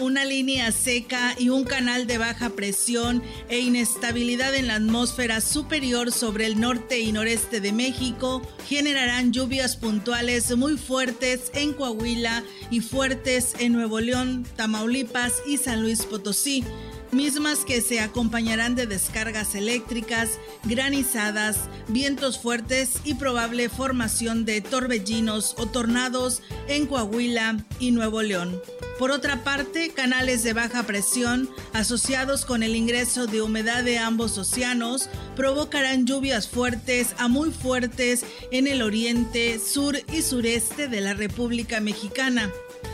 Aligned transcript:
Una 0.00 0.24
línea 0.24 0.72
seca 0.72 1.34
y 1.38 1.50
un 1.50 1.64
canal 1.64 2.06
de 2.06 2.18
baja 2.18 2.50
presión 2.50 3.22
e 3.48 3.60
inestabilidad 3.60 4.54
en 4.54 4.66
la 4.66 4.76
atmósfera 4.76 5.40
superior 5.40 6.12
sobre 6.12 6.46
el 6.46 6.60
norte 6.60 6.98
y 6.98 7.12
noreste 7.12 7.60
de 7.60 7.72
México 7.72 8.42
generarán 8.66 9.32
lluvias 9.32 9.76
puntuales 9.76 10.56
muy 10.56 10.76
fuertes 10.76 11.50
en 11.54 11.72
Coahuila 11.72 12.42
y 12.70 12.80
fuertes 12.80 13.54
en 13.58 13.72
Nuevo 13.72 14.00
León, 14.00 14.44
Tamaulipas 14.56 15.34
y 15.46 15.56
San 15.56 15.82
Luis 15.82 16.04
Potosí 16.04 16.64
mismas 17.12 17.64
que 17.64 17.80
se 17.80 18.00
acompañarán 18.00 18.74
de 18.74 18.86
descargas 18.86 19.54
eléctricas, 19.54 20.38
granizadas, 20.64 21.68
vientos 21.88 22.38
fuertes 22.38 23.00
y 23.04 23.14
probable 23.14 23.68
formación 23.68 24.44
de 24.44 24.60
torbellinos 24.60 25.54
o 25.58 25.66
tornados 25.66 26.42
en 26.68 26.86
Coahuila 26.86 27.64
y 27.78 27.90
Nuevo 27.90 28.22
León. 28.22 28.60
Por 28.98 29.10
otra 29.10 29.44
parte, 29.44 29.90
canales 29.90 30.42
de 30.42 30.54
baja 30.54 30.84
presión 30.84 31.50
asociados 31.74 32.46
con 32.46 32.62
el 32.62 32.74
ingreso 32.74 33.26
de 33.26 33.42
humedad 33.42 33.84
de 33.84 33.98
ambos 33.98 34.38
océanos 34.38 35.10
provocarán 35.34 36.06
lluvias 36.06 36.48
fuertes 36.48 37.14
a 37.18 37.28
muy 37.28 37.50
fuertes 37.50 38.24
en 38.50 38.66
el 38.66 38.80
oriente, 38.80 39.58
sur 39.58 39.96
y 40.12 40.22
sureste 40.22 40.88
de 40.88 41.02
la 41.02 41.12
República 41.12 41.80
Mexicana. 41.80 42.50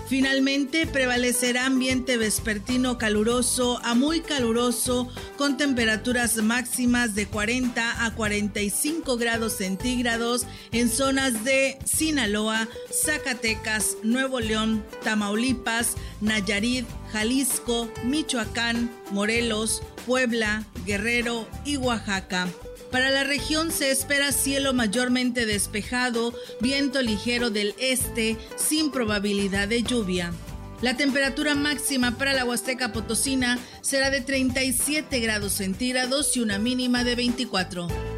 Finalmente 0.08 0.86
prevalecerá 0.86 1.66
ambiente 1.66 2.16
vespertino 2.16 2.98
caluroso 2.98 3.80
a 3.82 3.94
muy 3.94 4.20
caluroso 4.20 5.08
con 5.38 5.56
temperaturas 5.56 6.36
máximas 6.36 7.14
de 7.14 7.26
40 7.26 8.04
a 8.04 8.14
45 8.14 9.16
grados 9.16 9.54
centígrados 9.54 10.46
en 10.70 10.90
zonas 10.90 11.44
de 11.44 11.78
Sinaloa, 11.84 12.68
Zacatecas, 12.92 13.96
Nuevo 14.02 14.40
León, 14.40 14.84
Tamaulipas, 15.02 15.94
Nayarit, 16.20 16.86
Jalisco, 17.12 17.90
Michoacán, 18.04 18.90
Morelos, 19.10 19.82
Puebla, 20.06 20.66
Guerrero 20.84 21.46
y 21.64 21.76
Oaxaca. 21.76 22.48
Para 22.92 23.10
la 23.10 23.24
región 23.24 23.72
se 23.72 23.90
espera 23.90 24.32
cielo 24.32 24.74
mayormente 24.74 25.46
despejado, 25.46 26.34
viento 26.60 27.00
ligero 27.00 27.48
del 27.48 27.74
este, 27.78 28.36
sin 28.56 28.90
probabilidad 28.90 29.66
de 29.66 29.82
lluvia. 29.82 30.30
La 30.82 30.94
temperatura 30.94 31.54
máxima 31.54 32.18
para 32.18 32.34
la 32.34 32.44
Huasteca 32.44 32.92
Potosina 32.92 33.58
será 33.80 34.10
de 34.10 34.20
37 34.20 35.20
grados 35.20 35.54
centígrados 35.54 36.36
y 36.36 36.40
una 36.40 36.58
mínima 36.58 37.02
de 37.02 37.14
24. 37.14 38.11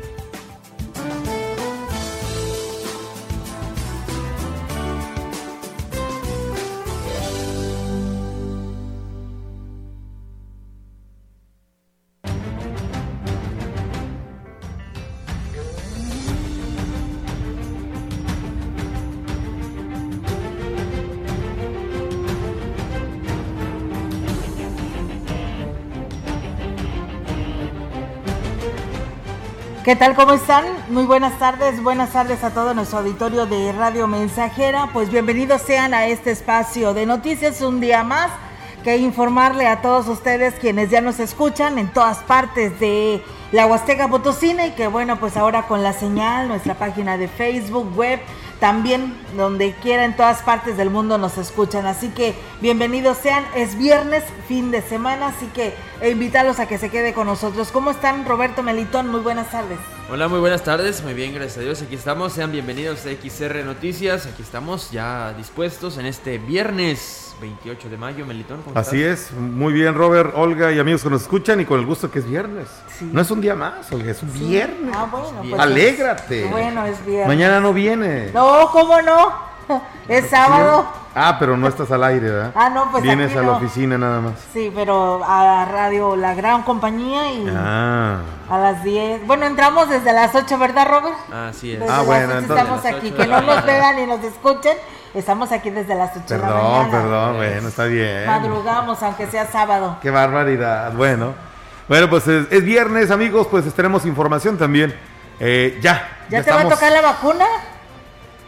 ¿Qué 29.84 29.96
tal? 29.96 30.14
¿Cómo 30.14 30.32
están? 30.32 30.64
Muy 30.88 31.04
buenas 31.04 31.38
tardes, 31.38 31.82
buenas 31.82 32.10
tardes 32.10 32.42
a 32.42 32.54
todo 32.54 32.72
nuestro 32.72 33.00
auditorio 33.00 33.44
de 33.44 33.70
Radio 33.72 34.06
Mensajera. 34.06 34.88
Pues 34.94 35.10
bienvenidos 35.10 35.60
sean 35.60 35.92
a 35.92 36.06
este 36.06 36.30
espacio 36.30 36.94
de 36.94 37.04
noticias 37.04 37.60
un 37.60 37.80
día 37.80 38.02
más 38.02 38.30
que 38.82 38.96
informarle 38.96 39.66
a 39.66 39.82
todos 39.82 40.08
ustedes 40.08 40.54
quienes 40.54 40.88
ya 40.88 41.02
nos 41.02 41.20
escuchan 41.20 41.78
en 41.78 41.92
todas 41.92 42.20
partes 42.22 42.80
de 42.80 43.22
la 43.52 43.66
Huasteca 43.66 44.08
Potosina 44.08 44.66
y 44.66 44.70
que 44.70 44.86
bueno, 44.86 45.20
pues 45.20 45.36
ahora 45.36 45.66
con 45.66 45.82
la 45.82 45.92
señal, 45.92 46.48
nuestra 46.48 46.76
página 46.76 47.18
de 47.18 47.28
Facebook, 47.28 47.94
web, 47.94 48.20
también 48.64 49.14
donde 49.36 49.74
quiera 49.74 50.06
en 50.06 50.16
todas 50.16 50.40
partes 50.40 50.78
del 50.78 50.88
mundo 50.88 51.18
nos 51.18 51.36
escuchan. 51.36 51.84
Así 51.84 52.08
que 52.08 52.34
bienvenidos 52.62 53.18
sean, 53.18 53.44
es 53.54 53.76
viernes, 53.76 54.24
fin 54.48 54.70
de 54.70 54.80
semana, 54.80 55.26
así 55.26 55.48
que 55.48 55.74
invitarlos 56.02 56.58
a 56.60 56.66
que 56.66 56.78
se 56.78 56.88
quede 56.88 57.12
con 57.12 57.26
nosotros. 57.26 57.70
¿Cómo 57.70 57.90
están 57.90 58.24
Roberto 58.24 58.62
Melitón? 58.62 59.10
Muy 59.10 59.20
buenas 59.20 59.50
tardes. 59.50 59.78
Hola, 60.10 60.28
muy 60.28 60.38
buenas 60.38 60.62
tardes, 60.62 61.02
muy 61.02 61.14
bien, 61.14 61.32
gracias 61.34 61.58
a 61.58 61.60
Dios, 61.62 61.82
aquí 61.82 61.94
estamos, 61.94 62.34
sean 62.34 62.52
bienvenidos 62.52 63.06
a 63.06 63.10
XR 63.10 63.64
Noticias, 63.64 64.26
aquí 64.26 64.42
estamos 64.42 64.90
ya 64.90 65.32
dispuestos 65.32 65.96
en 65.96 66.04
este 66.04 66.36
viernes 66.36 67.34
28 67.40 67.88
de 67.88 67.96
mayo, 67.96 68.26
Melitón. 68.26 68.62
Así 68.74 69.02
es, 69.02 69.32
muy 69.32 69.72
bien 69.72 69.94
Robert, 69.94 70.32
Olga 70.36 70.70
y 70.72 70.78
amigos 70.78 71.02
que 71.02 71.10
nos 71.10 71.22
escuchan 71.22 71.58
y 71.60 71.64
con 71.64 71.80
el 71.80 71.86
gusto 71.86 72.10
que 72.10 72.18
es 72.18 72.28
viernes. 72.28 72.68
No 73.00 73.22
es 73.22 73.30
un 73.30 73.40
día 73.40 73.54
más, 73.54 73.90
Olga, 73.92 74.10
es 74.10 74.22
un 74.22 74.32
viernes. 74.34 74.94
Ah, 74.94 75.08
bueno, 75.10 75.42
pues 75.48 75.60
Alégrate. 75.60 76.44
bueno, 76.48 76.84
es 76.84 77.04
viernes. 77.04 77.26
Mañana 77.26 77.60
no 77.60 77.72
viene. 77.72 78.30
No, 78.32 78.68
¿cómo 78.70 79.00
no? 79.00 79.53
Es 80.08 80.28
sábado. 80.28 80.86
Ah, 81.14 81.36
pero 81.38 81.56
no 81.56 81.68
estás 81.68 81.90
al 81.92 82.02
aire, 82.04 82.28
¿verdad? 82.30 82.52
Ah, 82.54 82.68
no, 82.68 82.90
pues 82.90 83.02
Vienes 83.02 83.34
a 83.36 83.42
la 83.42 83.52
oficina 83.52 83.96
nada 83.96 84.20
más. 84.20 84.34
Sí, 84.52 84.72
pero 84.74 85.22
a 85.24 85.64
radio 85.64 86.16
La 86.16 86.34
Gran 86.34 86.62
Compañía 86.62 87.32
y 87.32 87.46
ah. 87.56 88.18
a 88.50 88.58
las 88.58 88.82
10. 88.82 89.26
Bueno, 89.26 89.46
entramos 89.46 89.88
desde 89.88 90.12
las 90.12 90.34
8, 90.34 90.58
¿verdad, 90.58 90.86
Robert? 90.88 91.16
Ah, 91.32 91.50
sí 91.52 91.72
es. 91.72 91.82
ah, 91.88 92.02
bueno, 92.02 92.32
entonces. 92.38 92.56
Estamos 92.56 92.84
aquí, 92.84 93.12
que 93.12 93.26
no 93.26 93.40
nos 93.42 93.64
vean 93.64 93.96
ni 93.96 94.06
nos 94.06 94.22
escuchen. 94.24 94.76
Estamos 95.14 95.52
aquí 95.52 95.70
desde 95.70 95.94
las 95.94 96.10
8 96.10 96.24
perdón, 96.26 96.48
de 96.48 96.54
la 96.54 96.62
mañana. 96.62 96.90
Perdón, 96.90 97.10
perdón, 97.10 97.36
bueno, 97.36 97.68
está 97.68 97.84
bien. 97.84 98.26
Madrugamos, 98.26 99.02
aunque 99.02 99.26
sea 99.28 99.46
sábado. 99.46 99.98
Qué 100.02 100.10
barbaridad. 100.10 100.92
Bueno, 100.92 101.34
bueno, 101.86 102.10
pues 102.10 102.26
es, 102.26 102.64
viernes, 102.64 103.10
amigos, 103.10 103.46
pues 103.50 103.72
tenemos 103.74 104.04
información 104.04 104.58
también. 104.58 104.94
Eh, 105.38 105.78
ya. 105.80 106.08
¿Ya, 106.28 106.42
te 106.42 106.50
va 106.50 106.62
a 106.62 106.68
tocar 106.68 106.90
la 106.90 107.02
vacuna? 107.02 107.44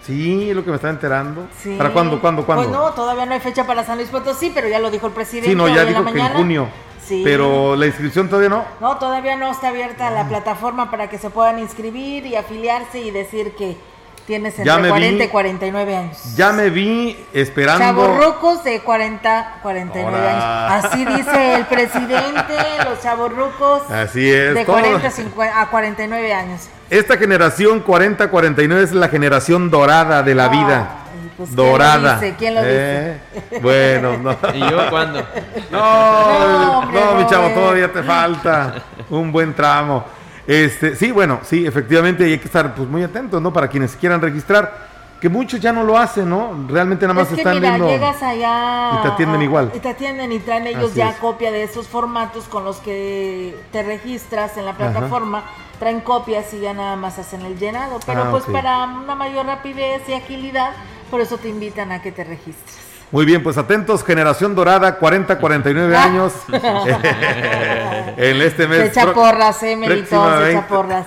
Sí, 0.07 0.51
es 0.51 0.55
lo 0.55 0.63
que 0.65 0.71
me 0.71 0.77
está 0.77 0.89
enterando. 0.89 1.49
¿Para 1.77 1.93
cuándo, 1.93 2.21
cuándo, 2.21 2.47
cuándo? 2.47 2.65
Pues 2.65 2.77
no, 2.77 2.93
todavía 2.93 3.27
no 3.27 3.35
hay 3.35 3.41
fecha 3.41 3.67
para 3.67 3.85
San 3.85 3.99
Luis 3.99 4.09
Potosí, 4.09 4.53
pero 4.55 4.69
ya 4.69 4.79
lo 4.79 4.89
dijo 4.91 5.09
el 5.09 5.13
presidente. 5.13 5.51
Sí, 5.51 5.57
no, 5.57 5.69
ya 5.69 5.85
dijo 5.85 6.05
que 6.05 6.21
en 6.21 6.29
junio. 6.29 6.69
Sí. 7.05 7.23
Pero 7.25 7.75
la 7.75 7.87
inscripción 7.87 8.29
todavía 8.29 8.49
no. 8.49 8.65
No, 8.81 8.99
todavía 8.99 9.37
no 9.37 9.51
está 9.51 9.69
abierta 9.69 10.11
la 10.11 10.29
plataforma 10.29 10.91
para 10.91 11.09
que 11.09 11.19
se 11.19 11.31
puedan 11.31 11.59
inscribir 11.59 12.25
y 12.25 12.37
afiliarse 12.37 13.01
y 13.01 13.11
decir 13.11 13.57
que 13.57 13.77
tienes 14.27 14.59
entre 14.59 14.89
40 14.89 15.25
y 15.25 15.29
49 15.29 15.97
años. 15.97 16.37
Ya 16.37 16.53
me 16.53 16.71
vi 16.71 17.17
esperando. 17.33 17.85
Chavorrucos 17.85 18.63
de 18.63 18.81
40, 18.81 19.59
49 19.63 20.29
años. 20.29 20.85
Así 20.85 21.05
dice 21.05 21.55
el 21.55 21.67
presidente, 21.67 22.55
los 22.89 23.01
chavorrucos. 23.03 23.91
Así 23.91 24.31
es. 24.31 24.55
De 24.55 24.65
40 24.65 25.11
a 25.61 25.71
49 25.71 26.33
años. 26.33 26.69
Esta 26.89 27.17
generación 27.17 27.85
40-49 27.85 28.83
es 28.83 28.93
la 28.93 29.09
generación 29.09 29.71
dorada 29.71 30.23
de 30.23 30.35
la 30.35 30.49
vida. 30.49 30.89
Pues, 31.37 31.55
dorada. 31.55 32.21
¿Quién 32.39 32.55
lo 32.55 32.63
dice? 32.63 32.73
Eh, 32.73 33.21
bueno, 33.61 34.17
no. 34.17 34.37
¿Y 34.55 34.61
yo 34.61 34.89
cuándo? 34.89 35.27
No, 35.71 36.91
no, 36.91 37.15
mi 37.17 37.27
chavo, 37.27 37.51
todavía 37.51 37.93
te 37.93 38.03
falta 38.03 38.75
un 39.11 39.31
buen 39.33 39.53
tramo. 39.53 40.05
Este, 40.47 40.95
sí, 40.95 41.11
bueno, 41.11 41.41
sí, 41.43 41.67
efectivamente 41.67 42.25
hay 42.25 42.39
que 42.39 42.47
estar 42.47 42.75
pues 42.75 42.89
muy 42.89 43.03
atentos, 43.03 43.43
¿no? 43.43 43.53
Para 43.53 43.69
quienes 43.69 43.97
quieran 43.97 44.23
registrar, 44.23 44.87
que 45.21 45.29
muchos 45.29 45.61
ya 45.61 45.73
no 45.73 45.83
lo 45.83 45.97
hacen, 45.97 46.29
¿no? 46.29 46.53
Realmente 46.69 47.07
nada 47.07 47.21
más 47.21 47.33
están 47.33 47.61
mira, 47.61 47.79
llegas 47.79 48.23
allá 48.23 48.99
y 48.99 49.03
te 49.03 49.09
atienden 49.09 49.43
igual. 49.43 49.73
Y 49.75 49.79
te 49.79 49.89
atienden 49.89 50.33
y 50.33 50.39
traen 50.39 50.67
ellos 50.67 50.95
ya 50.95 51.17
copia 51.19 51.51
de 51.51 51.63
esos 51.63 51.89
formatos 51.89 52.45
con 52.45 52.65
los 52.65 52.79
que 52.79 53.57
te 53.73 53.83
registras 53.83 54.57
en 54.57 54.67
la 54.67 54.75
plataforma. 54.75 55.45
Traen 55.79 56.01
copias 56.01 56.53
y 56.55 56.61
ya 56.61 56.73
nada 56.73 56.97
más 56.97 57.19
hacen 57.19 57.43
el 57.43 57.59
llenado. 57.59 57.99
Pero 58.07 58.25
ah, 58.25 58.29
pues 58.31 58.45
para 58.45 58.85
una 58.85 59.15
mayor 59.15 59.47
rapidez 59.47 60.03
y 60.09 60.15
agilidad, 60.15 60.73
por 61.11 61.21
eso 61.21 61.37
te 61.39 61.49
invitan 61.49 61.93
a 61.93 62.01
que 62.01 62.13
te 62.13 62.25
registres. 62.25 62.96
Muy 63.13 63.25
bien, 63.25 63.43
pues 63.43 63.57
atentos, 63.57 64.03
generación 64.05 64.57
dorada, 64.57 64.97
40, 64.97 65.39
49 65.39 65.97
años. 65.97 66.33
en 68.17 68.43
este 68.43 68.67
mes. 68.67 68.79
Se 68.79 68.87
echa 68.87 69.13
porras, 69.13 69.63
eh, 69.63 69.77
Melito, 69.77 70.39
se 70.39 70.51
echa 70.51 70.67
porras. 70.67 71.05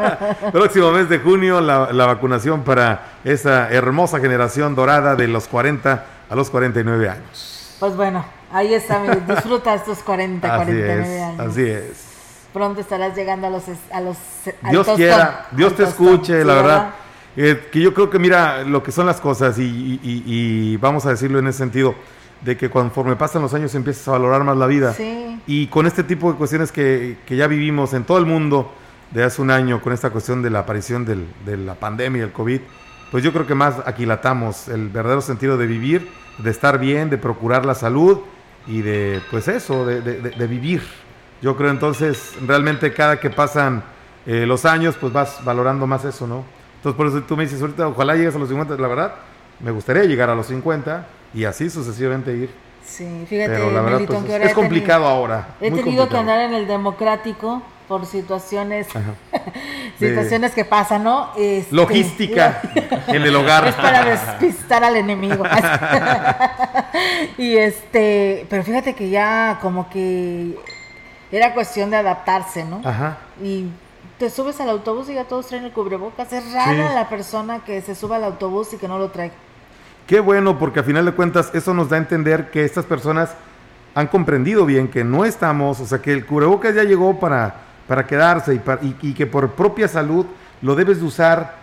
próximo 0.52 0.92
mes 0.92 1.10
de 1.10 1.18
junio, 1.18 1.60
la, 1.60 1.92
la, 1.92 2.06
vacunación 2.06 2.62
para 2.62 3.12
esa 3.24 3.68
hermosa 3.70 4.18
generación 4.18 4.74
dorada 4.74 5.14
de 5.14 5.28
los 5.28 5.46
40 5.46 6.04
a 6.30 6.34
los 6.34 6.48
49 6.48 7.08
años. 7.10 7.76
Pues 7.78 7.96
bueno, 7.96 8.24
ahí 8.50 8.72
está, 8.72 9.02
disfruta 9.28 9.74
estos 9.74 9.98
40, 9.98 10.56
49 10.56 11.22
años. 11.22 11.40
Así 11.40 11.68
es. 11.68 12.06
Pronto 12.52 12.80
estarás 12.80 13.14
llegando 13.14 13.46
a 13.46 13.50
los... 13.50 13.64
A 13.92 14.00
los 14.00 14.16
Dios 14.70 14.86
quiera, 14.96 15.46
Dios 15.50 15.74
te 15.74 15.84
escuche, 15.84 16.44
la 16.44 16.54
verdad. 16.54 16.90
Eh, 17.36 17.68
que 17.72 17.80
yo 17.80 17.94
creo 17.94 18.10
que 18.10 18.18
mira 18.18 18.62
lo 18.62 18.82
que 18.82 18.92
son 18.92 19.06
las 19.06 19.20
cosas 19.20 19.56
y, 19.58 20.76
vamos 20.78 21.06
a 21.06 21.10
decirlo 21.10 21.38
en 21.38 21.46
ese 21.46 21.58
sentido, 21.58 21.94
de 22.42 22.56
que 22.56 22.68
conforme 22.68 23.16
pasan 23.16 23.40
los 23.40 23.54
años 23.54 23.74
empiezas 23.74 24.08
a 24.08 24.12
valorar 24.12 24.44
más 24.44 24.56
la 24.56 24.66
vida. 24.66 24.94
Y 25.46 25.66
con 25.68 25.86
este 25.86 26.02
tipo 26.02 26.30
de 26.30 26.38
cuestiones 26.38 26.72
que, 26.72 27.16
ya 27.28 27.46
vivimos 27.46 27.94
en 27.94 28.04
todo 28.04 28.18
el 28.18 28.26
mundo 28.26 28.72
de 29.10 29.24
hace 29.24 29.42
un 29.42 29.50
año, 29.50 29.80
con 29.80 29.92
esta 29.92 30.10
cuestión 30.10 30.42
de 30.42 30.50
la 30.50 30.60
aparición 30.60 31.04
de 31.04 31.56
la 31.56 31.74
pandemia, 31.74 32.24
el 32.24 32.32
COVID, 32.32 32.60
pues 33.12 33.22
yo 33.22 33.30
creo 33.30 33.46
que 33.46 33.54
más 33.54 33.74
aquilatamos 33.84 34.68
el 34.68 34.88
verdadero 34.88 35.20
sentido 35.20 35.58
de 35.58 35.66
vivir, 35.66 36.08
de 36.38 36.50
estar 36.50 36.78
bien, 36.78 37.10
de 37.10 37.18
procurar 37.18 37.66
la 37.66 37.74
salud 37.74 38.20
y 38.66 38.80
de, 38.80 39.20
pues 39.30 39.48
eso, 39.48 39.84
de, 39.84 40.46
vivir. 40.46 40.82
Yo 41.42 41.54
creo 41.54 41.70
entonces, 41.70 42.34
realmente 42.46 42.94
cada 42.94 43.20
que 43.20 43.28
pasan 43.28 43.84
eh, 44.24 44.46
los 44.46 44.64
años, 44.64 44.96
pues 44.98 45.12
vas 45.12 45.44
valorando 45.44 45.86
más 45.86 46.06
eso, 46.06 46.26
¿no? 46.26 46.42
Entonces, 46.82 46.96
por 46.96 47.06
eso 47.06 47.22
tú 47.22 47.36
me 47.36 47.44
dices 47.44 47.60
ahorita, 47.60 47.86
ojalá 47.86 48.16
llegues 48.16 48.34
a 48.34 48.40
los 48.40 48.48
50, 48.48 48.74
la 48.74 48.88
verdad, 48.88 49.14
me 49.60 49.70
gustaría 49.70 50.02
llegar 50.02 50.28
a 50.28 50.34
los 50.34 50.46
50 50.46 51.06
y 51.32 51.44
así 51.44 51.70
sucesivamente 51.70 52.34
ir. 52.34 52.50
Sí, 52.84 53.24
fíjate, 53.28 53.52
Pero 53.52 53.70
la 53.70 53.82
verdad, 53.82 54.00
pues, 54.04 54.42
es 54.42 54.52
complicado 54.52 55.06
ahora. 55.06 55.46
He 55.60 55.70
tenido 55.70 56.08
que 56.08 56.16
andar 56.16 56.40
en 56.40 56.54
el 56.54 56.66
democrático 56.66 57.62
por 57.86 58.04
situaciones 58.04 58.88
situaciones 60.00 60.54
que 60.54 60.64
pasan, 60.64 61.04
¿no? 61.04 61.30
Este, 61.36 61.72
Logística 61.72 62.60
en 63.06 63.22
el 63.22 63.36
hogar. 63.36 63.68
Es 63.68 63.76
para 63.76 64.04
despistar 64.04 64.82
al 64.82 64.96
enemigo. 64.96 65.44
y 67.38 67.58
este, 67.58 68.44
pero 68.50 68.64
fíjate 68.64 68.94
que 68.94 69.08
ya 69.08 69.60
como 69.62 69.88
que 69.88 70.58
era 71.30 71.54
cuestión 71.54 71.92
de 71.92 71.98
adaptarse, 71.98 72.64
¿no? 72.64 72.80
Ajá. 72.84 73.18
Y 73.40 73.68
te 74.18 74.30
subes 74.30 74.60
al 74.60 74.68
autobús 74.70 75.08
y 75.08 75.14
ya 75.14 75.24
todos 75.24 75.46
traen 75.46 75.64
el 75.64 75.72
cubrebocas. 75.72 76.32
Es 76.32 76.52
rara 76.52 76.94
la 76.94 77.08
persona 77.08 77.60
que 77.64 77.80
se 77.82 77.94
suba 77.94 78.16
al 78.16 78.24
autobús 78.24 78.72
y 78.72 78.76
que 78.76 78.88
no 78.88 78.98
lo 78.98 79.10
trae. 79.10 79.32
Qué 80.06 80.20
bueno, 80.20 80.58
porque 80.58 80.80
a 80.80 80.82
final 80.82 81.04
de 81.04 81.12
cuentas 81.12 81.50
eso 81.54 81.74
nos 81.74 81.88
da 81.88 81.96
a 81.96 82.00
entender 82.00 82.50
que 82.50 82.64
estas 82.64 82.84
personas 82.84 83.34
han 83.94 84.06
comprendido 84.06 84.64
bien 84.66 84.88
que 84.88 85.04
no 85.04 85.24
estamos, 85.24 85.80
o 85.80 85.86
sea, 85.86 86.00
que 86.00 86.12
el 86.12 86.26
cubrebocas 86.26 86.74
ya 86.74 86.84
llegó 86.84 87.18
para, 87.20 87.54
para 87.86 88.06
quedarse 88.06 88.54
y, 88.54 88.96
y, 89.02 89.14
que 89.14 89.26
por 89.26 89.50
propia 89.50 89.86
salud 89.86 90.26
lo 90.60 90.74
debes 90.74 91.00
de 91.00 91.06
usar, 91.06 91.56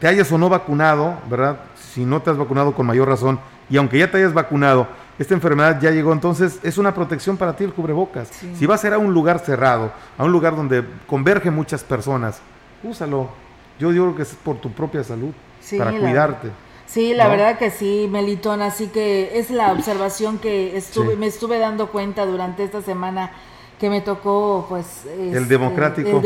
te 0.00 0.06
hayas 0.06 0.30
o 0.30 0.38
no 0.38 0.48
vacunado, 0.48 1.18
¿verdad? 1.28 1.58
Si 1.76 2.04
no 2.04 2.20
te 2.22 2.30
has 2.30 2.36
vacunado 2.36 2.74
con 2.74 2.86
mayor 2.86 3.08
razón, 3.08 3.40
y 3.68 3.76
aunque 3.76 3.98
ya 3.98 4.10
te 4.10 4.18
hayas 4.18 4.32
vacunado, 4.32 4.86
esta 5.18 5.34
enfermedad 5.34 5.80
ya 5.80 5.90
llegó, 5.90 6.12
entonces 6.12 6.58
es 6.62 6.78
una 6.78 6.94
protección 6.94 7.36
para 7.36 7.56
ti 7.56 7.64
el 7.64 7.72
cubrebocas. 7.72 8.30
Si 8.58 8.66
vas 8.66 8.84
a 8.84 8.88
ir 8.88 8.92
a 8.94 8.98
un 8.98 9.14
lugar 9.14 9.38
cerrado, 9.38 9.92
a 10.18 10.24
un 10.24 10.32
lugar 10.32 10.54
donde 10.56 10.84
convergen 11.06 11.54
muchas 11.54 11.82
personas, 11.82 12.40
úsalo. 12.82 13.30
Yo 13.78 13.92
digo 13.92 14.14
que 14.14 14.22
es 14.22 14.34
por 14.42 14.56
tu 14.58 14.72
propia 14.72 15.04
salud, 15.04 15.32
para 15.76 15.90
cuidarte. 15.92 16.50
Sí, 16.86 17.14
la 17.14 17.28
verdad 17.28 17.58
que 17.58 17.70
sí, 17.70 18.08
Melitón, 18.10 18.62
así 18.62 18.86
que 18.86 19.38
es 19.38 19.50
la 19.50 19.72
observación 19.72 20.38
que 20.38 20.76
estuve, 20.76 21.16
me 21.16 21.26
estuve 21.26 21.58
dando 21.58 21.88
cuenta 21.88 22.24
durante 22.24 22.62
esta 22.62 22.80
semana 22.80 23.32
que 23.78 23.90
me 23.90 24.00
tocó, 24.00 24.64
pues... 24.68 25.04
el 25.04 25.34
este, 25.34 25.44
democrático. 25.44 26.22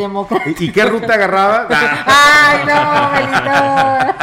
¿Y, 0.59 0.71
qué 0.71 0.85
ruta 0.85 1.15
agarraba? 1.15 1.67
¡Ay, 2.07 2.61
no, 2.65 3.11
Melito! 3.11 4.15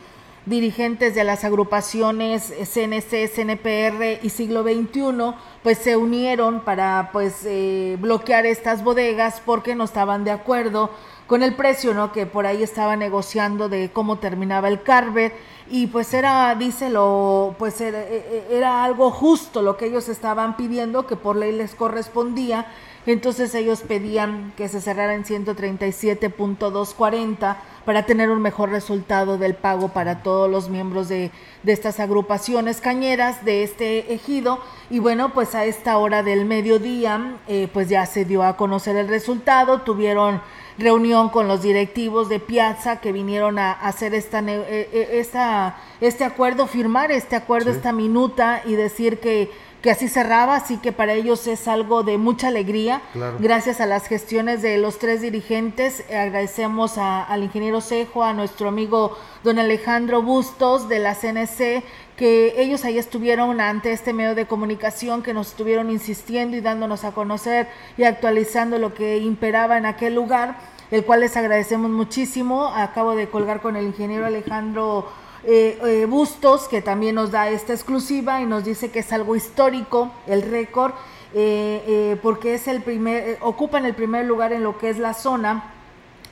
dirigentes 0.45 1.15
de 1.15 1.23
las 1.23 1.43
agrupaciones 1.43 2.53
CNC, 2.71 3.27
CNPR 3.33 4.19
y 4.21 4.29
Siglo 4.29 4.61
XXI, 4.61 5.33
pues 5.63 5.79
se 5.79 5.97
unieron 5.97 6.61
para 6.61 7.09
pues 7.11 7.41
eh, 7.45 7.97
bloquear 7.99 8.45
estas 8.45 8.83
bodegas 8.83 9.41
porque 9.43 9.73
no 9.73 9.85
estaban 9.85 10.23
de 10.23 10.31
acuerdo 10.31 10.91
con 11.25 11.41
el 11.41 11.55
precio, 11.55 11.95
¿no? 11.95 12.11
Que 12.11 12.27
por 12.27 12.45
ahí 12.45 12.61
estaba 12.61 12.95
negociando 12.95 13.69
de 13.69 13.89
cómo 13.91 14.19
terminaba 14.19 14.67
el 14.67 14.83
carver 14.83 15.33
y 15.69 15.87
pues 15.87 16.13
era, 16.13 16.53
díselo, 16.55 17.55
pues 17.57 17.79
era, 17.81 18.03
era 18.49 18.83
algo 18.83 19.11
justo 19.11 19.61
lo 19.61 19.77
que 19.77 19.85
ellos 19.85 20.09
estaban 20.09 20.57
pidiendo, 20.57 21.07
que 21.07 21.15
por 21.15 21.35
ley 21.35 21.51
les 21.51 21.75
correspondía 21.75 22.67
entonces 23.05 23.53
ellos 23.55 23.81
pedían 23.81 24.53
que 24.55 24.67
se 24.67 24.79
cerrara 24.81 25.15
en 25.15 25.23
137.240 25.23 27.55
para 27.85 28.05
tener 28.05 28.29
un 28.29 28.39
mejor 28.41 28.69
resultado 28.69 29.39
del 29.39 29.55
pago 29.55 29.87
para 29.89 30.21
todos 30.21 30.51
los 30.51 30.69
miembros 30.69 31.09
de, 31.09 31.31
de 31.63 31.71
estas 31.71 31.99
agrupaciones 31.99 32.81
cañeras 32.81 33.43
de 33.45 33.63
este 33.63 34.13
ejido. 34.13 34.59
Y 34.89 34.99
bueno, 34.99 35.33
pues 35.33 35.55
a 35.55 35.65
esta 35.65 35.97
hora 35.97 36.21
del 36.21 36.45
mediodía, 36.45 37.37
eh, 37.47 37.67
pues 37.73 37.89
ya 37.89 38.05
se 38.05 38.25
dio 38.25 38.43
a 38.43 38.55
conocer 38.57 38.95
el 38.95 39.07
resultado. 39.07 39.81
Tuvieron 39.81 40.39
reunión 40.79 41.29
con 41.29 41.47
los 41.47 41.61
directivos 41.61 42.29
de 42.29 42.39
Piazza 42.39 43.01
que 43.01 43.11
vinieron 43.11 43.59
a 43.59 43.71
hacer 43.71 44.13
esta, 44.13 44.39
eh, 44.39 44.89
eh, 44.91 45.09
esta 45.13 45.77
este 46.01 46.23
acuerdo, 46.23 46.65
firmar 46.65 47.11
este 47.11 47.35
acuerdo, 47.35 47.71
esta 47.71 47.91
minuta 47.91 48.61
y 48.65 48.75
decir 48.75 49.19
que 49.19 49.51
que 49.81 49.91
así 49.91 50.07
cerraba, 50.07 50.55
así 50.55 50.77
que 50.77 50.91
para 50.91 51.13
ellos 51.13 51.47
es 51.47 51.67
algo 51.67 52.03
de 52.03 52.17
mucha 52.17 52.49
alegría. 52.49 53.01
Gracias 53.39 53.79
a 53.79 53.85
las 53.85 54.07
gestiones 54.07 54.61
de 54.61 54.77
los 54.77 54.99
tres 54.99 55.21
dirigentes, 55.21 56.03
agradecemos 56.09 56.97
al 56.97 57.43
ingeniero 57.43 57.79
Cejo, 57.81 58.23
a 58.23 58.33
nuestro 58.33 58.69
amigo 58.69 59.17
don 59.43 59.57
Alejandro 59.57 60.21
Bustos 60.21 60.89
de 60.89 60.99
la 60.99 61.15
CNC, 61.15 61.83
que 62.17 62.55
ellos 62.57 62.83
ahí 62.83 62.97
estuvieron 62.97 63.61
ante 63.61 63.93
este 63.93 64.11
medio 64.11 64.35
de 64.35 64.45
comunicación, 64.45 65.23
que 65.23 65.33
nos 65.33 65.47
estuvieron 65.47 65.89
insistiendo 65.89 66.57
y 66.57 66.61
dándonos 66.61 67.05
a 67.05 67.13
conocer 67.13 67.69
y 67.97 68.03
actualizando 68.03 68.77
lo 68.77 68.93
que 68.93 69.19
imperaba 69.19 69.77
en 69.77 69.85
aquel 69.85 70.15
lugar, 70.15 70.57
el 70.91 71.05
cual 71.05 71.21
les 71.21 71.37
agradecemos 71.37 71.89
muchísimo. 71.89 72.67
Acabo 72.75 73.15
de 73.15 73.29
colgar 73.29 73.61
con 73.61 73.77
el 73.77 73.85
ingeniero 73.85 74.25
Alejandro 74.25 75.07
eh, 75.43 75.79
eh, 75.83 76.05
Bustos, 76.05 76.67
que 76.67 76.81
también 76.81 77.15
nos 77.15 77.31
da 77.31 77.49
esta 77.49 77.73
exclusiva 77.73 78.41
y 78.41 78.45
nos 78.45 78.65
dice 78.65 78.91
que 78.91 78.99
es 78.99 79.11
algo 79.13 79.35
histórico, 79.35 80.11
el 80.27 80.41
récord, 80.41 80.93
eh, 81.33 82.17
porque 82.21 82.55
es 82.55 82.67
el 82.67 82.81
primer, 82.81 83.37
ocupan 83.41 83.85
el 83.85 83.95
primer 83.95 84.25
lugar 84.25 84.51
en 84.51 84.63
lo 84.63 84.77
que 84.77 84.89
es 84.89 84.97
la 84.97 85.13
zona 85.13 85.73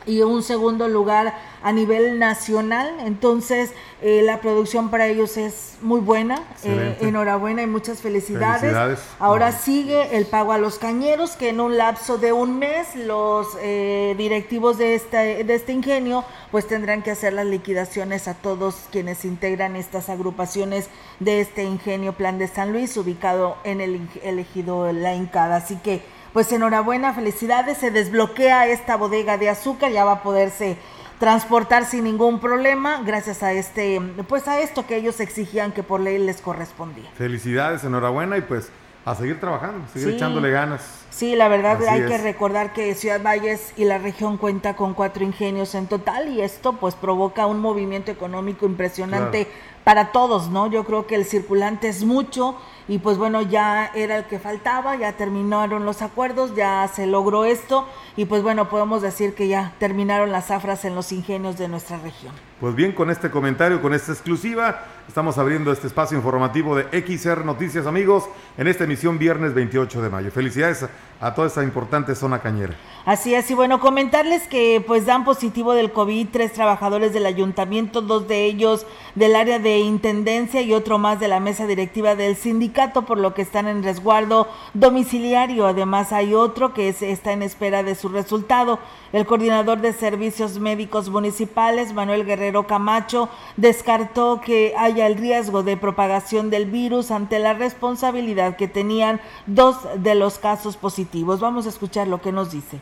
y 0.08 0.22
un 0.22 0.42
segundo 0.42 0.88
lugar 0.88 1.36
a 1.62 1.72
nivel 1.72 2.18
nacional. 2.18 2.96
Entonces, 3.02 3.72
eh, 4.02 4.22
la 4.24 4.40
producción 4.40 4.90
para 4.90 5.08
ellos 5.08 5.38
es 5.38 5.78
muy 5.82 6.00
buena. 6.00 6.42
Eh, 6.64 6.98
enhorabuena 7.02 7.62
y 7.62 7.68
muchas 7.68 8.00
felicidades. 8.00 8.76
Ahora 9.20 9.52
sigue 9.52 10.18
el 10.18 10.26
pago 10.26 10.54
a 10.54 10.58
los 10.58 10.80
cañeros, 10.80 11.32
que 11.32 11.50
en 11.50 11.60
un 11.60 11.78
lapso 11.78 12.18
de 12.18 12.32
un 12.32 12.58
mes 12.58 12.96
los 12.96 13.48
eh, 13.62 14.16
directivos 14.18 14.78
de 14.78 14.96
este, 14.96 15.44
de 15.44 15.56
este 15.56 15.74
ingenio 15.74 16.24
pues 16.52 16.68
tendrán 16.68 17.04
que 17.04 17.12
hacer 17.12 17.34
las 17.34 17.46
liquidaciones 17.46 18.28
a 18.28 18.34
todos 18.34 18.76
quienes 18.92 19.26
integran 19.26 19.76
estas 19.76 20.10
agrupaciones 20.10 20.90
de 21.20 21.42
este 21.42 21.64
ingenio 21.64 22.14
Plan 22.14 22.40
de 22.40 22.48
San 22.48 22.72
Luis, 22.72 22.96
ubicado 22.96 23.58
en 23.64 23.82
el 23.82 24.08
elegido 24.24 24.94
La 24.94 25.14
Incada. 25.14 25.58
Así 25.58 25.76
que 25.76 26.02
pues 26.38 26.52
enhorabuena, 26.52 27.16
felicidades, 27.16 27.80
se 27.80 27.90
desbloquea 27.90 28.68
esta 28.68 28.96
bodega 28.96 29.40
de 29.40 29.50
azúcar, 29.50 29.92
ya 29.92 30.06
va 30.06 30.12
a 30.12 30.22
poderse 30.22 30.78
transportar 31.18 31.84
sin 31.84 32.04
ningún 32.04 32.40
problema 32.40 33.02
gracias 33.04 33.42
a 33.42 33.54
este 33.54 34.00
pues 34.28 34.48
a 34.48 34.60
esto 34.60 34.86
que 34.86 34.98
ellos 34.98 35.20
exigían 35.20 35.72
que 35.72 35.82
por 35.82 36.00
ley 36.00 36.20
les 36.20 36.40
correspondía. 36.42 37.10
Felicidades, 37.16 37.84
enhorabuena 37.86 38.38
y 38.38 38.42
pues 38.42 38.70
a 39.04 39.16
seguir 39.16 39.40
trabajando, 39.40 39.88
seguir 39.92 40.10
echándole 40.10 40.52
ganas. 40.52 41.06
Sí, 41.10 41.36
la 41.36 41.48
verdad 41.48 41.82
hay 41.88 42.06
que 42.06 42.20
recordar 42.20 42.72
que 42.72 42.94
Ciudad 42.94 43.20
Valles 43.24 43.74
y 43.76 43.86
la 43.86 43.98
región 43.98 44.38
cuenta 44.38 44.76
con 44.76 44.94
cuatro 44.94 45.24
ingenios 45.24 45.74
en 45.74 45.88
total 45.88 46.28
y 46.30 46.42
esto 46.44 46.74
pues 46.74 46.94
provoca 46.94 47.48
un 47.48 47.60
movimiento 47.60 48.12
económico 48.12 48.68
impresionante 48.68 49.48
para 49.88 50.12
todos, 50.12 50.50
¿no? 50.50 50.70
Yo 50.70 50.84
creo 50.84 51.08
que 51.08 51.16
el 51.16 51.24
circulante 51.24 51.88
es 51.88 52.04
mucho 52.04 52.58
y 52.90 52.98
pues 52.98 53.18
bueno, 53.18 53.42
ya 53.42 53.86
era 53.96 54.18
el 54.18 54.26
que 54.26 54.38
faltaba, 54.38 54.98
ya 54.98 55.14
terminaron 55.14 55.86
los 55.86 56.02
acuerdos, 56.02 56.54
ya 56.58 56.86
se 56.94 57.08
logró 57.08 57.46
esto 57.46 57.88
y 58.18 58.26
pues 58.26 58.44
bueno, 58.44 58.68
podemos 58.68 59.02
decir 59.02 59.34
que 59.34 59.48
ya 59.48 59.72
terminaron 59.80 60.30
las 60.30 60.48
zafras 60.48 60.84
en 60.84 60.94
los 60.94 61.14
ingenios 61.14 61.58
de 61.58 61.70
nuestra 61.70 61.98
región. 62.00 62.34
Pues 62.60 62.76
bien, 62.76 62.92
con 62.92 63.10
este 63.10 63.32
comentario, 63.32 63.82
con 63.82 63.94
esta 63.94 64.12
exclusiva, 64.12 64.84
estamos 65.08 65.38
abriendo 65.38 65.72
este 65.72 65.88
espacio 65.88 66.18
informativo 66.18 66.76
de 66.76 66.84
XR 66.92 67.46
Noticias, 67.46 67.88
amigos, 67.88 68.26
en 68.58 68.68
esta 68.68 68.84
emisión 68.84 69.18
viernes 69.18 69.54
28 69.54 70.02
de 70.02 70.10
mayo. 70.10 70.32
Felicidades 70.32 70.86
a 71.20 71.34
toda 71.34 71.48
esta 71.48 71.64
importante 71.64 72.16
zona 72.16 72.40
cañera. 72.40 72.76
Así 73.06 73.34
es, 73.34 73.50
y 73.50 73.54
bueno, 73.54 73.80
comentarles 73.80 74.48
que 74.48 74.84
pues 74.86 75.06
dan 75.06 75.24
positivo 75.24 75.74
del 75.74 75.94
COVID 75.94 76.28
tres 76.30 76.52
trabajadores 76.52 77.14
del 77.14 77.26
ayuntamiento, 77.26 78.02
dos 78.02 78.28
de 78.28 78.44
ellos 78.44 78.86
del 79.16 79.38
área 79.38 79.60
de 79.60 79.80
intendencia 79.80 80.62
y 80.62 80.74
otro 80.74 80.98
más 80.98 81.18
de 81.18 81.30
la 81.30 81.40
mesa 81.40 81.66
directiva 81.66 82.16
del 82.16 82.36
sindicato, 82.36 83.04
por 83.04 83.18
lo 83.18 83.34
que 83.34 83.42
están 83.44 83.70
en 83.70 83.82
resguardo 83.82 84.50
domiciliario. 84.74 85.68
Además, 85.68 86.12
hay 86.12 86.34
otro 86.34 86.74
que 86.74 86.90
está 86.90 87.32
en 87.32 87.44
espera 87.44 87.82
de 87.82 87.96
su 87.96 88.10
resultado. 88.10 88.78
El 89.14 89.26
coordinador 89.26 89.80
de 89.80 89.94
servicios 89.94 90.60
médicos 90.60 91.10
municipales, 91.10 91.94
Manuel 91.94 92.26
Guerrero 92.26 92.68
Camacho, 92.68 93.30
descartó 93.56 94.42
que 94.42 94.74
haya 94.78 95.08
el 95.08 95.16
riesgo 95.16 95.64
de 95.64 95.78
propagación 95.78 96.50
del 96.50 96.66
virus 96.66 97.12
ante 97.12 97.40
la 97.40 97.54
responsabilidad 97.54 98.58
que 98.58 98.68
tenían 98.68 99.22
dos 99.46 99.78
de 99.96 100.14
los 100.14 100.40
casos 100.40 100.76
positivos. 100.76 101.07
Vamos 101.14 101.66
a 101.66 101.70
escuchar 101.70 102.08
lo 102.08 102.22
que 102.22 102.32
nos 102.32 102.52
dice. 102.52 102.82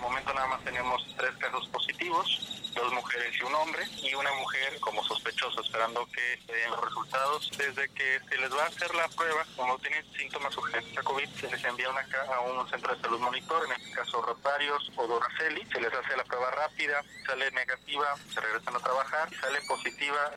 Momento 0.00 0.32
nada 0.32 0.46
más 0.46 0.64
tenemos 0.64 1.02
tres 1.18 1.36
casos 1.36 1.68
positivos, 1.68 2.72
dos 2.74 2.92
mujeres 2.94 3.36
y 3.38 3.44
un 3.44 3.54
hombre, 3.54 3.82
y 4.02 4.14
una 4.14 4.32
mujer 4.34 4.80
como 4.80 5.02
sospechosa 5.04 5.60
esperando 5.60 6.06
que 6.06 6.40
se 6.46 6.52
den 6.52 6.70
los 6.70 6.80
resultados. 6.82 7.50
Desde 7.58 7.88
que 7.90 8.20
se 8.28 8.38
les 8.38 8.50
va 8.50 8.64
a 8.64 8.66
hacer 8.68 8.94
la 8.94 9.08
prueba, 9.08 9.44
como 9.56 9.78
tienen 9.78 10.04
síntomas 10.16 10.56
urgentes 10.56 10.96
a 10.96 11.02
COVID, 11.02 11.28
se 11.28 11.50
les 11.50 11.64
envía 11.64 11.90
una, 11.90 12.06
a 12.34 12.40
un 12.40 12.68
centro 12.70 12.94
de 12.94 13.02
salud 13.02 13.20
monitor, 13.20 13.66
en 13.66 13.72
este 13.72 13.90
caso 13.90 14.22
Rotarios 14.22 14.90
o 14.96 15.06
Doraceli, 15.06 15.66
se 15.66 15.80
les 15.80 15.92
hace 15.92 16.16
la 16.16 16.24
prueba 16.24 16.50
rápida, 16.52 17.02
sale 17.26 17.50
negativa, 17.50 18.14
se 18.32 18.40
regresan 18.40 18.76
a 18.76 18.80
trabajar, 18.80 19.28
sale 19.40 19.60
positiva, 19.68 20.32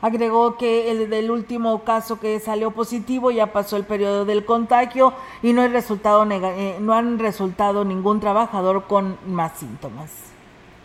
Agregó 0.00 0.56
que 0.58 0.90
el 0.90 1.08
del 1.08 1.30
último 1.30 1.82
caso 1.84 2.20
que 2.20 2.38
salió 2.40 2.72
positivo 2.72 3.30
ya 3.30 3.52
pasó 3.52 3.76
el 3.76 3.84
periodo 3.84 4.24
del 4.24 4.44
contagio 4.44 5.14
y 5.42 5.52
no, 5.52 5.62
hay 5.62 5.68
resultado 5.68 6.26
eh, 6.30 6.76
no 6.80 6.94
han 6.94 7.18
resultado 7.18 7.84
ningún 7.84 8.20
trabajador 8.20 8.84
con 8.84 9.16
más 9.26 9.58
síntomas. 9.58 10.33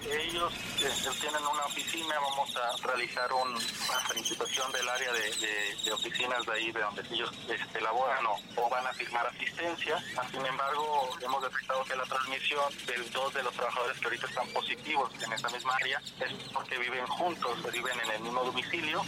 Ellos 0.06 1.20
tienen 1.20 1.42
una 1.42 1.66
oficina, 1.66 2.16
vamos 2.16 2.56
a 2.56 2.88
realizar 2.88 3.28
una 3.34 3.60
felicitación 4.08 4.72
del 4.72 4.88
área 4.88 5.12
de, 5.12 5.92
oficinas 5.92 6.46
de 6.46 6.52
ahí, 6.54 6.72
de 6.72 6.80
donde 6.80 7.04
ellos 7.12 7.32
este, 7.50 7.82
laboran 7.82 8.24
o, 8.26 8.70
van 8.70 8.88
a 8.88 8.94
firmar 8.94 9.28
asistencia. 9.28 9.98
Sin 10.32 10.46
embargo, 10.46 11.10
hemos 11.22 11.44
detectado 11.44 11.84
que 11.84 11.96
la 11.96 12.04
transmisión 12.04 12.64
de 12.88 13.10
dos 13.12 13.34
de 13.34 13.44
los 13.44 13.54
trabajadores 13.54 14.00
que 14.00 14.06
ahorita 14.06 14.28
están 14.28 14.48
positivos 14.50 15.12
en 15.22 15.34
esa 15.34 15.50
misma 15.50 15.76
área 15.76 16.00
es 16.00 16.34
porque 16.54 16.78
viven 16.78 17.06
juntos, 17.08 17.60
viven 17.72 18.00
en 18.06 18.12
el 18.12 18.22
mismo 18.22 18.44
domicilio 18.44 19.02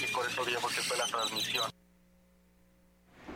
y 0.00 0.06
por 0.12 0.24
eso 0.24 0.44
digamos 0.44 0.72
que 0.72 0.82
fue 0.82 0.96
la 0.98 1.06
transmisión. 1.06 1.70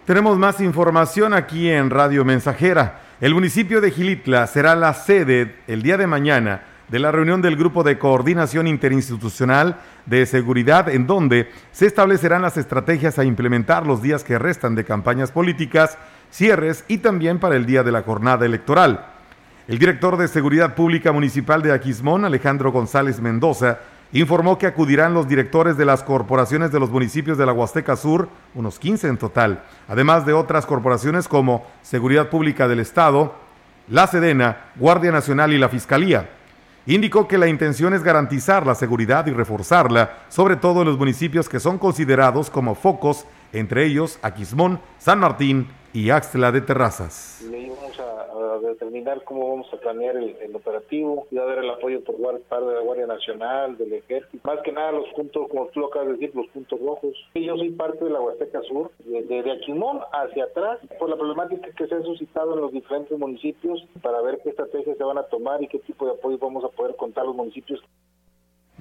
Tenemos 0.06 0.38
más 0.38 0.61
información 0.61 1.35
aquí 1.35 1.71
en 1.71 1.90
Radio 1.90 2.25
Mensajera. 2.25 3.02
El 3.21 3.35
municipio 3.35 3.80
de 3.80 3.90
Gilitla 3.90 4.47
será 4.47 4.75
la 4.75 4.94
sede 4.94 5.62
el 5.68 5.82
día 5.82 5.97
de 5.97 6.06
mañana 6.06 6.72
de 6.89 6.99
la 6.99 7.11
reunión 7.11 7.43
del 7.43 7.57
Grupo 7.57 7.83
de 7.83 7.99
Coordinación 7.99 8.67
Interinstitucional 8.67 9.81
de 10.07 10.27
Seguridad, 10.27 10.89
en 10.89 11.07
donde 11.07 11.51
se 11.73 11.87
establecerán 11.87 12.43
las 12.43 12.57
estrategias 12.57 13.19
a 13.19 13.25
implementar 13.25 13.87
los 13.87 14.03
días 14.03 14.25
que 14.25 14.39
restan 14.39 14.75
de 14.75 14.85
campañas 14.85 15.33
políticas, 15.33 15.97
cierres 16.31 16.85
y 16.89 16.99
también 16.99 17.39
para 17.39 17.57
el 17.57 17.67
día 17.67 17.83
de 17.83 17.93
la 17.93 18.03
jornada 18.03 18.45
electoral. 18.45 19.07
El 19.69 19.79
director 19.79 20.17
de 20.17 20.29
Seguridad 20.29 20.75
Pública 20.75 21.12
Municipal 21.12 21.62
de 21.62 21.73
Aquismón, 21.73 22.25
Alejandro 22.25 22.73
González 22.73 23.21
Mendoza, 23.21 23.79
informó 24.12 24.59
que 24.59 24.67
acudirán 24.67 25.15
los 25.15 25.29
directores 25.29 25.77
de 25.77 25.85
las 25.85 26.03
corporaciones 26.03 26.71
de 26.71 26.81
los 26.81 26.91
municipios 26.91 27.39
de 27.39 27.47
la 27.47 27.53
Huasteca 27.53 27.97
Sur, 27.97 28.29
unos 28.55 28.79
15 28.79 29.09
en 29.09 29.17
total, 29.17 29.62
además 29.89 30.27
de 30.27 30.33
otras 30.33 30.67
corporaciones 30.67 31.29
como 31.29 31.67
Seguridad 31.83 32.29
Pública 32.29 32.69
del 32.69 32.81
Estado, 32.81 33.35
la 33.89 34.07
Sedena, 34.07 34.67
Guardia 34.77 35.12
Nacional 35.12 35.53
y 35.53 35.59
la 35.59 35.69
Fiscalía. 35.69 36.29
Indicó 36.87 37.29
que 37.29 37.39
la 37.39 37.47
intención 37.47 37.95
es 37.95 38.03
garantizar 38.03 38.67
la 38.67 38.75
seguridad 38.75 39.27
y 39.27 39.31
reforzarla, 39.31 40.19
sobre 40.29 40.57
todo 40.57 40.83
en 40.83 40.89
los 40.89 40.99
municipios 40.99 41.49
que 41.49 41.61
son 41.61 41.79
considerados 41.79 42.51
como 42.51 42.75
focos, 42.75 43.25
entre 43.53 43.87
ellos 43.87 44.19
Aquismón, 44.23 44.81
San 44.99 45.21
Martín 45.21 45.69
y 45.93 46.11
Axtla 46.11 46.51
de 46.51 46.61
Terrazas 46.61 47.43
determinar 48.59 49.25
cómo 49.25 49.49
vamos 49.49 49.66
a 49.73 49.76
planear 49.76 50.16
el, 50.16 50.54
operativo, 50.54 51.26
y 51.30 51.38
a 51.38 51.44
dar 51.44 51.59
el 51.59 51.71
apoyo 51.71 52.02
por 52.04 52.16
parte 52.42 52.66
de 52.66 52.75
la 52.75 52.80
Guardia 52.80 53.06
Nacional, 53.06 53.76
del 53.76 53.92
Ejército, 53.94 54.47
más 54.47 54.61
que 54.62 54.73
nada 54.73 54.92
los 54.92 55.09
puntos, 55.14 55.49
como 55.49 55.66
tú 55.68 55.80
lo 55.80 55.87
acabas 55.87 56.09
de 56.09 56.14
decir, 56.14 56.35
los 56.35 56.47
puntos 56.49 56.78
rojos. 56.80 57.14
Yo 57.35 57.56
soy 57.56 57.71
parte 57.71 58.04
de 58.04 58.11
la 58.11 58.21
Huasteca 58.21 58.61
Sur, 58.62 58.90
desde 59.04 59.42
de 59.42 59.52
Aquimón 59.52 60.00
hacia 60.12 60.44
atrás, 60.44 60.78
por 60.99 61.09
la 61.09 61.16
problemática 61.16 61.68
que 61.76 61.87
se 61.87 61.94
ha 61.94 62.02
suscitado 62.02 62.54
en 62.54 62.61
los 62.61 62.73
diferentes 62.73 63.18
municipios, 63.18 63.85
para 64.02 64.21
ver 64.23 64.40
qué 64.42 64.50
estrategias 64.50 64.97
se 64.97 65.04
van 65.04 65.18
a 65.18 65.25
tomar 65.25 65.62
y 65.62 65.68
qué 65.68 65.78
tipo 65.78 66.06
de 66.06 66.12
apoyo 66.12 66.38
vamos 66.38 66.64
a 66.64 66.68
poder 66.68 66.97
contar 66.97 67.25
los 67.25 67.35
municipios. 67.35 67.82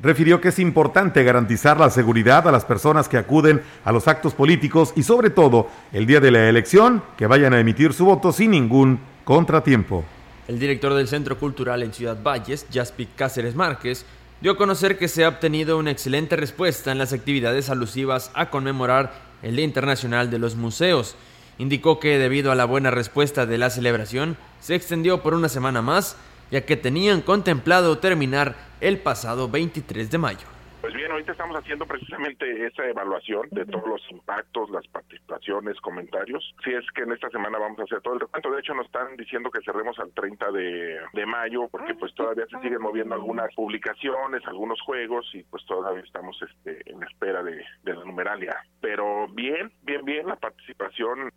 Refirió 0.02 0.42
que 0.42 0.48
es 0.48 0.58
importante 0.58 1.24
garantizar 1.24 1.80
la 1.80 1.92
seguridad 1.92 2.48
a 2.48 2.52
las 2.52 2.66
personas 2.66 3.08
que 3.08 3.18
acuden 3.18 3.62
a 3.84 3.92
los 3.92 4.08
actos 4.08 4.34
políticos 4.34 4.94
y 4.96 5.04
sobre 5.04 5.30
todo 5.30 5.68
el 5.94 6.08
día 6.08 6.20
de 6.20 6.32
la 6.32 6.50
elección 6.50 7.04
que 7.18 7.28
vayan 7.28 7.54
a 7.54 7.60
emitir 7.60 7.94
su 7.94 8.06
voto 8.06 8.32
sin 8.32 8.52
ningún 8.52 9.00
Contratiempo. 9.32 10.04
El 10.50 10.60
director 10.60 10.94
del 10.94 11.08
Centro 11.08 11.40
Cultural 11.40 11.84
en 11.84 11.94
Ciudad 11.94 12.22
Valles, 12.22 12.68
Jaspic 12.70 13.16
Cáceres 13.16 13.56
Márquez, 13.56 14.06
dio 14.42 14.52
a 14.52 14.58
conocer 14.58 14.98
que 14.98 15.08
se 15.08 15.24
ha 15.24 15.30
obtenido 15.30 15.78
una 15.78 15.92
excelente 15.92 16.36
respuesta 16.36 16.92
en 16.92 16.98
las 16.98 17.14
actividades 17.14 17.70
alusivas 17.70 18.30
a 18.34 18.50
conmemorar 18.50 19.14
el 19.42 19.56
Día 19.56 19.64
Internacional 19.64 20.30
de 20.30 20.38
los 20.38 20.58
Museos. 20.58 21.16
Indicó 21.60 21.98
que 21.98 22.20
debido 22.20 22.52
a 22.52 22.56
la 22.56 22.66
buena 22.66 22.92
respuesta 22.92 23.46
de 23.46 23.58
la 23.58 23.70
celebración, 23.70 24.36
se 24.60 24.76
extendió 24.76 25.24
por 25.24 25.34
una 25.34 25.48
semana 25.48 25.82
más, 25.82 26.18
ya 26.52 26.66
que 26.66 26.76
tenían 26.76 27.22
contemplado 27.22 28.00
terminar 28.00 28.58
el 28.82 29.00
pasado 29.00 29.48
23 29.48 30.12
de 30.12 30.18
mayo. 30.18 30.48
Pues 30.82 30.96
bien, 30.96 31.12
ahorita 31.12 31.34
estamos 31.34 31.56
haciendo 31.56 31.86
precisamente 31.86 32.66
esa 32.66 32.84
evaluación 32.88 33.48
de 33.52 33.68
todos 33.68 33.88
los 33.88 34.02
impactos, 34.10 34.72
las 34.72 34.88
participaciones, 34.88 35.80
comentarios. 35.80 36.44
Si 36.64 36.72
es 36.74 36.84
que 36.96 37.04
en 37.04 37.12
esta 37.12 37.30
semana 37.30 37.60
vamos 37.60 37.80
a 37.80 37.84
hacer 37.84 38.02
todo 38.02 38.16
el 38.16 38.20
recuento. 38.22 38.50
De 38.50 38.62
hecho, 38.62 38.74
nos 38.74 38.88
están 38.88 39.16
diciendo 39.16 39.52
que 39.52 39.62
cerremos 39.64 40.00
al 40.00 40.12
30 40.12 40.52
de, 40.52 41.26
mayo 41.28 41.68
porque 41.70 41.94
pues 41.94 42.16
todavía 42.16 42.48
se 42.50 42.60
siguen 42.62 42.82
moviendo 42.82 43.14
algunas 43.14 43.54
publicaciones, 43.54 44.42
algunos 44.48 44.82
juegos 44.82 45.30
y 45.34 45.44
pues 45.44 45.64
todavía 45.68 46.02
estamos 46.02 46.36
este, 46.42 46.82
en 46.92 47.04
espera 47.04 47.44
de, 47.44 47.64
de 47.84 47.94
la 47.94 48.04
numeralia. 48.04 48.58
Pero 48.82 49.28
bien, 49.28 49.72
bien, 49.84 50.04
bien 50.04 50.26
la 50.26 50.36
participación 50.36 51.30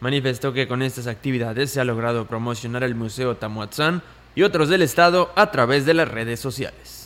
manifestó 0.00 0.52
que 0.52 0.66
con 0.66 0.82
estas 0.82 1.06
actividades 1.06 1.70
se 1.70 1.80
ha 1.80 1.84
logrado 1.84 2.26
promocionar 2.26 2.82
el 2.82 2.96
Museo 2.96 3.36
Tamuatzán 3.36 4.02
y 4.34 4.42
otros 4.42 4.68
del 4.68 4.82
Estado 4.82 5.30
a 5.36 5.52
través 5.52 5.86
de 5.86 5.94
las 5.94 6.08
redes 6.08 6.40
sociales 6.40 6.97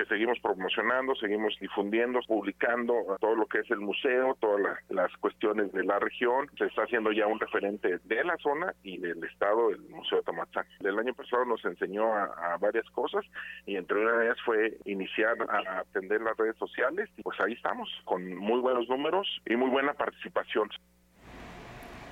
porque 0.00 0.14
seguimos 0.14 0.38
promocionando, 0.40 1.14
seguimos 1.16 1.56
difundiendo, 1.60 2.20
publicando 2.26 2.94
todo 3.20 3.34
lo 3.34 3.46
que 3.46 3.58
es 3.58 3.70
el 3.70 3.80
museo, 3.80 4.36
todas 4.40 4.78
las 4.88 5.14
cuestiones 5.18 5.72
de 5.72 5.84
la 5.84 5.98
región. 5.98 6.48
Se 6.56 6.66
está 6.66 6.82
haciendo 6.82 7.12
ya 7.12 7.26
un 7.26 7.38
referente 7.38 7.98
de 8.04 8.24
la 8.24 8.36
zona 8.38 8.74
y 8.82 8.98
del 8.98 9.22
estado, 9.24 9.70
el 9.70 9.80
Museo 9.90 10.18
de 10.18 10.24
Tamatzán. 10.24 10.64
El 10.80 10.98
año 10.98 11.12
pasado 11.14 11.44
nos 11.44 11.64
enseñó 11.64 12.14
a, 12.14 12.56
varias 12.60 12.88
cosas 12.90 13.24
y 13.66 13.76
entre 13.76 14.00
una 14.00 14.12
de 14.12 14.26
ellas 14.26 14.38
fue 14.44 14.78
iniciar 14.84 15.36
a 15.48 15.80
atender 15.80 16.20
las 16.20 16.36
redes 16.36 16.56
sociales 16.56 17.08
y 17.16 17.22
pues 17.22 17.38
ahí 17.40 17.52
estamos, 17.52 17.88
con 18.04 18.34
muy 18.36 18.60
buenos 18.60 18.88
números 18.88 19.26
y 19.46 19.56
muy 19.56 19.70
buena 19.70 19.92
participación. 19.94 20.68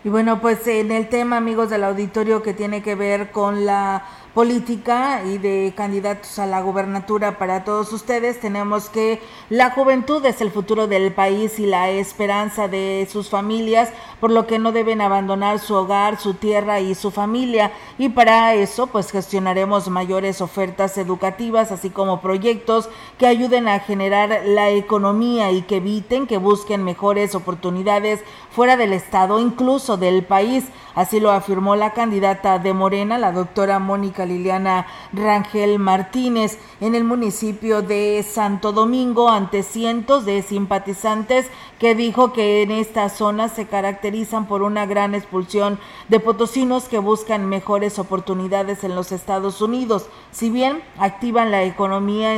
Y 0.05 0.11
bueno, 0.11 0.41
pues 0.41 0.65
en 0.69 0.93
el 0.93 1.09
tema, 1.09 1.39
amigos 1.39 1.71
del 1.71 1.83
auditorio, 1.83 2.41
que 2.41 2.55
tiene 2.55 2.83
que 2.83 2.95
ver 2.95 3.33
con 3.33 3.67
la 3.67 4.05
política 4.35 5.23
y 5.25 5.39
de 5.39 5.73
candidatos 5.77 6.39
a 6.39 6.47
la 6.47 6.61
gubernatura 6.61 7.39
para 7.39 7.65
todos 7.65 7.93
ustedes. 7.93 8.41
Tenemos 8.41 8.89
que 8.89 9.21
la 9.51 9.71
juventud 9.71 10.25
es 10.25 10.41
el 10.41 10.51
futuro 10.51 10.87
del 10.87 11.13
país 11.13 11.59
y 11.59 11.67
la 11.67 11.91
esperanza 11.91 12.69
de 12.69 13.09
sus 13.11 13.31
familias, 13.31 13.91
por 14.21 14.31
lo 14.31 14.47
que 14.47 14.59
no 14.59 14.73
deben 14.73 15.01
abandonar 15.01 15.59
su 15.59 15.75
hogar, 15.75 16.19
su 16.19 16.35
tierra 16.35 16.81
y 16.81 16.95
su 16.95 17.11
familia. 17.11 17.73
Y 17.99 18.11
para 18.11 18.55
eso, 18.55 18.89
pues 18.89 19.11
gestionaremos 19.11 19.89
mayores 19.89 20.41
ofertas 20.41 20.99
educativas, 20.99 21.73
así 21.73 21.91
como 21.91 22.21
proyectos 22.21 22.89
que 23.19 23.27
ayuden 23.27 23.69
a 23.69 23.81
generar 23.81 24.43
la 24.45 24.71
economía 24.71 25.51
y 25.51 25.63
que 25.63 25.77
eviten 25.77 26.27
que 26.27 26.39
busquen 26.39 26.85
mejores 26.85 27.35
oportunidades 27.35 28.21
fuera 28.51 28.77
del 28.77 28.93
Estado, 28.93 29.41
incluso 29.41 29.97
del 29.97 30.25
país. 30.25 30.67
Así 30.95 31.21
lo 31.21 31.31
afirmó 31.31 31.77
la 31.77 31.93
candidata 31.93 32.59
de 32.59 32.73
Morena, 32.73 33.19
la 33.19 33.33
doctora 33.33 33.79
Mónica 33.79 34.27
Liliana 34.29 34.87
Rangel 35.13 35.79
Martínez, 35.79 36.59
en 36.81 36.95
el 36.95 37.05
municipio 37.05 37.83
de 37.83 38.23
Santo 38.23 38.73
Domingo, 38.73 39.29
ante 39.29 39.63
cientos 39.63 40.25
de 40.25 40.43
simpatizantes 40.43 41.47
que 41.79 41.95
dijo 41.95 42.33
que 42.33 42.63
en 42.63 42.71
esta 42.71 43.09
zona 43.09 43.49
se 43.49 43.67
caracterizan 43.67 44.47
por 44.47 44.63
una 44.63 44.87
gran 44.87 45.15
expulsión 45.15 45.79
de 46.09 46.21
potosinos 46.21 46.85
que 46.85 46.99
buscan 46.99 47.49
mejores 47.49 47.99
oportunidades 47.99 48.85
en 48.85 48.95
los 48.95 49.13
Estados 49.13 49.63
Unidos. 49.63 50.07
Si 50.33 50.51
bien 50.51 50.83
activan 50.99 51.51
la 51.51 51.63
economía 51.65 52.35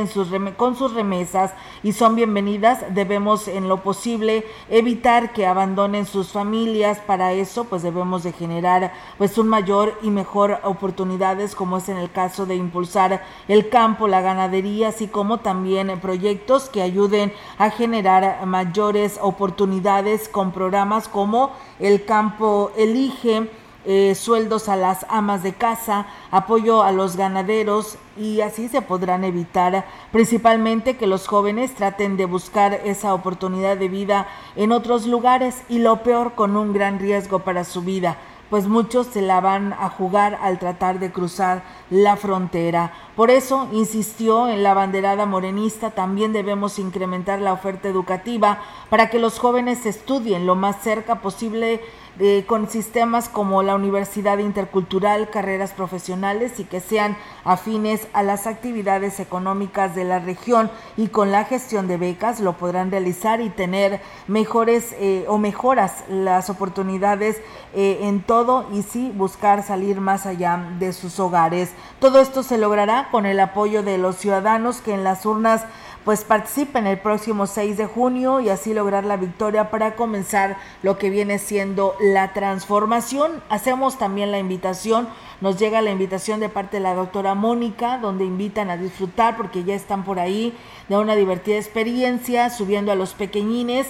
con 0.57 0.75
sus 0.75 0.93
remesas 0.93 1.53
y 1.83 1.93
son 1.93 2.15
bienvenidas, 2.15 2.83
debemos 2.93 3.47
en 3.47 3.67
lo 3.67 3.83
posible 3.83 4.45
evitar 4.69 5.33
que 5.33 5.45
abandonen 5.45 6.05
sus 6.05 6.31
familias. 6.31 6.99
Para 6.99 7.33
eso, 7.33 7.65
pues 7.65 7.83
debemos 7.83 8.23
de 8.23 8.31
generar 8.31 8.93
pues 9.17 9.37
un 9.37 9.47
mayor 9.47 9.97
y 10.01 10.09
mejor 10.09 10.59
oportunidades, 10.63 11.55
como 11.55 11.70
es 11.77 11.89
en 11.89 11.97
el 11.97 12.11
caso 12.11 12.45
de 12.45 12.55
impulsar 12.55 13.23
el 13.47 13.69
campo, 13.69 14.07
la 14.07 14.21
ganadería, 14.21 14.89
así 14.89 15.07
como 15.07 15.39
también 15.39 15.99
proyectos 15.99 16.69
que 16.69 16.81
ayuden 16.81 17.33
a 17.57 17.69
generar 17.69 18.45
mayores 18.45 19.17
oportunidades 19.21 19.41
oportunidades 19.41 20.29
con 20.29 20.51
programas 20.51 21.07
como 21.07 21.51
El 21.79 22.05
Campo 22.05 22.71
Elige, 22.77 23.49
eh, 23.85 24.13
sueldos 24.15 24.69
a 24.69 24.75
las 24.75 25.05
amas 25.09 25.41
de 25.41 25.53
casa, 25.53 26.05
apoyo 26.29 26.83
a 26.83 26.91
los 26.91 27.15
ganaderos 27.15 27.97
y 28.15 28.41
así 28.41 28.67
se 28.67 28.81
podrán 28.81 29.23
evitar 29.23 29.85
principalmente 30.11 30.95
que 30.97 31.07
los 31.07 31.27
jóvenes 31.27 31.73
traten 31.73 32.17
de 32.17 32.25
buscar 32.25 32.73
esa 32.85 33.13
oportunidad 33.13 33.77
de 33.77 33.87
vida 33.87 34.27
en 34.55 34.71
otros 34.71 35.07
lugares 35.07 35.63
y 35.69 35.79
lo 35.79 36.03
peor 36.03 36.33
con 36.33 36.55
un 36.55 36.73
gran 36.73 36.99
riesgo 36.99 37.39
para 37.39 37.63
su 37.63 37.81
vida 37.81 38.17
pues 38.51 38.67
muchos 38.67 39.07
se 39.07 39.21
la 39.21 39.39
van 39.39 39.71
a 39.71 39.89
jugar 39.89 40.37
al 40.41 40.59
tratar 40.59 40.99
de 40.99 41.09
cruzar 41.09 41.63
la 41.89 42.17
frontera. 42.17 42.91
Por 43.15 43.31
eso 43.31 43.69
insistió 43.71 44.49
en 44.49 44.61
la 44.61 44.73
banderada 44.73 45.25
morenista, 45.25 45.91
también 45.91 46.33
debemos 46.33 46.77
incrementar 46.77 47.39
la 47.39 47.53
oferta 47.53 47.87
educativa 47.87 48.59
para 48.89 49.09
que 49.09 49.19
los 49.19 49.39
jóvenes 49.39 49.85
estudien 49.85 50.45
lo 50.45 50.55
más 50.55 50.81
cerca 50.81 51.21
posible 51.21 51.79
con 52.47 52.69
sistemas 52.69 53.29
como 53.29 53.63
la 53.63 53.75
Universidad 53.75 54.37
Intercultural, 54.37 55.29
carreras 55.29 55.71
profesionales 55.71 56.59
y 56.59 56.65
que 56.65 56.79
sean 56.79 57.17
afines 57.43 58.07
a 58.13 58.21
las 58.21 58.47
actividades 58.47 59.19
económicas 59.19 59.95
de 59.95 60.03
la 60.03 60.19
región 60.19 60.69
y 60.97 61.07
con 61.07 61.31
la 61.31 61.45
gestión 61.45 61.87
de 61.87 61.97
becas 61.97 62.39
lo 62.39 62.53
podrán 62.53 62.91
realizar 62.91 63.41
y 63.41 63.49
tener 63.49 64.01
mejores 64.27 64.93
eh, 64.99 65.25
o 65.27 65.37
mejoras 65.37 66.03
las 66.09 66.49
oportunidades 66.49 67.37
eh, 67.73 67.99
en 68.01 68.21
todo 68.21 68.67
y 68.71 68.83
sí 68.83 69.11
buscar 69.15 69.63
salir 69.63 70.01
más 70.01 70.25
allá 70.25 70.75
de 70.79 70.93
sus 70.93 71.19
hogares. 71.19 71.71
Todo 71.99 72.19
esto 72.19 72.43
se 72.43 72.57
logrará 72.57 73.09
con 73.11 73.25
el 73.25 73.39
apoyo 73.39 73.83
de 73.83 73.97
los 73.97 74.17
ciudadanos 74.17 74.81
que 74.81 74.93
en 74.93 75.03
las 75.03 75.25
urnas 75.25 75.63
pues 76.05 76.23
participen 76.23 76.87
el 76.87 76.97
próximo 76.97 77.45
6 77.45 77.77
de 77.77 77.85
junio 77.85 78.39
y 78.39 78.49
así 78.49 78.73
lograr 78.73 79.03
la 79.03 79.17
victoria 79.17 79.69
para 79.69 79.95
comenzar 79.95 80.57
lo 80.81 80.97
que 80.97 81.09
viene 81.09 81.37
siendo 81.37 81.95
la 81.99 82.33
transformación. 82.33 83.43
Hacemos 83.49 83.97
también 83.97 84.31
la 84.31 84.39
invitación, 84.39 85.07
nos 85.41 85.59
llega 85.59 85.81
la 85.81 85.91
invitación 85.91 86.39
de 86.39 86.49
parte 86.49 86.77
de 86.77 86.83
la 86.83 86.95
doctora 86.95 87.35
Mónica, 87.35 87.99
donde 87.99 88.25
invitan 88.25 88.69
a 88.69 88.77
disfrutar 88.77 89.37
porque 89.37 89.63
ya 89.63 89.75
están 89.75 90.03
por 90.03 90.19
ahí 90.19 90.57
de 90.97 91.03
una 91.03 91.15
divertida 91.15 91.55
experiencia 91.55 92.49
subiendo 92.49 92.91
a 92.91 92.95
los 92.95 93.13
pequeñines 93.13 93.87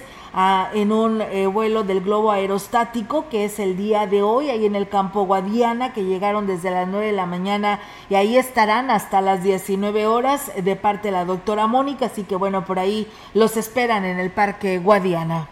en 0.74 0.92
un 0.92 1.22
eh, 1.22 1.48
vuelo 1.48 1.84
del 1.84 2.02
globo 2.02 2.32
aerostático, 2.32 3.28
que 3.30 3.44
es 3.44 3.60
el 3.60 3.76
día 3.76 4.08
de 4.08 4.22
hoy, 4.22 4.50
ahí 4.50 4.66
en 4.66 4.76
el 4.76 4.88
campo 4.88 5.26
Guadiana, 5.26 5.94
que 5.94 6.04
llegaron 6.04 6.48
desde 6.48 6.72
las 6.72 6.88
9 6.88 7.08
de 7.08 7.12
la 7.12 7.26
mañana 7.26 7.80
y 8.10 8.16
ahí 8.16 8.38
estarán 8.38 8.92
hasta 8.92 9.20
las 9.20 9.44
19 9.44 10.06
horas 10.06 10.52
de 10.56 10.76
parte 10.76 11.08
de 11.08 11.14
la 11.14 11.26
doctora 11.26 11.68
Mónica, 11.68 12.06
así 12.06 12.24
que 12.24 12.36
bueno, 12.36 12.66
por 12.66 12.80
ahí 12.80 13.08
los 13.34 13.58
esperan 13.58 14.06
en 14.06 14.20
el 14.20 14.30
Parque 14.30 14.78
Guadiana. 14.78 15.50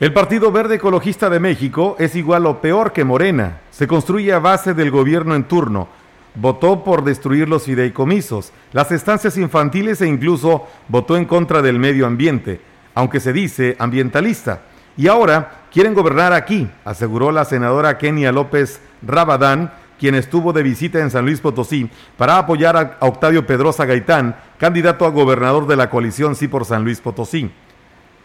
El 0.00 0.12
Partido 0.12 0.50
Verde 0.50 0.74
Ecologista 0.74 1.30
de 1.30 1.38
México 1.38 1.94
es 2.00 2.16
igual 2.16 2.44
o 2.46 2.60
peor 2.60 2.92
que 2.92 3.04
Morena. 3.04 3.60
Se 3.70 3.86
construye 3.86 4.32
a 4.32 4.40
base 4.40 4.74
del 4.74 4.90
gobierno 4.90 5.36
en 5.36 5.44
turno. 5.44 5.86
Votó 6.34 6.82
por 6.82 7.04
destruir 7.04 7.48
los 7.48 7.64
fideicomisos, 7.64 8.52
las 8.72 8.90
estancias 8.92 9.36
infantiles 9.36 10.00
e 10.00 10.08
incluso 10.08 10.66
votó 10.88 11.16
en 11.16 11.24
contra 11.24 11.62
del 11.62 11.78
medio 11.78 12.06
ambiente 12.06 12.60
aunque 12.94 13.20
se 13.20 13.32
dice 13.32 13.76
ambientalista. 13.78 14.62
Y 14.96 15.08
ahora 15.08 15.64
quieren 15.72 15.94
gobernar 15.94 16.32
aquí, 16.32 16.70
aseguró 16.84 17.32
la 17.32 17.44
senadora 17.44 17.98
Kenia 17.98 18.32
López 18.32 18.80
Rabadán, 19.02 19.72
quien 19.98 20.14
estuvo 20.14 20.52
de 20.52 20.62
visita 20.62 21.00
en 21.00 21.10
San 21.10 21.24
Luis 21.24 21.40
Potosí 21.40 21.90
para 22.16 22.38
apoyar 22.38 22.76
a 22.76 23.06
Octavio 23.06 23.46
Pedrosa 23.46 23.84
Gaitán, 23.84 24.36
candidato 24.58 25.04
a 25.04 25.10
gobernador 25.10 25.66
de 25.66 25.76
la 25.76 25.90
coalición 25.90 26.36
Sí 26.36 26.48
por 26.48 26.64
San 26.64 26.84
Luis 26.84 27.00
Potosí. 27.00 27.50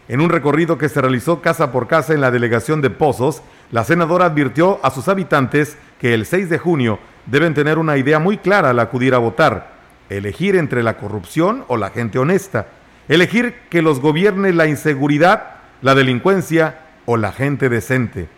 En 0.07 0.21
un 0.21 0.29
recorrido 0.29 0.77
que 0.77 0.89
se 0.89 1.01
realizó 1.01 1.41
casa 1.41 1.71
por 1.71 1.87
casa 1.87 2.13
en 2.13 2.21
la 2.21 2.31
delegación 2.31 2.81
de 2.81 2.89
Pozos, 2.89 3.43
la 3.71 3.83
senadora 3.83 4.25
advirtió 4.25 4.79
a 4.81 4.89
sus 4.89 5.07
habitantes 5.07 5.77
que 5.99 6.15
el 6.15 6.25
6 6.25 6.49
de 6.49 6.57
junio 6.57 6.99
deben 7.29 7.53
tener 7.53 7.77
una 7.77 7.97
idea 7.97 8.19
muy 8.19 8.37
clara 8.37 8.71
al 8.71 8.79
acudir 8.79 9.13
a 9.13 9.19
votar, 9.19 9.73
elegir 10.09 10.55
entre 10.55 10.83
la 10.83 10.97
corrupción 10.97 11.63
o 11.67 11.77
la 11.77 11.89
gente 11.89 12.19
honesta 12.19 12.67
Elegir 13.09 13.55
que 13.71 13.81
los 13.81 13.99
gobierne 13.99 14.53
la 14.53 14.67
inseguridad, 14.67 15.55
la 15.81 15.95
delincuencia 15.95 16.79
o 17.05 17.17
la 17.17 17.31
gente 17.31 17.67
decente. 17.67 18.29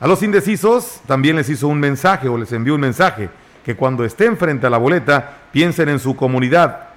A 0.00 0.08
los 0.08 0.22
indecisos 0.22 1.02
también 1.06 1.36
les 1.36 1.50
hizo 1.50 1.68
un 1.68 1.78
mensaje 1.78 2.26
o 2.26 2.38
les 2.38 2.50
envió 2.52 2.76
un 2.76 2.80
mensaje, 2.80 3.28
que 3.62 3.76
cuando 3.76 4.06
estén 4.06 4.38
frente 4.38 4.66
a 4.66 4.70
la 4.70 4.78
boleta 4.78 5.42
piensen 5.52 5.90
en 5.90 5.98
su 5.98 6.16
comunidad, 6.16 6.88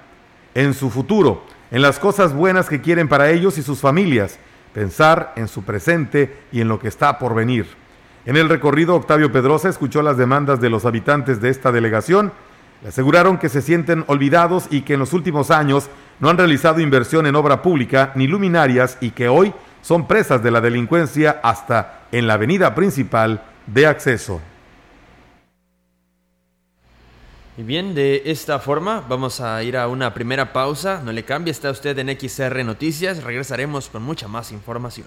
en 0.54 0.72
su 0.72 0.88
futuro, 0.88 1.44
en 1.70 1.82
las 1.82 1.98
cosas 1.98 2.32
buenas 2.32 2.70
que 2.70 2.80
quieren 2.80 3.06
para 3.06 3.28
ellos 3.28 3.58
y 3.58 3.62
sus 3.62 3.80
familias, 3.80 4.38
pensar 4.72 5.34
en 5.36 5.46
su 5.46 5.62
presente 5.62 6.38
y 6.52 6.62
en 6.62 6.68
lo 6.68 6.78
que 6.78 6.88
está 6.88 7.18
por 7.18 7.34
venir. 7.34 7.66
En 8.26 8.36
el 8.36 8.48
recorrido, 8.48 8.94
Octavio 8.94 9.32
Pedrosa 9.32 9.68
escuchó 9.68 10.02
las 10.02 10.18
demandas 10.18 10.60
de 10.60 10.68
los 10.68 10.84
habitantes 10.84 11.40
de 11.40 11.48
esta 11.48 11.72
delegación, 11.72 12.32
le 12.82 12.88
aseguraron 12.88 13.38
que 13.38 13.48
se 13.48 13.62
sienten 13.62 14.04
olvidados 14.08 14.66
y 14.70 14.82
que 14.82 14.94
en 14.94 15.00
los 15.00 15.12
últimos 15.12 15.50
años 15.50 15.88
no 16.18 16.28
han 16.28 16.38
realizado 16.38 16.80
inversión 16.80 17.26
en 17.26 17.36
obra 17.36 17.62
pública 17.62 18.12
ni 18.14 18.26
luminarias 18.26 18.98
y 19.00 19.10
que 19.10 19.28
hoy 19.28 19.52
son 19.82 20.06
presas 20.06 20.42
de 20.42 20.50
la 20.50 20.60
delincuencia 20.60 21.40
hasta 21.42 22.06
en 22.12 22.26
la 22.26 22.34
avenida 22.34 22.74
principal 22.74 23.42
de 23.66 23.86
acceso. 23.86 24.40
Y 27.56 27.62
bien, 27.62 27.94
de 27.94 28.22
esta 28.26 28.58
forma 28.58 29.04
vamos 29.06 29.40
a 29.40 29.62
ir 29.62 29.76
a 29.76 29.88
una 29.88 30.14
primera 30.14 30.52
pausa. 30.52 31.02
No 31.04 31.12
le 31.12 31.24
cambie, 31.24 31.50
está 31.50 31.70
usted 31.70 31.98
en 31.98 32.08
XR 32.18 32.64
Noticias. 32.64 33.22
Regresaremos 33.22 33.88
con 33.90 34.02
mucha 34.02 34.28
más 34.28 34.52
información. 34.52 35.06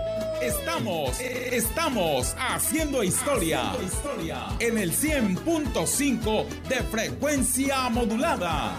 Estamos, 0.41 1.19
estamos 1.19 2.35
haciendo 2.39 3.03
historia, 3.03 3.73
en 4.59 4.79
el 4.79 4.91
100.5 4.91 6.47
de 6.67 6.75
frecuencia 6.77 7.87
modulada. 7.89 8.75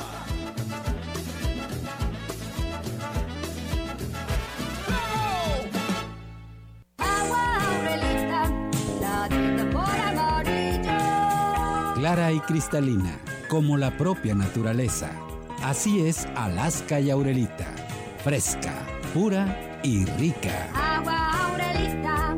Clara 11.95 12.33
y 12.33 12.41
cristalina, 12.41 13.21
como 13.49 13.77
la 13.77 13.97
propia 13.97 14.35
naturaleza. 14.35 15.13
Así 15.63 16.05
es 16.09 16.27
Alaska 16.35 16.99
y 16.99 17.13
Aurelita. 17.13 17.73
Fresca, 18.25 18.75
pura 19.15 19.72
y 19.83 20.05
rica. 20.05 20.69
Agua 20.75 21.47
Aurelita, 21.47 22.37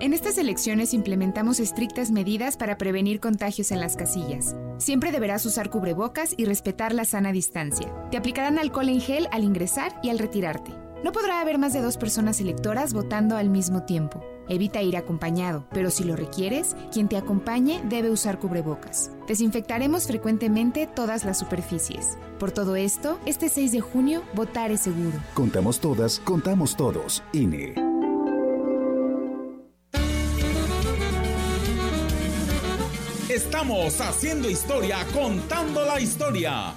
En 0.00 0.12
estas 0.12 0.36
elecciones 0.36 0.94
implementamos 0.94 1.60
estrictas 1.60 2.10
medidas 2.10 2.56
para 2.56 2.76
prevenir 2.76 3.20
contagios 3.20 3.70
en 3.70 3.78
las 3.78 3.96
casillas. 3.96 4.56
Siempre 4.78 5.12
deberás 5.12 5.46
usar 5.46 5.70
cubrebocas 5.70 6.34
y 6.36 6.44
respetar 6.44 6.92
la 6.92 7.04
sana 7.04 7.30
distancia. 7.30 7.94
Te 8.10 8.16
aplicarán 8.16 8.58
alcohol 8.58 8.88
en 8.88 9.00
gel 9.00 9.28
al 9.30 9.44
ingresar 9.44 9.92
y 10.02 10.10
al 10.10 10.18
retirarte. 10.18 10.72
No 11.04 11.12
podrá 11.12 11.40
haber 11.40 11.58
más 11.58 11.72
de 11.72 11.82
dos 11.82 11.96
personas 11.98 12.40
electoras 12.40 12.92
votando 12.92 13.36
al 13.36 13.48
mismo 13.48 13.84
tiempo. 13.84 14.24
Evita 14.48 14.82
ir 14.82 14.96
acompañado, 14.96 15.64
pero 15.70 15.90
si 15.90 16.04
lo 16.04 16.16
requieres, 16.16 16.76
quien 16.92 17.08
te 17.08 17.16
acompañe 17.16 17.80
debe 17.88 18.10
usar 18.10 18.38
cubrebocas. 18.38 19.10
Desinfectaremos 19.26 20.06
frecuentemente 20.06 20.86
todas 20.86 21.24
las 21.24 21.38
superficies. 21.38 22.18
Por 22.38 22.50
todo 22.50 22.76
esto, 22.76 23.18
este 23.26 23.48
6 23.48 23.72
de 23.72 23.80
junio, 23.80 24.22
votar 24.34 24.70
es 24.70 24.80
seguro. 24.80 25.18
Contamos 25.34 25.80
todas, 25.80 26.18
contamos 26.20 26.76
todos. 26.76 27.22
INE. 27.32 27.74
Estamos 33.28 33.98
haciendo 34.02 34.50
historia, 34.50 35.06
contando 35.14 35.86
la 35.86 35.98
historia. 35.98 36.74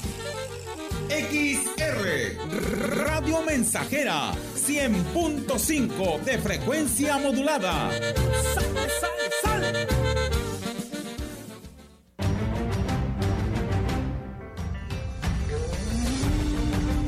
XR 1.09 2.37
Radio 3.05 3.41
Mensajera 3.43 4.31
100.5 4.55 6.19
de 6.21 6.37
frecuencia 6.39 7.17
modulada. 7.17 7.91
¡Sale, 8.53 8.89
sale, 8.99 9.29
sale! 9.43 9.87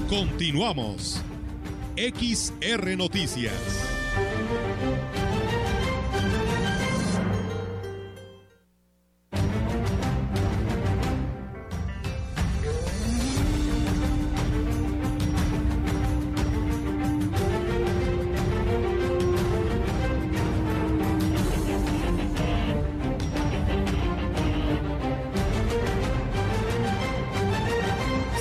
Continuamos. 0.10 1.22
XR 1.96 2.96
Noticias. 2.96 3.54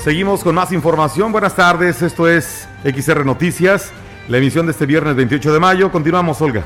Seguimos 0.07 0.45
con 0.45 0.55
más 0.55 0.71
información. 0.71 1.33
Buenas 1.33 1.57
tardes, 1.57 2.01
esto 2.01 2.29
es 2.29 2.69
XR 2.85 3.27
Noticias, 3.27 3.91
la 4.29 4.39
emisión 4.39 4.65
de 4.67 4.71
este 4.71 4.87
viernes 4.87 5.17
28 5.17 5.53
de 5.53 5.59
mayo. 5.59 5.91
Continuamos, 5.91 6.41
Olga. 6.41 6.63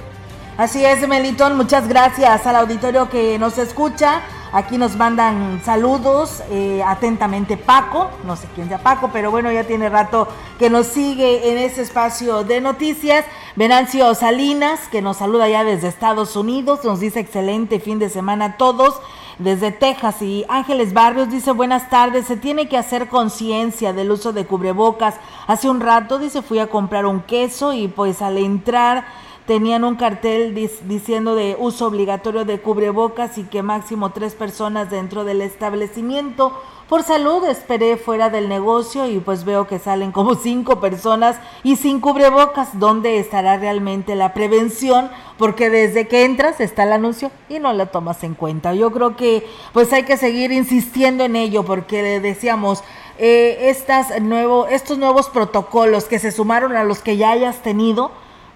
Así 0.59 0.85
es, 0.85 1.09
Melitón, 1.09 1.57
muchas 1.57 1.89
gracias 1.89 2.47
al 2.47 2.57
auditorio 2.57 3.09
que 3.09 3.39
nos 3.39 3.57
escucha. 3.57 4.21
Aquí 4.53 4.77
nos 4.77 4.95
mandan 4.97 5.63
saludos 5.65 6.43
eh, 6.51 6.83
atentamente 6.87 7.57
Paco, 7.57 8.11
no 8.25 8.37
sé 8.37 8.47
quién 8.55 8.69
sea 8.69 8.77
Paco, 8.77 9.09
pero 9.11 9.31
bueno, 9.31 9.51
ya 9.51 9.65
tiene 9.65 9.89
rato 9.89 10.29
que 10.59 10.69
nos 10.69 10.89
sigue 10.89 11.51
en 11.51 11.57
ese 11.57 11.81
espacio 11.81 12.45
de 12.45 12.61
noticias. 12.61 13.25
Venancio 13.57 14.15
Salinas, 14.15 14.81
que 14.93 15.01
nos 15.01 15.17
saluda 15.17 15.49
ya 15.49 15.65
desde 15.65 15.89
Estados 15.89 16.37
Unidos, 16.37 16.85
nos 16.85 17.01
dice 17.01 17.21
excelente 17.21 17.81
fin 17.81 17.99
de 17.99 18.11
semana 18.11 18.45
a 18.45 18.57
todos 18.59 19.01
desde 19.41 19.73
Texas 19.73 20.21
y 20.21 20.45
Ángeles 20.49 20.93
Barrios 20.93 21.31
dice 21.31 21.53
buenas 21.53 21.89
tardes, 21.89 22.27
se 22.27 22.37
tiene 22.37 22.69
que 22.69 22.77
hacer 22.77 23.09
conciencia 23.09 23.95
del 23.95 24.11
uso 24.11 24.33
de 24.33 24.45
cubrebocas. 24.45 25.15
Hace 25.47 25.71
un 25.71 25.81
rato 25.81 26.19
dice 26.19 26.43
fui 26.43 26.59
a 26.59 26.67
comprar 26.67 27.07
un 27.07 27.21
queso 27.23 27.73
y 27.73 27.89
pues 27.89 28.21
al 28.21 28.37
entrar 28.37 29.07
tenían 29.47 29.85
un 29.85 29.97
cartel 29.97 30.55
diciendo 30.85 31.35
de 31.35 31.57
uso 31.59 31.87
obligatorio 31.87 32.45
de 32.45 32.61
cubrebocas 32.61 33.39
y 33.39 33.45
que 33.45 33.63
máximo 33.63 34.11
tres 34.11 34.35
personas 34.35 34.91
dentro 34.91 35.25
del 35.25 35.41
establecimiento. 35.41 36.61
Por 36.91 37.05
salud 37.05 37.45
esperé 37.45 37.97
fuera 37.97 38.31
del 38.31 38.49
negocio 38.49 39.07
y 39.07 39.21
pues 39.21 39.45
veo 39.45 39.69
que 39.69 39.79
salen 39.79 40.11
como 40.11 40.35
cinco 40.35 40.81
personas 40.81 41.37
y 41.63 41.77
sin 41.77 42.01
cubrebocas. 42.01 42.81
¿Dónde 42.81 43.21
estará 43.21 43.59
realmente 43.59 44.17
la 44.17 44.35
prevención? 44.35 45.09
Porque 45.39 45.71
desde 45.71 46.09
que 46.09 46.25
entras 46.25 46.61
está 46.61 46.83
el 46.83 46.91
anuncio 46.91 47.31
y 47.49 47.61
no 47.61 47.73
la 47.73 47.87
tomas 47.87 48.25
en 48.25 48.35
cuenta. 48.35 48.75
Yo 48.75 48.91
creo 48.91 49.15
que 49.15 49.47
pues 49.73 49.93
hay 49.93 50.03
que 50.03 50.17
seguir 50.17 50.51
insistiendo 50.51 51.23
en 51.23 51.37
ello 51.37 51.65
porque 51.65 52.19
decíamos, 52.19 52.83
eh, 53.19 53.69
estas 53.69 54.21
nuevo, 54.21 54.67
estos 54.67 54.99
nuevos 54.99 55.29
protocolos 55.29 56.07
que 56.07 56.19
se 56.19 56.33
sumaron 56.33 56.75
a 56.75 56.83
los 56.83 56.99
que 56.99 57.17
ya 57.17 57.31
hayas 57.31 57.63
tenido, 57.63 58.11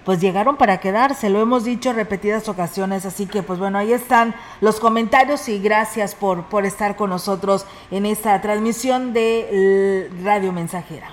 pues 0.04 0.20
llegaron 0.20 0.56
para 0.56 0.80
quedarse, 0.80 1.30
lo 1.30 1.40
hemos 1.40 1.64
dicho 1.64 1.92
repetidas 1.92 2.48
ocasiones, 2.48 3.06
así 3.06 3.26
que 3.26 3.42
pues 3.42 3.58
bueno, 3.58 3.78
ahí 3.78 3.92
están 3.92 4.34
los 4.60 4.80
comentarios 4.80 5.48
y 5.48 5.58
gracias 5.58 6.14
por, 6.14 6.44
por 6.44 6.66
estar 6.66 6.96
con 6.96 7.10
nosotros 7.10 7.66
en 7.90 8.06
esta 8.06 8.40
transmisión 8.40 9.12
de 9.12 10.10
Radio 10.22 10.52
Mensajera. 10.52 11.08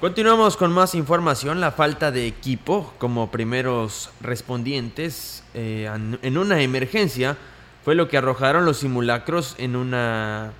Continuamos 0.00 0.56
con 0.56 0.72
más 0.72 0.94
información, 0.94 1.60
la 1.60 1.72
falta 1.72 2.10
de 2.10 2.26
equipo 2.26 2.92
como 2.98 3.30
primeros 3.30 4.10
respondientes 4.20 5.44
eh, 5.54 5.88
en 6.20 6.38
una 6.38 6.60
emergencia 6.60 7.38
fue 7.84 7.94
lo 7.94 8.08
que 8.08 8.16
arrojaron 8.16 8.64
los 8.64 8.78
simulacros 8.78 9.54
en 9.58 9.76
una... 9.76 10.52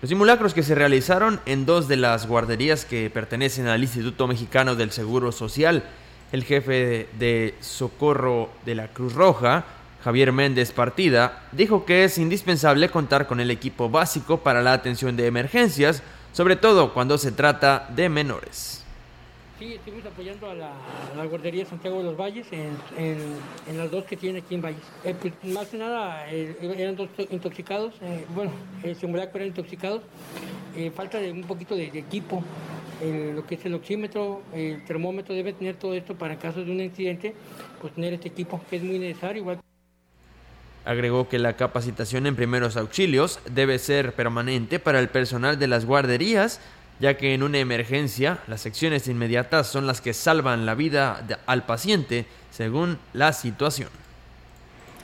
Los 0.00 0.08
simulacros 0.08 0.54
que 0.54 0.62
se 0.62 0.74
realizaron 0.74 1.40
en 1.44 1.66
dos 1.66 1.88
de 1.88 1.96
las 1.96 2.26
guarderías 2.26 2.84
que 2.84 3.10
pertenecen 3.10 3.66
al 3.66 3.82
Instituto 3.82 4.26
Mexicano 4.26 4.74
del 4.76 4.90
Seguro 4.90 5.32
Social 5.32 5.84
el 6.32 6.44
jefe 6.44 7.08
de 7.18 7.54
socorro 7.60 8.50
de 8.64 8.74
la 8.74 8.88
Cruz 8.88 9.14
Roja, 9.14 9.64
Javier 10.02 10.32
Méndez 10.32 10.72
Partida, 10.72 11.44
dijo 11.52 11.84
que 11.84 12.04
es 12.04 12.18
indispensable 12.18 12.88
contar 12.88 13.26
con 13.26 13.40
el 13.40 13.50
equipo 13.50 13.88
básico 13.88 14.38
para 14.38 14.62
la 14.62 14.72
atención 14.72 15.16
de 15.16 15.26
emergencias, 15.26 16.02
sobre 16.32 16.56
todo 16.56 16.94
cuando 16.94 17.18
se 17.18 17.32
trata 17.32 17.88
de 17.94 18.08
menores. 18.08 18.84
Sí, 19.58 19.74
estuvimos 19.74 20.06
apoyando 20.06 20.48
a 20.48 20.54
la, 20.54 20.72
guardería 21.24 21.66
Santiago 21.66 21.98
de 21.98 22.04
los 22.04 22.16
Valles 22.16 22.46
en, 22.52 23.76
las 23.76 23.90
dos 23.90 24.04
que 24.04 24.16
tiene 24.16 24.38
aquí 24.38 24.54
en 24.54 24.62
Valles. 24.62 24.84
Eh, 25.04 25.16
pues, 25.20 25.32
más 25.42 25.66
que 25.66 25.78
nada 25.78 26.30
eh, 26.30 26.56
eran 26.76 26.94
dos 26.94 27.08
intoxicados, 27.30 27.94
eh, 28.02 28.24
bueno, 28.36 28.52
el 28.84 28.94
simulacro 28.94 29.38
eran 29.38 29.48
intoxicados, 29.48 30.02
falta 30.94 31.18
de 31.18 31.32
un 31.32 31.42
poquito 31.42 31.74
de 31.74 31.86
equipo 31.86 32.44
lo 33.02 33.46
que 33.46 33.54
es 33.54 33.64
el 33.64 33.74
oxímetro, 33.74 34.42
el 34.54 34.84
termómetro 34.84 35.34
debe 35.34 35.52
tener 35.52 35.76
todo 35.76 35.94
esto 35.94 36.14
para 36.14 36.38
caso 36.38 36.64
de 36.64 36.70
un 36.70 36.80
incidente, 36.80 37.34
pues 37.80 37.92
tener 37.94 38.14
este 38.14 38.28
equipo 38.28 38.60
que 38.68 38.76
es 38.76 38.82
muy 38.82 38.98
necesario. 38.98 39.42
Igual. 39.42 39.60
Agregó 40.84 41.28
que 41.28 41.38
la 41.38 41.56
capacitación 41.56 42.26
en 42.26 42.34
primeros 42.34 42.76
auxilios 42.76 43.40
debe 43.50 43.78
ser 43.78 44.14
permanente 44.14 44.78
para 44.78 45.00
el 45.00 45.08
personal 45.08 45.58
de 45.58 45.68
las 45.68 45.84
guarderías, 45.84 46.60
ya 46.98 47.16
que 47.16 47.34
en 47.34 47.42
una 47.42 47.58
emergencia 47.58 48.38
las 48.48 48.62
secciones 48.62 49.06
inmediatas 49.06 49.66
son 49.66 49.86
las 49.86 50.00
que 50.00 50.14
salvan 50.14 50.66
la 50.66 50.74
vida 50.74 51.24
al 51.46 51.66
paciente 51.66 52.26
según 52.50 52.98
la 53.12 53.32
situación. 53.32 53.90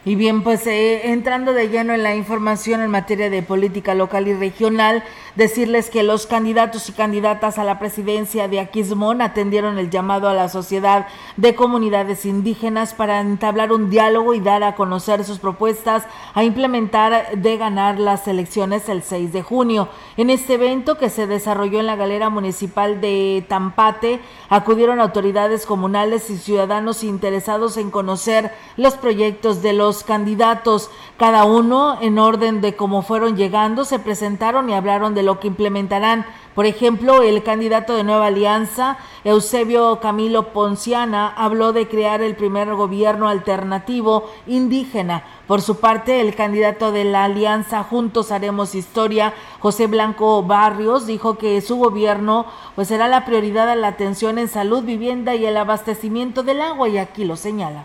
Y 0.06 0.16
bien, 0.16 0.42
pues 0.42 0.66
eh, 0.66 1.12
entrando 1.12 1.54
de 1.54 1.70
lleno 1.70 1.94
en 1.94 2.02
la 2.02 2.14
información 2.14 2.82
en 2.82 2.90
materia 2.90 3.30
de 3.30 3.42
política 3.42 3.94
local 3.94 4.28
y 4.28 4.34
regional, 4.34 5.02
decirles 5.34 5.88
que 5.88 6.02
los 6.02 6.26
candidatos 6.26 6.90
y 6.90 6.92
candidatas 6.92 7.58
a 7.58 7.64
la 7.64 7.78
presidencia 7.78 8.46
de 8.46 8.60
Aquismón 8.60 9.22
atendieron 9.22 9.78
el 9.78 9.88
llamado 9.88 10.28
a 10.28 10.34
la 10.34 10.50
sociedad 10.50 11.06
de 11.38 11.54
comunidades 11.54 12.26
indígenas 12.26 12.92
para 12.92 13.20
entablar 13.20 13.72
un 13.72 13.88
diálogo 13.88 14.34
y 14.34 14.40
dar 14.40 14.62
a 14.62 14.74
conocer 14.74 15.24
sus 15.24 15.38
propuestas 15.38 16.04
a 16.34 16.44
implementar 16.44 17.38
de 17.38 17.56
ganar 17.56 17.98
las 17.98 18.28
elecciones 18.28 18.90
el 18.90 19.02
6 19.02 19.32
de 19.32 19.42
junio. 19.42 19.88
En 20.18 20.28
este 20.28 20.54
evento 20.54 20.98
que 20.98 21.08
se 21.08 21.26
desarrolló 21.26 21.80
en 21.80 21.86
la 21.86 21.96
galera 21.96 22.28
municipal 22.28 23.00
de 23.00 23.44
Tampate, 23.48 24.20
acudieron 24.50 25.00
autoridades 25.00 25.64
comunales 25.64 26.28
y 26.28 26.36
ciudadanos 26.36 27.04
interesados 27.04 27.78
en 27.78 27.90
conocer 27.90 28.52
los 28.76 28.94
proyectos 28.94 29.62
de 29.62 29.72
los 29.72 29.93
candidatos. 30.02 30.90
Cada 31.16 31.44
uno, 31.44 31.98
en 32.00 32.18
orden 32.18 32.60
de 32.60 32.74
cómo 32.74 33.02
fueron 33.02 33.36
llegando, 33.36 33.84
se 33.84 34.00
presentaron 34.00 34.68
y 34.68 34.74
hablaron 34.74 35.14
de 35.14 35.22
lo 35.22 35.38
que 35.38 35.46
implementarán. 35.46 36.26
Por 36.54 36.66
ejemplo, 36.66 37.22
el 37.22 37.42
candidato 37.42 37.94
de 37.96 38.04
Nueva 38.04 38.26
Alianza, 38.26 38.96
Eusebio 39.24 39.98
Camilo 40.00 40.52
Ponciana, 40.52 41.28
habló 41.28 41.72
de 41.72 41.88
crear 41.88 42.22
el 42.22 42.36
primer 42.36 42.74
gobierno 42.74 43.28
alternativo 43.28 44.30
indígena. 44.46 45.24
Por 45.48 45.62
su 45.62 45.80
parte, 45.80 46.20
el 46.20 46.34
candidato 46.34 46.92
de 46.92 47.04
la 47.04 47.24
Alianza 47.24 47.82
Juntos 47.82 48.30
Haremos 48.30 48.74
Historia, 48.74 49.34
José 49.58 49.88
Blanco 49.88 50.42
Barrios, 50.42 51.06
dijo 51.06 51.38
que 51.38 51.60
su 51.60 51.76
gobierno 51.76 52.46
pues 52.76 52.88
será 52.88 53.08
la 53.08 53.24
prioridad 53.24 53.68
a 53.68 53.74
la 53.74 53.88
atención 53.88 54.38
en 54.38 54.48
salud, 54.48 54.84
vivienda 54.84 55.34
y 55.34 55.46
el 55.46 55.56
abastecimiento 55.56 56.42
del 56.44 56.62
agua 56.62 56.88
y 56.88 56.98
aquí 56.98 57.24
lo 57.24 57.36
señala. 57.36 57.84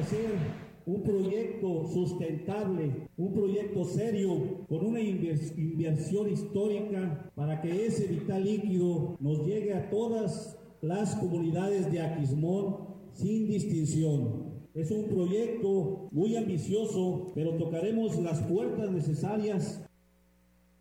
Hacer 0.00 0.59
un 0.90 1.04
proyecto 1.04 1.86
sustentable, 1.86 3.08
un 3.16 3.32
proyecto 3.32 3.84
serio, 3.84 4.66
con 4.68 4.84
una 4.84 5.00
inversión 5.00 6.28
histórica 6.28 7.30
para 7.36 7.60
que 7.60 7.86
ese 7.86 8.08
vital 8.08 8.42
líquido 8.42 9.16
nos 9.20 9.46
llegue 9.46 9.72
a 9.72 9.88
todas 9.88 10.58
las 10.82 11.14
comunidades 11.14 11.92
de 11.92 12.00
Aquismón 12.00 12.88
sin 13.12 13.46
distinción. 13.46 14.50
Es 14.74 14.90
un 14.90 15.04
proyecto 15.04 16.08
muy 16.10 16.34
ambicioso, 16.36 17.30
pero 17.36 17.56
tocaremos 17.56 18.18
las 18.20 18.40
puertas 18.42 18.90
necesarias 18.90 19.88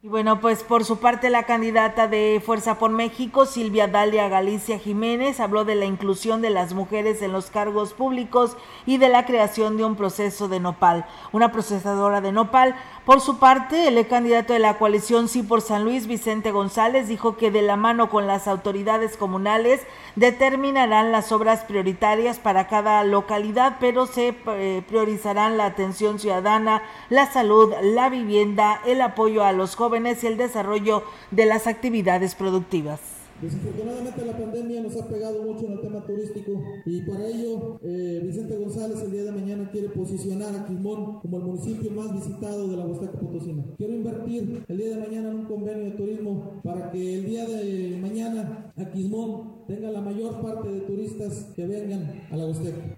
y 0.01 0.07
bueno, 0.07 0.39
pues 0.39 0.63
por 0.63 0.85
su 0.85 0.99
parte 0.99 1.29
la 1.29 1.43
candidata 1.43 2.07
de 2.07 2.41
Fuerza 2.45 2.79
por 2.79 2.89
México, 2.89 3.45
Silvia 3.45 3.89
Dalia 3.89 4.29
Galicia 4.29 4.79
Jiménez, 4.79 5.41
habló 5.41 5.65
de 5.65 5.75
la 5.75 5.83
inclusión 5.83 6.41
de 6.41 6.49
las 6.49 6.73
mujeres 6.73 7.21
en 7.21 7.33
los 7.33 7.47
cargos 7.51 7.91
públicos 7.91 8.55
y 8.85 8.97
de 8.97 9.09
la 9.09 9.25
creación 9.25 9.75
de 9.75 9.83
un 9.83 9.97
proceso 9.97 10.47
de 10.47 10.61
nopal, 10.61 11.05
una 11.33 11.51
procesadora 11.51 12.21
de 12.21 12.31
nopal. 12.31 12.75
Por 13.03 13.19
su 13.19 13.39
parte, 13.39 13.89
el 13.89 14.07
candidato 14.07 14.53
de 14.53 14.59
la 14.59 14.77
coalición 14.77 15.27
Sí 15.27 15.43
por 15.43 15.59
San 15.59 15.83
Luis, 15.83 16.07
Vicente 16.07 16.51
González, 16.51 17.09
dijo 17.09 17.35
que 17.35 17.51
de 17.51 17.61
la 17.61 17.75
mano 17.75 18.09
con 18.09 18.25
las 18.25 18.47
autoridades 18.47 19.17
comunales 19.17 19.81
determinarán 20.15 21.11
las 21.11 21.33
obras 21.33 21.65
prioritarias 21.65 22.39
para 22.39 22.67
cada 22.67 23.03
localidad, 23.03 23.77
pero 23.81 24.05
se 24.05 24.33
eh, 24.47 24.81
priorizarán 24.87 25.57
la 25.57 25.65
atención 25.65 26.19
ciudadana, 26.19 26.83
la 27.09 27.29
salud, 27.29 27.73
la 27.81 28.07
vivienda, 28.07 28.79
el 28.85 29.01
apoyo 29.01 29.43
a 29.43 29.51
los 29.51 29.75
jóvenes 29.75 29.88
y 29.95 30.27
el 30.27 30.37
desarrollo 30.37 31.03
de 31.31 31.45
las 31.45 31.65
actividades 31.65 32.35
productivas. 32.35 32.99
Desafortunadamente 33.41 34.25
la 34.25 34.37
pandemia 34.37 34.81
nos 34.81 34.97
ha 34.97 35.07
pegado 35.07 35.41
mucho 35.43 35.65
en 35.65 35.71
el 35.73 35.81
tema 35.81 36.05
turístico 36.05 36.61
y 36.85 37.01
para 37.03 37.25
ello 37.25 37.79
eh, 37.81 38.21
Vicente 38.25 38.57
González 38.57 39.01
el 39.01 39.11
día 39.11 39.23
de 39.23 39.31
mañana 39.31 39.69
quiere 39.71 39.87
posicionar 39.89 40.53
a 40.53 40.65
Quimón 40.65 41.21
como 41.21 41.37
el 41.37 41.43
municipio 41.43 41.89
más 41.91 42.13
visitado 42.13 42.67
de 42.67 42.75
la 42.75 42.85
Huasteca 42.85 43.17
Potosina. 43.17 43.63
Quiero 43.77 43.93
invertir 43.93 44.65
el 44.67 44.77
día 44.77 44.89
de 44.89 45.07
mañana 45.07 45.29
en 45.29 45.35
un 45.35 45.45
convenio 45.45 45.85
de 45.85 45.91
turismo 45.91 46.59
para 46.63 46.91
que 46.91 47.15
el 47.15 47.25
día 47.25 47.47
de 47.47 47.97
mañana 48.01 48.73
a 48.75 48.85
Quismón 48.91 49.65
tenga 49.67 49.89
la 49.89 50.01
mayor 50.01 50.41
parte 50.41 50.69
de 50.69 50.81
turistas 50.81 51.47
que 51.55 51.65
vengan 51.65 52.21
a 52.29 52.35
la 52.35 52.45
Huasteca. 52.45 52.95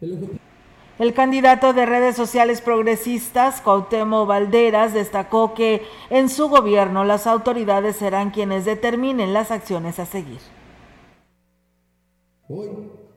Candidato 1.14 1.74
de 1.74 1.86
redes 1.86 2.16
sociales 2.16 2.62
progresistas, 2.62 3.62
Cuauhtémoc 3.62 4.28
Valderas, 4.28 4.94
destacó 4.94 5.54
que 5.54 5.84
en 6.10 6.30
su 6.30 6.48
gobierno 6.48 7.04
las 7.04 7.26
autoridades 7.26 7.96
serán 7.96 8.30
quienes 8.30 8.66
determinen 8.66 9.34
las 9.34 9.50
acciones 9.50 10.00
a 10.00 10.06
seguir. 10.06 10.40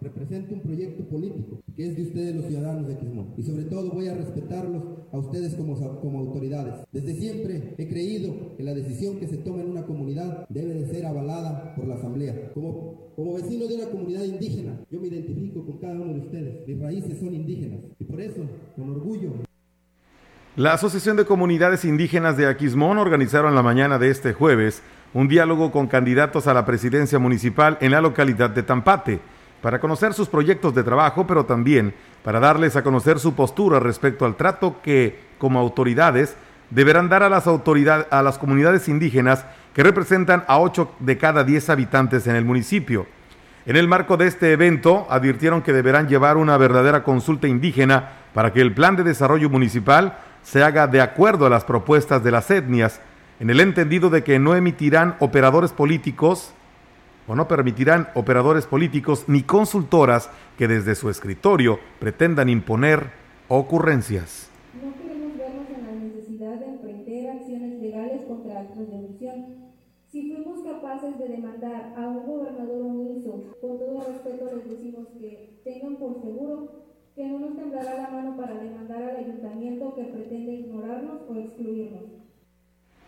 Represento 0.05 0.55
un 0.55 0.61
proyecto 0.61 1.03
político 1.05 1.63
que 1.75 1.89
es 1.89 1.97
de 1.97 2.03
ustedes 2.03 2.37
los 2.37 2.47
ciudadanos 2.47 2.87
de 2.87 2.97
Quismón 2.97 3.35
y 3.37 3.43
sobre 3.43 3.65
todo 3.65 3.91
voy 3.91 4.09
a 4.09 4.15
respetarlos 4.15 4.83
a 5.13 5.19
ustedes 5.19 5.55
como, 5.55 5.75
como 6.01 6.19
autoridades. 6.21 6.75
Desde 6.93 7.15
siempre 7.15 7.75
he 7.79 7.89
creído 7.89 8.57
que 8.57 8.63
la 8.63 8.75
decisión 8.75 9.19
que 9.19 9.27
se 9.27 9.39
toma 9.39 9.63
en 9.63 9.71
una 9.71 9.85
comunidad 9.85 10.47
debe 10.49 10.75
de 10.75 10.87
ser 10.87 11.07
avalada 11.07 11.75
por 11.75 11.87
la 11.87 11.95
asamblea. 11.95 12.53
Como, 12.53 13.13
como 13.17 13.35
vecino 13.35 13.67
de 13.67 13.77
una 13.77 13.87
comunidad 13.87 14.25
indígena, 14.25 14.79
yo 14.91 15.01
me 15.01 15.09
identifico 15.09 15.65
con 15.65 15.79
cada 15.79 15.95
uno 15.95 16.13
de 16.13 16.21
ustedes. 16.21 16.69
Mis 16.69 16.79
raíces 16.79 17.19
son 17.19 17.35
indígenas 17.35 17.81
y 17.99 18.05
por 18.05 18.21
eso, 18.21 18.43
con 18.77 18.91
orgullo, 18.91 19.31
la 20.57 20.75
Asociación 20.75 21.17
de 21.17 21.25
Comunidades 21.25 21.85
Indígenas 21.85 22.37
de 22.37 22.47
Aquismón 22.47 22.99
organizaron 22.99 23.57
la 23.57 23.63
mañana 23.65 23.99
de 23.99 24.11
este 24.11 24.33
jueves 24.33 24.83
un 25.13 25.27
diálogo 25.27 25.73
con 25.73 25.89
candidatos 25.89 26.47
a 26.47 26.55
la 26.55 26.65
presidencia 26.65 27.19
municipal 27.19 27.77
en 27.81 27.91
la 27.91 28.01
localidad 28.01 28.51
de 28.51 28.63
Tampate 28.63 29.21
para 29.65 29.81
conocer 29.81 30.13
sus 30.13 30.29
proyectos 30.29 30.75
de 30.75 30.85
trabajo, 30.85 31.27
pero 31.27 31.47
también 31.47 31.95
para 32.23 32.39
darles 32.39 32.77
a 32.77 32.83
conocer 32.83 33.19
su 33.19 33.35
postura 33.35 33.81
respecto 33.81 34.27
al 34.27 34.37
trato 34.37 34.83
que, 34.83 35.19
como 35.39 35.59
autoridades, 35.59 36.37
deberán 36.69 37.09
dar 37.09 37.23
a 37.23 37.31
las, 37.31 37.47
autoridades, 37.47 38.07
a 38.11 38.23
las 38.23 38.37
comunidades 38.37 38.91
indígenas 38.91 39.47
que 39.73 39.83
representan 39.83 40.45
a 40.49 40.61
8 40.61 40.97
de 41.01 41.17
cada 41.17 41.45
10 41.45 41.71
habitantes 41.71 42.27
en 42.27 42.37
el 42.37 42.45
municipio. 42.45 43.07
En 43.65 43.77
el 43.77 43.89
marco 43.89 44.19
de 44.19 44.27
este 44.27 44.53
evento, 44.53 45.07
advirtieron 45.09 45.63
que 45.63 45.73
deberán 45.73 46.09
llevar 46.09 46.37
una 46.37 46.59
verdadera 46.59 47.03
consulta 47.03 47.49
indígena 47.49 48.11
para 48.35 48.53
que 48.53 48.61
el 48.61 48.75
plan 48.75 48.97
de 48.97 49.03
desarrollo 49.03 49.49
municipal 49.49 50.19
se 50.43 50.63
haga 50.63 50.89
de 50.89 51.01
acuerdo 51.01 51.47
a 51.47 51.51
las 51.51 51.65
propuestas 51.65 52.23
de 52.23 52.31
las 52.33 52.51
etnias, 52.51 53.01
en 53.41 53.49
el 53.49 53.61
entendido 53.61 54.11
de 54.11 54.25
que 54.25 54.39
no 54.39 54.57
emitirán 54.57 55.17
operadores 55.21 55.73
políticos 55.73 56.53
o 57.27 57.35
no 57.35 57.49
permitirán 57.49 58.09
operadores 58.15 58.67
políticos 58.67 59.25
ni 59.29 59.43
consultoras 59.43 60.31
que 60.59 60.69
desde 60.69 60.95
su 60.95 61.11
escritorio 61.11 61.79
pretendan 61.99 62.49
imponer 62.49 63.11
ocurrencias. 63.49 64.51
No 64.75 64.93
queremos 64.95 65.37
vernos 65.37 65.67
en 65.71 65.87
la 65.87 65.93
necesidad 65.93 66.59
de 66.59 66.67
emprender 66.67 67.31
acciones 67.31 67.81
legales 67.81 68.23
contra 68.27 68.61
actos 68.61 68.89
de 68.89 68.95
omisión. 68.95 69.65
Si 70.11 70.33
fuimos 70.33 70.63
capaces 70.63 71.19
de 71.19 71.29
demandar 71.29 71.95
a 71.97 72.09
un 72.09 72.27
gobernador 72.27 72.83
omiso, 72.83 73.57
con 73.61 73.79
todo 73.79 74.07
respeto 74.07 74.57
les 74.57 74.71
decimos 74.71 75.09
que 75.19 75.61
tengan 75.65 75.97
por 75.97 76.21
seguro 76.21 76.85
que 77.15 77.27
no 77.27 77.39
nos 77.39 77.57
temblará 77.57 77.95
la 77.95 78.11
mano 78.11 78.37
para 78.37 78.55
demandar 78.55 79.03
al 79.03 79.17
ayuntamiento 79.17 79.95
que 79.95 80.05
pretende 80.05 80.53
ignorarnos 80.53 81.23
o 81.29 81.35
excluirnos. 81.37 82.24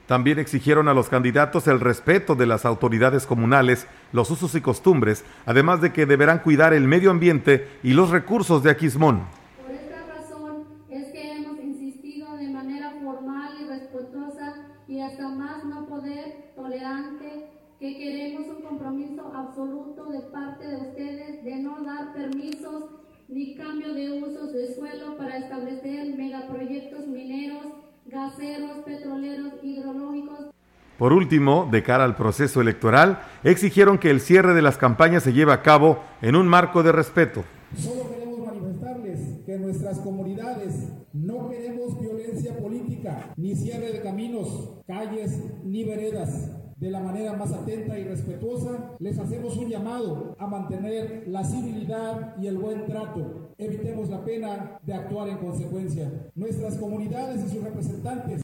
También 0.06 0.38
exigieron 0.38 0.86
a 0.86 0.94
los 0.94 1.08
candidatos 1.08 1.66
el 1.66 1.80
respeto 1.80 2.36
de 2.36 2.46
las 2.46 2.64
autoridades 2.64 3.26
comunales, 3.26 3.88
los 4.12 4.30
usos 4.30 4.54
y 4.54 4.60
costumbres, 4.60 5.24
además 5.46 5.80
de 5.80 5.92
que 5.92 6.06
deberán 6.06 6.38
cuidar 6.38 6.72
el 6.72 6.86
medio 6.86 7.10
ambiente 7.10 7.68
y 7.82 7.92
los 7.92 8.10
recursos 8.10 8.62
de 8.62 8.70
Aquismón. 8.70 9.22
Por 9.60 9.74
esta 9.74 10.06
razón 10.06 10.64
es 10.90 11.12
que 11.12 11.32
hemos 11.32 11.58
insistido 11.58 12.36
de 12.36 12.48
manera 12.50 12.92
formal 13.02 13.54
y 13.60 13.66
respetuosa 13.66 14.54
y 14.86 15.00
hasta 15.00 15.28
más 15.28 15.64
no 15.64 15.86
poder 15.88 16.52
tolerante 16.54 17.50
que 17.80 17.96
queremos 17.96 18.46
un 18.46 18.62
compromiso 18.62 19.32
absoluto 19.34 20.06
de 20.06 20.20
parte 20.30 20.68
de 20.68 20.76
ustedes 20.76 21.44
de 21.44 21.56
no 21.56 21.82
dar 21.82 22.12
permisos 22.14 22.84
ni 23.28 23.56
cambio 23.56 23.92
de 23.92 24.22
usos 24.22 24.52
de 24.52 24.72
suelo 24.72 25.16
para 25.16 25.38
establecer 25.38 26.16
megaproyectos 26.16 27.08
mineros 27.08 27.85
gaseros, 28.08 28.84
petroleros, 28.84 29.54
hidrológicos. 29.62 30.50
Por 30.98 31.12
último, 31.12 31.68
de 31.70 31.82
cara 31.82 32.04
al 32.04 32.16
proceso 32.16 32.60
electoral, 32.60 33.20
exigieron 33.44 33.98
que 33.98 34.10
el 34.10 34.20
cierre 34.20 34.54
de 34.54 34.62
las 34.62 34.78
campañas 34.78 35.22
se 35.22 35.32
lleve 35.32 35.52
a 35.52 35.62
cabo 35.62 36.00
en 36.22 36.36
un 36.36 36.48
marco 36.48 36.82
de 36.82 36.92
respeto. 36.92 37.44
Solo 37.76 38.08
queremos 38.10 38.46
manifestarles 38.46 39.44
que 39.44 39.54
en 39.54 39.62
nuestras 39.62 39.98
comunidades 39.98 40.88
no 41.12 41.50
queremos 41.50 42.00
violencia 42.00 42.56
política, 42.58 43.32
ni 43.36 43.54
cierre 43.54 43.92
de 43.92 44.00
caminos, 44.00 44.80
calles, 44.86 45.38
ni 45.64 45.84
veredas. 45.84 46.55
De 46.76 46.90
la 46.90 47.00
manera 47.00 47.32
más 47.32 47.52
atenta 47.52 47.98
y 47.98 48.04
respetuosa, 48.04 48.90
les 48.98 49.18
hacemos 49.18 49.56
un 49.56 49.70
llamado 49.70 50.36
a 50.38 50.46
mantener 50.46 51.24
la 51.26 51.42
civilidad 51.42 52.36
y 52.38 52.48
el 52.48 52.58
buen 52.58 52.84
trato. 52.84 53.54
Evitemos 53.56 54.10
la 54.10 54.22
pena 54.22 54.78
de 54.82 54.92
actuar 54.92 55.30
en 55.30 55.38
consecuencia. 55.38 56.12
Nuestras 56.34 56.76
comunidades 56.76 57.42
y 57.46 57.48
sus 57.48 57.64
representantes. 57.64 58.42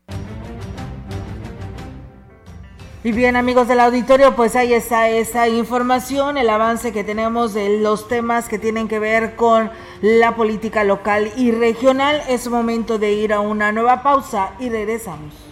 Y 3.05 3.13
bien 3.13 3.37
amigos 3.37 3.69
del 3.69 3.81
auditorio, 3.81 4.35
pues 4.35 4.57
ahí 4.57 4.73
está 4.73 5.11
esa 5.11 5.49
información, 5.49 6.39
el 6.39 6.49
avance 6.49 6.91
que 6.91 7.05
tenemos 7.05 7.53
de 7.53 7.81
los 7.81 8.09
temas 8.09 8.49
que 8.49 8.59
tienen 8.59 8.89
que 8.89 8.99
ver 8.99 9.37
con 9.37 9.71
la 10.01 10.37
política 10.37 10.85
local 10.85 11.31
y 11.37 11.51
regional. 11.51 12.23
Es 12.31 12.49
momento 12.49 12.99
de 12.99 13.13
ir 13.13 13.35
a 13.35 13.41
una 13.41 13.73
nueva 13.73 14.03
pausa 14.03 14.55
y 14.59 14.71
regresamos. 14.71 15.52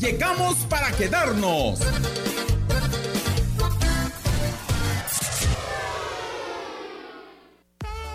Llegamos 0.00 0.56
para 0.70 0.90
quedarnos. 0.92 1.78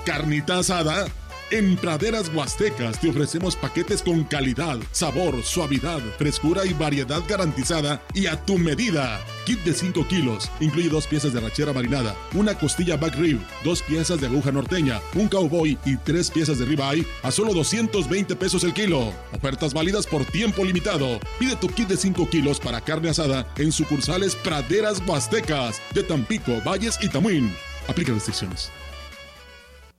Carnita 0.04 0.58
asada. 0.58 1.06
En 1.52 1.78
Praderas 1.78 2.32
Huastecas 2.34 3.00
te 3.00 3.08
ofrecemos 3.08 3.56
paquetes 3.56 4.02
con 4.02 4.24
calidad, 4.24 4.80
sabor, 4.92 5.44
suavidad, 5.44 6.00
frescura 6.18 6.66
y 6.66 6.74
variedad 6.74 7.22
garantizada 7.28 8.02
y 8.16 8.26
a 8.26 8.44
tu 8.46 8.58
medida. 8.58 9.20
Kit 9.46 9.60
de 9.60 9.74
5 9.74 10.08
kilos, 10.08 10.50
incluye 10.60 10.90
dos 10.90 11.06
piezas 11.06 11.34
de 11.34 11.40
rachera 11.40 11.72
marinada, 11.72 12.16
una 12.34 12.56
costilla 12.56 12.98
back 12.98 13.16
rib, 13.18 13.40
dos 13.64 13.84
piezas 13.84 14.20
de 14.20 14.26
aguja 14.26 14.52
norteña, 14.52 15.00
un 15.14 15.28
cowboy 15.28 15.78
y 15.86 15.98
tres 15.98 16.32
piezas 16.32 16.58
de 16.58 16.66
ribeye 16.66 17.06
a 17.22 17.30
solo 17.30 17.54
220 17.54 18.36
pesos 18.36 18.64
el 18.64 18.74
kilo. 18.74 19.14
Ofertas 19.32 19.72
válidas 19.72 20.08
por 20.08 20.26
tiempo 20.26 20.66
limitado. 20.66 21.20
Pide 21.38 21.56
tu 21.58 21.68
kit 21.68 21.88
de 21.88 21.98
5 21.98 22.28
kilos 22.28 22.60
para 22.60 22.82
carne 22.82 23.10
asada 23.10 23.46
en 23.58 23.72
sucursales 23.72 24.36
Praderas 24.36 25.00
Huastecas 25.06 25.80
de 25.94 26.02
Tampico, 26.02 26.60
Valles 26.66 26.98
y 27.04 27.10
Tamuín. 27.10 27.54
Aplica 27.88 28.14
restricciones. 28.14 28.72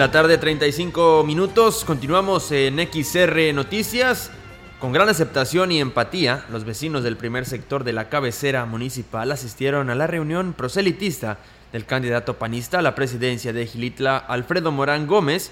La 0.00 0.10
tarde, 0.10 0.38
35 0.38 1.24
minutos. 1.26 1.84
Continuamos 1.84 2.50
en 2.52 2.78
XR 2.78 3.52
Noticias. 3.52 4.30
Con 4.78 4.92
gran 4.92 5.10
aceptación 5.10 5.72
y 5.72 5.78
empatía, 5.78 6.46
los 6.50 6.64
vecinos 6.64 7.04
del 7.04 7.18
primer 7.18 7.44
sector 7.44 7.84
de 7.84 7.92
la 7.92 8.08
cabecera 8.08 8.64
municipal 8.64 9.30
asistieron 9.30 9.90
a 9.90 9.94
la 9.94 10.06
reunión 10.06 10.54
proselitista 10.54 11.36
del 11.70 11.84
candidato 11.84 12.38
panista 12.38 12.78
a 12.78 12.82
la 12.82 12.94
presidencia 12.94 13.52
de 13.52 13.66
Gilitla, 13.66 14.16
Alfredo 14.16 14.72
Morán 14.72 15.06
Gómez, 15.06 15.50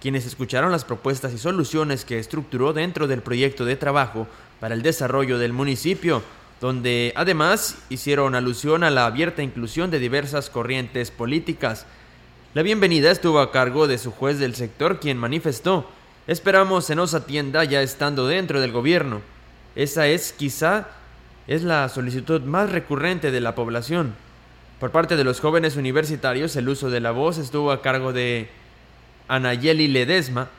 quienes 0.00 0.24
escucharon 0.24 0.72
las 0.72 0.86
propuestas 0.86 1.34
y 1.34 1.38
soluciones 1.38 2.06
que 2.06 2.18
estructuró 2.18 2.72
dentro 2.72 3.08
del 3.08 3.20
proyecto 3.20 3.66
de 3.66 3.76
trabajo 3.76 4.26
para 4.58 4.74
el 4.74 4.80
desarrollo 4.80 5.38
del 5.38 5.52
municipio, 5.52 6.22
donde 6.62 7.12
además 7.14 7.76
hicieron 7.90 8.36
alusión 8.36 8.84
a 8.84 8.90
la 8.90 9.04
abierta 9.04 9.42
inclusión 9.42 9.90
de 9.90 9.98
diversas 9.98 10.48
corrientes 10.48 11.10
políticas. 11.10 11.84
La 12.54 12.60
bienvenida 12.60 13.10
estuvo 13.10 13.40
a 13.40 13.50
cargo 13.50 13.88
de 13.88 13.96
su 13.96 14.10
juez 14.10 14.38
del 14.38 14.54
sector, 14.54 15.00
quien 15.00 15.16
manifestó, 15.16 15.88
esperamos 16.26 16.84
se 16.84 16.94
nos 16.94 17.14
atienda 17.14 17.64
ya 17.64 17.80
estando 17.80 18.26
dentro 18.26 18.60
del 18.60 18.72
gobierno. 18.72 19.22
Esa 19.74 20.06
es 20.06 20.34
quizá 20.34 20.88
es 21.46 21.62
la 21.62 21.88
solicitud 21.88 22.42
más 22.42 22.70
recurrente 22.70 23.30
de 23.30 23.40
la 23.40 23.54
población. 23.54 24.14
Por 24.80 24.90
parte 24.90 25.16
de 25.16 25.24
los 25.24 25.40
jóvenes 25.40 25.76
universitarios, 25.76 26.54
el 26.56 26.68
uso 26.68 26.90
de 26.90 27.00
la 27.00 27.10
voz 27.10 27.38
estuvo 27.38 27.72
a 27.72 27.80
cargo 27.80 28.12
de 28.12 28.50
Anayeli 29.28 29.88
Ledesma 29.88 30.50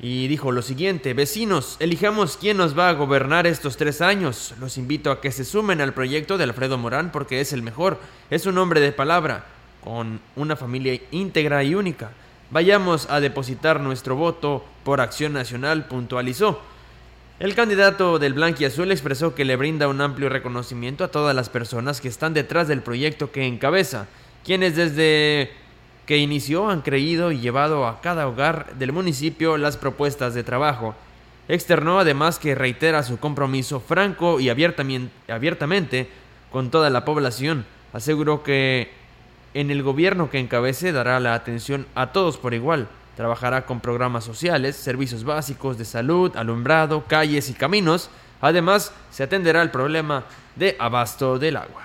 y 0.00 0.28
dijo 0.28 0.52
lo 0.52 0.60
siguiente, 0.60 1.14
vecinos, 1.14 1.78
elijamos 1.80 2.36
quién 2.36 2.58
nos 2.58 2.78
va 2.78 2.90
a 2.90 2.92
gobernar 2.92 3.46
estos 3.46 3.78
tres 3.78 4.02
años. 4.02 4.52
Los 4.60 4.76
invito 4.76 5.10
a 5.10 5.22
que 5.22 5.32
se 5.32 5.46
sumen 5.46 5.80
al 5.80 5.94
proyecto 5.94 6.36
de 6.36 6.44
Alfredo 6.44 6.76
Morán 6.76 7.10
porque 7.10 7.40
es 7.40 7.54
el 7.54 7.62
mejor, 7.62 7.98
es 8.28 8.44
un 8.44 8.58
hombre 8.58 8.82
de 8.82 8.92
palabra 8.92 9.46
con 9.84 10.20
una 10.36 10.56
familia 10.56 11.00
íntegra 11.10 11.62
y 11.64 11.74
única. 11.74 12.12
Vayamos 12.50 13.08
a 13.10 13.20
depositar 13.20 13.80
nuestro 13.80 14.14
voto 14.16 14.64
por 14.84 15.00
Acción 15.00 15.32
Nacional, 15.32 15.86
puntualizó. 15.86 16.60
El 17.40 17.54
candidato 17.54 18.18
del 18.18 18.34
Blanquiazul 18.34 18.92
expresó 18.92 19.34
que 19.34 19.44
le 19.44 19.56
brinda 19.56 19.88
un 19.88 20.00
amplio 20.00 20.28
reconocimiento 20.28 21.02
a 21.02 21.08
todas 21.08 21.34
las 21.34 21.48
personas 21.48 22.00
que 22.00 22.08
están 22.08 22.34
detrás 22.34 22.68
del 22.68 22.82
proyecto 22.82 23.32
que 23.32 23.46
encabeza, 23.46 24.06
quienes 24.44 24.76
desde 24.76 25.50
que 26.06 26.18
inició 26.18 26.68
han 26.68 26.82
creído 26.82 27.32
y 27.32 27.40
llevado 27.40 27.86
a 27.86 28.00
cada 28.00 28.28
hogar 28.28 28.74
del 28.74 28.92
municipio 28.92 29.56
las 29.56 29.76
propuestas 29.76 30.34
de 30.34 30.44
trabajo. 30.44 30.94
Externó 31.48 31.98
además 31.98 32.38
que 32.38 32.54
reitera 32.54 33.02
su 33.02 33.18
compromiso 33.18 33.80
franco 33.80 34.38
y 34.38 34.48
abiertamente 34.48 36.08
con 36.50 36.70
toda 36.70 36.90
la 36.90 37.04
población. 37.04 37.64
Aseguró 37.92 38.42
que 38.42 38.92
en 39.54 39.70
el 39.70 39.82
gobierno 39.82 40.30
que 40.30 40.38
encabece 40.38 40.92
dará 40.92 41.20
la 41.20 41.34
atención 41.34 41.86
a 41.94 42.12
todos 42.12 42.36
por 42.38 42.54
igual. 42.54 42.88
Trabajará 43.16 43.66
con 43.66 43.80
programas 43.80 44.24
sociales, 44.24 44.76
servicios 44.76 45.24
básicos 45.24 45.76
de 45.76 45.84
salud, 45.84 46.34
alumbrado, 46.36 47.04
calles 47.06 47.50
y 47.50 47.54
caminos. 47.54 48.08
Además, 48.40 48.92
se 49.10 49.22
atenderá 49.22 49.62
el 49.62 49.70
problema 49.70 50.24
de 50.56 50.76
abasto 50.78 51.38
del 51.38 51.56
agua. 51.56 51.82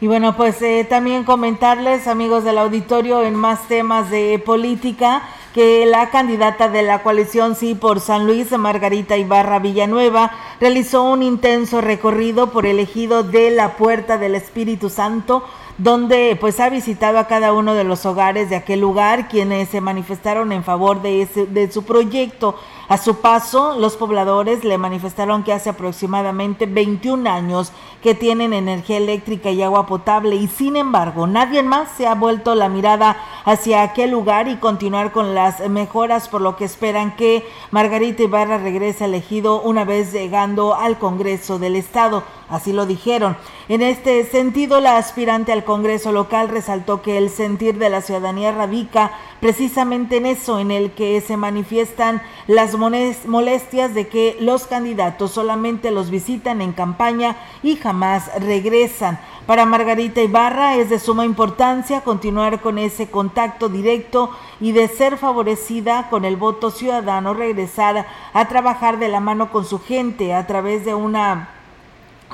Y 0.00 0.06
bueno, 0.06 0.36
pues 0.36 0.62
eh, 0.62 0.86
también 0.88 1.24
comentarles, 1.24 2.06
amigos 2.06 2.44
del 2.44 2.58
auditorio, 2.58 3.24
en 3.24 3.34
más 3.34 3.66
temas 3.66 4.10
de 4.10 4.40
política, 4.44 5.22
que 5.52 5.86
la 5.86 6.10
candidata 6.10 6.68
de 6.68 6.82
la 6.82 7.02
coalición 7.02 7.56
Sí 7.56 7.74
por 7.74 7.98
San 7.98 8.24
Luis, 8.24 8.56
Margarita 8.56 9.16
Ibarra 9.16 9.58
Villanueva, 9.58 10.30
realizó 10.60 11.02
un 11.02 11.24
intenso 11.24 11.80
recorrido 11.80 12.52
por 12.52 12.64
el 12.64 12.78
ejido 12.78 13.24
de 13.24 13.50
la 13.50 13.76
Puerta 13.76 14.18
del 14.18 14.36
Espíritu 14.36 14.88
Santo, 14.88 15.44
donde 15.78 16.36
pues 16.40 16.58
ha 16.58 16.68
visitado 16.68 17.18
a 17.18 17.28
cada 17.28 17.52
uno 17.52 17.74
de 17.74 17.84
los 17.84 18.04
hogares 18.04 18.50
de 18.50 18.56
aquel 18.56 18.80
lugar, 18.80 19.28
quienes 19.28 19.68
se 19.68 19.80
manifestaron 19.80 20.52
en 20.52 20.64
favor 20.64 21.00
de, 21.00 21.22
ese, 21.22 21.46
de 21.46 21.70
su 21.70 21.84
proyecto. 21.84 22.56
A 22.88 22.96
su 22.96 23.16
paso, 23.16 23.78
los 23.78 23.96
pobladores 23.96 24.64
le 24.64 24.78
manifestaron 24.78 25.44
que 25.44 25.52
hace 25.52 25.68
aproximadamente 25.68 26.64
21 26.64 27.28
años 27.28 27.70
que 28.02 28.14
tienen 28.14 28.54
energía 28.54 28.96
eléctrica 28.96 29.50
y 29.50 29.62
agua 29.62 29.84
potable 29.84 30.36
y 30.36 30.48
sin 30.48 30.74
embargo 30.74 31.26
nadie 31.26 31.62
más 31.62 31.90
se 31.98 32.06
ha 32.06 32.14
vuelto 32.14 32.54
la 32.54 32.70
mirada 32.70 33.18
hacia 33.44 33.82
aquel 33.82 34.12
lugar 34.12 34.48
y 34.48 34.56
continuar 34.56 35.12
con 35.12 35.34
las 35.34 35.68
mejoras 35.68 36.28
por 36.28 36.40
lo 36.40 36.56
que 36.56 36.64
esperan 36.64 37.14
que 37.14 37.46
Margarita 37.72 38.22
Ibarra 38.22 38.56
regrese 38.56 39.04
elegido 39.04 39.60
una 39.60 39.84
vez 39.84 40.12
llegando 40.12 40.74
al 40.74 40.98
Congreso 40.98 41.58
del 41.58 41.76
Estado. 41.76 42.22
Así 42.48 42.72
lo 42.72 42.86
dijeron. 42.86 43.36
En 43.68 43.82
este 43.82 44.24
sentido, 44.24 44.80
la 44.80 44.96
aspirante 44.96 45.52
al 45.52 45.64
Congreso 45.64 46.12
local 46.12 46.48
resaltó 46.48 47.02
que 47.02 47.18
el 47.18 47.28
sentir 47.28 47.76
de 47.76 47.90
la 47.90 48.00
ciudadanía 48.00 48.52
radica 48.52 49.12
precisamente 49.40 50.16
en 50.16 50.24
eso, 50.24 50.58
en 50.58 50.70
el 50.70 50.92
que 50.92 51.20
se 51.20 51.36
manifiestan 51.36 52.22
las 52.46 52.77
molestias 52.78 53.94
de 53.94 54.08
que 54.08 54.36
los 54.40 54.66
candidatos 54.66 55.32
solamente 55.32 55.90
los 55.90 56.10
visitan 56.10 56.62
en 56.62 56.72
campaña 56.72 57.36
y 57.62 57.76
jamás 57.76 58.30
regresan. 58.40 59.18
Para 59.46 59.66
Margarita 59.66 60.22
Ibarra 60.22 60.76
es 60.76 60.90
de 60.90 60.98
suma 60.98 61.24
importancia 61.24 62.02
continuar 62.02 62.60
con 62.60 62.78
ese 62.78 63.10
contacto 63.10 63.68
directo 63.68 64.30
y 64.60 64.72
de 64.72 64.88
ser 64.88 65.18
favorecida 65.18 66.08
con 66.10 66.24
el 66.24 66.36
voto 66.36 66.70
ciudadano, 66.70 67.34
regresar 67.34 68.06
a 68.32 68.48
trabajar 68.48 68.98
de 68.98 69.08
la 69.08 69.20
mano 69.20 69.50
con 69.50 69.64
su 69.64 69.80
gente 69.80 70.34
a 70.34 70.46
través 70.46 70.84
de 70.84 70.94
una 70.94 71.50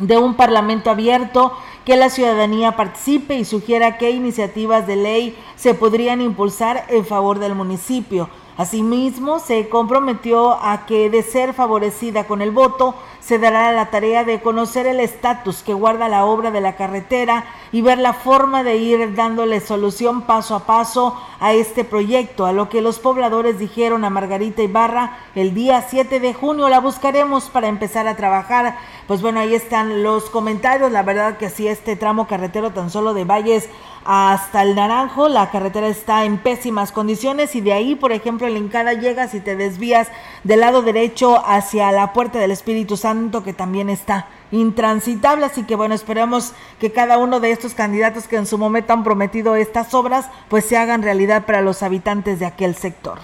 de 0.00 0.18
un 0.18 0.34
parlamento 0.34 0.90
abierto, 0.90 1.52
que 1.84 1.96
la 1.96 2.10
ciudadanía 2.10 2.76
participe 2.76 3.36
y 3.36 3.44
sugiera 3.44 3.98
qué 3.98 4.10
iniciativas 4.10 4.86
de 4.86 4.96
ley 4.96 5.38
se 5.56 5.74
podrían 5.74 6.20
impulsar 6.20 6.84
en 6.88 7.04
favor 7.04 7.38
del 7.38 7.54
municipio. 7.54 8.28
Asimismo, 8.56 9.40
se 9.40 9.68
comprometió 9.68 10.52
a 10.52 10.86
que, 10.86 11.10
de 11.10 11.22
ser 11.22 11.54
favorecida 11.54 12.24
con 12.24 12.40
el 12.40 12.52
voto, 12.52 12.94
se 13.18 13.38
dará 13.38 13.72
la 13.72 13.90
tarea 13.90 14.22
de 14.22 14.40
conocer 14.42 14.86
el 14.86 15.00
estatus 15.00 15.62
que 15.62 15.72
guarda 15.72 16.08
la 16.08 16.24
obra 16.26 16.50
de 16.50 16.60
la 16.60 16.76
carretera 16.76 17.46
y 17.72 17.80
ver 17.80 17.98
la 17.98 18.12
forma 18.12 18.62
de 18.62 18.76
ir 18.76 19.14
dándole 19.14 19.60
solución 19.60 20.22
paso 20.22 20.54
a 20.54 20.66
paso 20.66 21.18
a 21.40 21.52
este 21.52 21.84
proyecto, 21.84 22.46
a 22.46 22.52
lo 22.52 22.68
que 22.68 22.82
los 22.82 22.98
pobladores 22.98 23.58
dijeron 23.58 24.04
a 24.04 24.10
Margarita 24.10 24.62
Ibarra 24.62 25.16
el 25.34 25.54
día 25.54 25.84
7 25.88 26.20
de 26.20 26.34
junio. 26.34 26.68
La 26.68 26.80
buscaremos 26.80 27.50
para 27.50 27.68
empezar 27.68 28.06
a 28.06 28.14
trabajar. 28.14 28.76
Pues 29.08 29.22
bueno, 29.22 29.40
ahí 29.40 29.54
están 29.54 30.02
los 30.02 30.30
comentarios. 30.30 30.92
La 30.92 31.02
verdad 31.02 31.38
que 31.38 31.50
si 31.50 31.66
este 31.66 31.96
tramo 31.96 32.28
carretero 32.28 32.70
tan 32.72 32.90
solo 32.90 33.14
de 33.14 33.24
Valles 33.24 33.68
hasta 34.04 34.62
el 34.62 34.74
Naranjo. 34.74 35.28
La 35.28 35.50
carretera 35.50 35.88
está 35.88 36.24
en 36.24 36.38
pésimas 36.38 36.92
condiciones 36.92 37.54
y 37.54 37.60
de 37.60 37.72
ahí, 37.72 37.94
por 37.94 38.12
ejemplo, 38.12 38.46
en 38.46 38.54
Lincada 38.54 38.92
llegas 38.92 39.34
y 39.34 39.40
te 39.40 39.56
desvías 39.56 40.08
del 40.42 40.60
lado 40.60 40.82
derecho 40.82 41.42
hacia 41.46 41.92
la 41.92 42.12
Puerta 42.12 42.38
del 42.38 42.50
Espíritu 42.50 42.96
Santo, 42.96 43.42
que 43.42 43.52
también 43.52 43.90
está 43.90 44.28
intransitable. 44.50 45.46
Así 45.46 45.64
que 45.64 45.76
bueno, 45.76 45.94
esperemos 45.94 46.52
que 46.78 46.92
cada 46.92 47.18
uno 47.18 47.40
de 47.40 47.50
estos 47.50 47.74
candidatos 47.74 48.28
que 48.28 48.36
en 48.36 48.46
su 48.46 48.58
momento 48.58 48.92
han 48.92 49.04
prometido 49.04 49.56
estas 49.56 49.94
obras, 49.94 50.28
pues 50.48 50.64
se 50.64 50.76
hagan 50.76 51.02
realidad 51.02 51.46
para 51.46 51.62
los 51.62 51.82
habitantes 51.82 52.38
de 52.38 52.46
aquel 52.46 52.74
sector. 52.74 53.18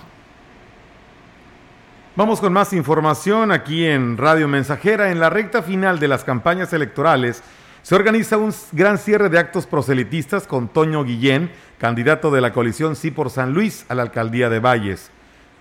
Vamos 2.17 2.41
con 2.41 2.53
más 2.53 2.73
información 2.73 3.53
aquí 3.53 3.87
en 3.87 4.19
Radio 4.19 4.49
Mensajera. 4.49 5.11
En 5.11 5.21
la 5.21 5.31
recta 5.31 5.63
final 5.63 6.01
de 6.01 6.09
las 6.09 6.25
campañas 6.25 6.73
electorales, 6.73 7.43
se 7.91 7.97
organiza 7.97 8.37
un 8.37 8.55
gran 8.71 8.99
cierre 8.99 9.29
de 9.31 9.41
actos 9.41 9.67
proselitistas 9.67 10.47
con 10.47 10.69
Toño 10.69 11.03
Guillén, 11.03 11.51
candidato 11.77 12.31
de 12.31 12.41
la 12.41 12.53
coalición 12.53 12.95
Sí 12.95 13.11
por 13.11 13.31
San 13.31 13.53
Luis 13.53 13.85
a 13.89 13.97
la 13.97 14.03
alcaldía 14.03 14.49
de 14.49 14.61
Valles. 14.61 15.11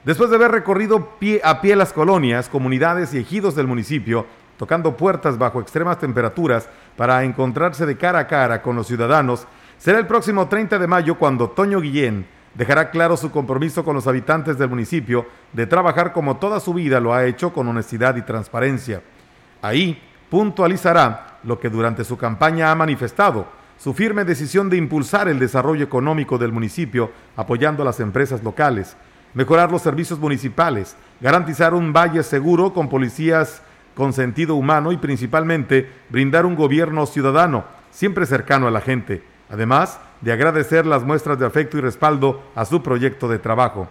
Después 0.05 0.30
de 0.30 0.36
haber 0.36 0.51
recorrido 0.51 1.17
pie 1.17 1.41
a 1.43 1.59
pie 1.59 1.75
las 1.75 1.91
colonias, 1.91 2.47
comunidades 2.47 3.15
y 3.15 3.17
ejidos 3.17 3.55
del 3.55 3.65
municipio, 3.65 4.27
tocando 4.57 4.95
puertas 4.95 5.39
bajo 5.39 5.59
extremas 5.59 5.97
temperaturas 5.97 6.69
para 6.95 7.23
encontrarse 7.23 7.88
de 7.88 7.97
cara 7.97 8.19
a 8.19 8.27
cara 8.27 8.61
con 8.61 8.75
los 8.75 8.86
ciudadanos, 8.86 9.47
será 9.80 9.97
el 9.97 10.05
próximo 10.05 10.47
30 10.47 10.77
de 10.77 10.86
mayo 10.86 11.17
cuando 11.17 11.49
Toño 11.49 11.82
Guillén 11.82 12.27
dejará 12.53 12.91
claro 12.91 13.17
su 13.17 13.32
compromiso 13.32 13.84
con 13.84 13.95
los 13.95 14.05
habitantes 14.05 14.59
del 14.59 14.69
municipio 14.69 15.25
de 15.51 15.65
trabajar 15.65 16.13
como 16.13 16.38
toda 16.38 16.59
su 16.59 16.75
vida 16.75 16.99
lo 16.99 17.11
ha 17.11 17.25
hecho 17.25 17.51
con 17.51 17.67
honestidad 17.67 18.15
y 18.17 18.21
transparencia. 18.21 19.01
Ahí 19.63 19.99
puntualizará 20.30 21.28
lo 21.44 21.60
que 21.60 21.70
durante 21.70 22.04
su 22.04 22.18
campaña 22.18 22.72
ha 22.72 22.76
manifestado, 22.76 23.48
su 23.78 23.94
firme 23.94 24.26
decisión 24.26 24.70
de 24.70 24.78
impulsar 24.78 25.30
el 25.30 25.40
desarrollo 25.40 25.84
económico 25.84 26.38
del 26.38 26.52
municipio 26.52 27.12
apoyando 27.36 27.84
a 27.84 27.86
las 27.86 28.00
empresas 28.00 28.44
locales, 28.44 28.98
mejorar 29.34 29.72
los 29.72 29.82
servicios 29.82 30.20
municipales, 30.20 30.98
garantizar 31.22 31.74
un 31.74 31.94
valle 31.94 32.24
seguro 32.24 32.74
con 32.74 32.90
policías 32.90 33.62
con 33.96 34.14
sentido 34.14 34.56
humano 34.56 34.92
y 34.92 34.98
principalmente 34.98 35.92
brindar 36.10 36.46
un 36.46 36.56
gobierno 36.56 37.06
ciudadano, 37.06 37.66
siempre 37.92 38.26
cercano 38.26 38.68
a 38.68 38.72
la 38.72 38.82
gente, 38.82 39.24
además 39.50 40.00
de 40.22 40.32
agradecer 40.32 40.86
las 40.86 41.04
muestras 41.04 41.40
de 41.40 41.46
afecto 41.46 41.78
y 41.78 41.82
respaldo 41.82 42.44
a 42.56 42.66
su 42.66 42.84
proyecto 42.84 43.28
de 43.28 43.40
trabajo. 43.40 43.90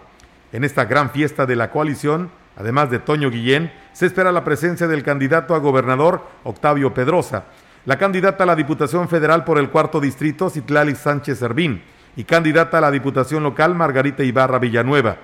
En 0.51 0.63
esta 0.63 0.85
gran 0.85 1.11
fiesta 1.11 1.45
de 1.45 1.55
la 1.55 1.69
coalición, 1.69 2.31
Además 2.59 2.91
de 2.91 2.99
Toño 2.99 3.31
Guillén, 3.31 3.71
se 3.93 4.05
espera 4.05 4.33
la 4.33 4.43
presencia 4.43 4.85
del 4.87 5.01
candidato 5.01 5.55
a 5.55 5.59
gobernador 5.59 6.27
Octavio 6.43 6.93
Pedrosa, 6.93 7.45
la 7.85 7.97
candidata 7.97 8.43
a 8.43 8.47
la 8.47 8.55
Diputación 8.55 9.07
Federal 9.07 9.45
por 9.45 9.57
el 9.57 9.69
cuarto 9.69 10.01
distrito 10.01 10.49
Citlali 10.49 10.93
Sánchez 10.93 11.39
Servín 11.39 11.81
y 12.17 12.25
candidata 12.25 12.77
a 12.77 12.81
la 12.81 12.91
Diputación 12.91 13.43
Local 13.43 13.75
Margarita 13.75 14.23
Ibarra 14.23 14.59
Villanueva. 14.59 15.15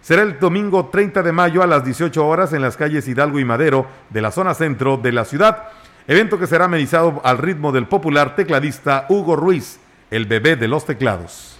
Será 0.00 0.22
el 0.22 0.38
domingo 0.38 0.86
30 0.86 1.24
de 1.24 1.32
mayo 1.32 1.62
a 1.64 1.66
las 1.66 1.84
18 1.84 2.24
horas 2.24 2.52
en 2.52 2.62
las 2.62 2.76
calles 2.76 3.08
Hidalgo 3.08 3.40
y 3.40 3.44
Madero 3.44 3.86
de 4.10 4.22
la 4.22 4.30
zona 4.30 4.54
centro 4.54 4.96
de 4.96 5.10
la 5.10 5.24
ciudad, 5.24 5.64
evento 6.06 6.38
que 6.38 6.46
será 6.46 6.66
amenizado 6.66 7.20
al 7.24 7.38
ritmo 7.38 7.72
del 7.72 7.88
popular 7.88 8.36
tecladista 8.36 9.06
Hugo 9.08 9.34
Ruiz, 9.34 9.80
el 10.12 10.26
bebé 10.26 10.54
de 10.54 10.68
los 10.68 10.86
teclados. 10.86 11.53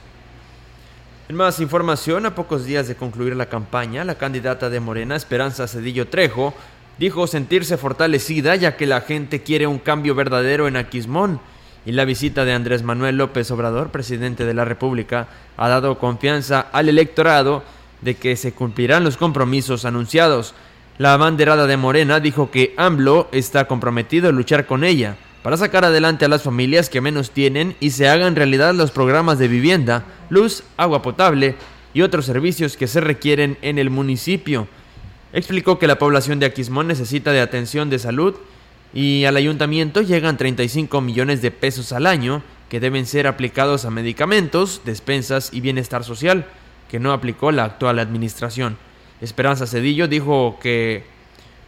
En 1.27 1.37
más 1.37 1.59
información, 1.59 2.27
a 2.27 2.35
pocos 2.35 2.67
días 2.67 2.87
de 2.87 2.97
concluir 2.97 3.35
la 3.35 3.47
campaña, 3.47 4.05
la 4.05 4.17
candidata 4.17 4.69
de 4.69 4.79
Morena, 4.79 5.17
Esperanza 5.17 5.67
Cedillo 5.67 6.09
Trejo, 6.09 6.53
dijo 6.99 7.27
sentirse 7.27 7.79
fortalecida 7.79 8.55
ya 8.57 8.77
que 8.77 8.85
la 8.85 9.01
gente 9.01 9.43
quiere 9.43 9.67
un 9.67 9.79
cambio 9.79 10.15
verdadero 10.15 10.69
en 10.69 10.77
Aquismón 10.77 11.41
y 11.87 11.93
la 11.93 12.05
visita 12.05 12.45
de 12.45 12.53
Andrés 12.53 12.83
Manuel 12.83 13.17
López 13.17 13.51
Obrador, 13.51 13.89
presidente 13.89 14.45
de 14.45 14.53
la 14.53 14.67
República, 14.67 15.29
ha 15.57 15.69
dado 15.71 15.99
confianza 15.99 16.61
al 16.61 16.91
electorado 16.91 17.63
de 18.03 18.17
que 18.17 18.37
se 18.37 18.53
cumplirán 18.53 19.03
los 19.03 19.17
compromisos 19.17 19.87
anunciados. 19.87 20.55
La 20.99 21.15
abanderada 21.15 21.67
de 21.67 21.79
Morena 21.79 22.21
dijo 22.21 22.51
que 22.51 22.75
AMLO 22.77 23.29
está 23.33 23.67
comprometido 23.67 24.29
a 24.29 24.33
luchar 24.33 24.67
con 24.67 24.85
ella 24.85 25.17
para 25.45 25.59
sacar 25.59 25.85
adelante 25.85 26.25
a 26.25 26.29
las 26.29 26.43
familias 26.43 26.89
que 26.89 27.03
menos 27.03 27.31
tienen 27.31 27.77
y 27.79 27.91
se 27.91 28.09
hagan 28.09 28.35
realidad 28.35 28.73
los 28.73 28.91
programas 28.91 29.39
de 29.39 29.47
vivienda, 29.47 30.07
luz, 30.31 30.63
agua 30.79 31.03
potable 31.03 31.55
y 31.93 32.01
otros 32.01 32.25
servicios 32.25 32.79
que 32.79 32.87
se 32.87 33.03
requieren 33.03 33.59
en 33.61 33.79
el 33.79 33.91
municipio. 33.91 34.69
Explicó 35.35 35.79
que 35.79 35.87
la 35.87 35.99
población 35.99 36.41
de 36.41 36.47
Aquismón 36.47 36.87
necesita 36.87 37.31
de 37.31 37.43
atención 37.43 37.91
de 37.91 37.99
salud 37.99 38.37
y 38.95 39.27
al 39.27 39.37
ayuntamiento 39.37 40.01
llegan 40.01 40.39
35 40.39 41.03
millones 41.03 41.43
de 41.43 41.51
pesos 41.51 41.93
al 41.93 42.07
año 42.07 42.43
que 42.71 42.81
deben 42.81 43.05
ser 43.05 43.27
aplicados 43.27 43.85
a 43.85 43.91
medicamentos, 43.91 44.81
despensas 44.87 45.51
y 45.53 45.61
bienestar 45.61 46.05
social, 46.05 46.47
que 46.91 47.01
no 47.01 47.13
aplicó 47.13 47.53
la 47.53 47.65
actual 47.65 47.99
administración. 47.99 48.79
Esperanza 49.21 49.67
Cedillo 49.67 50.09
dijo 50.09 50.59
que 50.63 51.05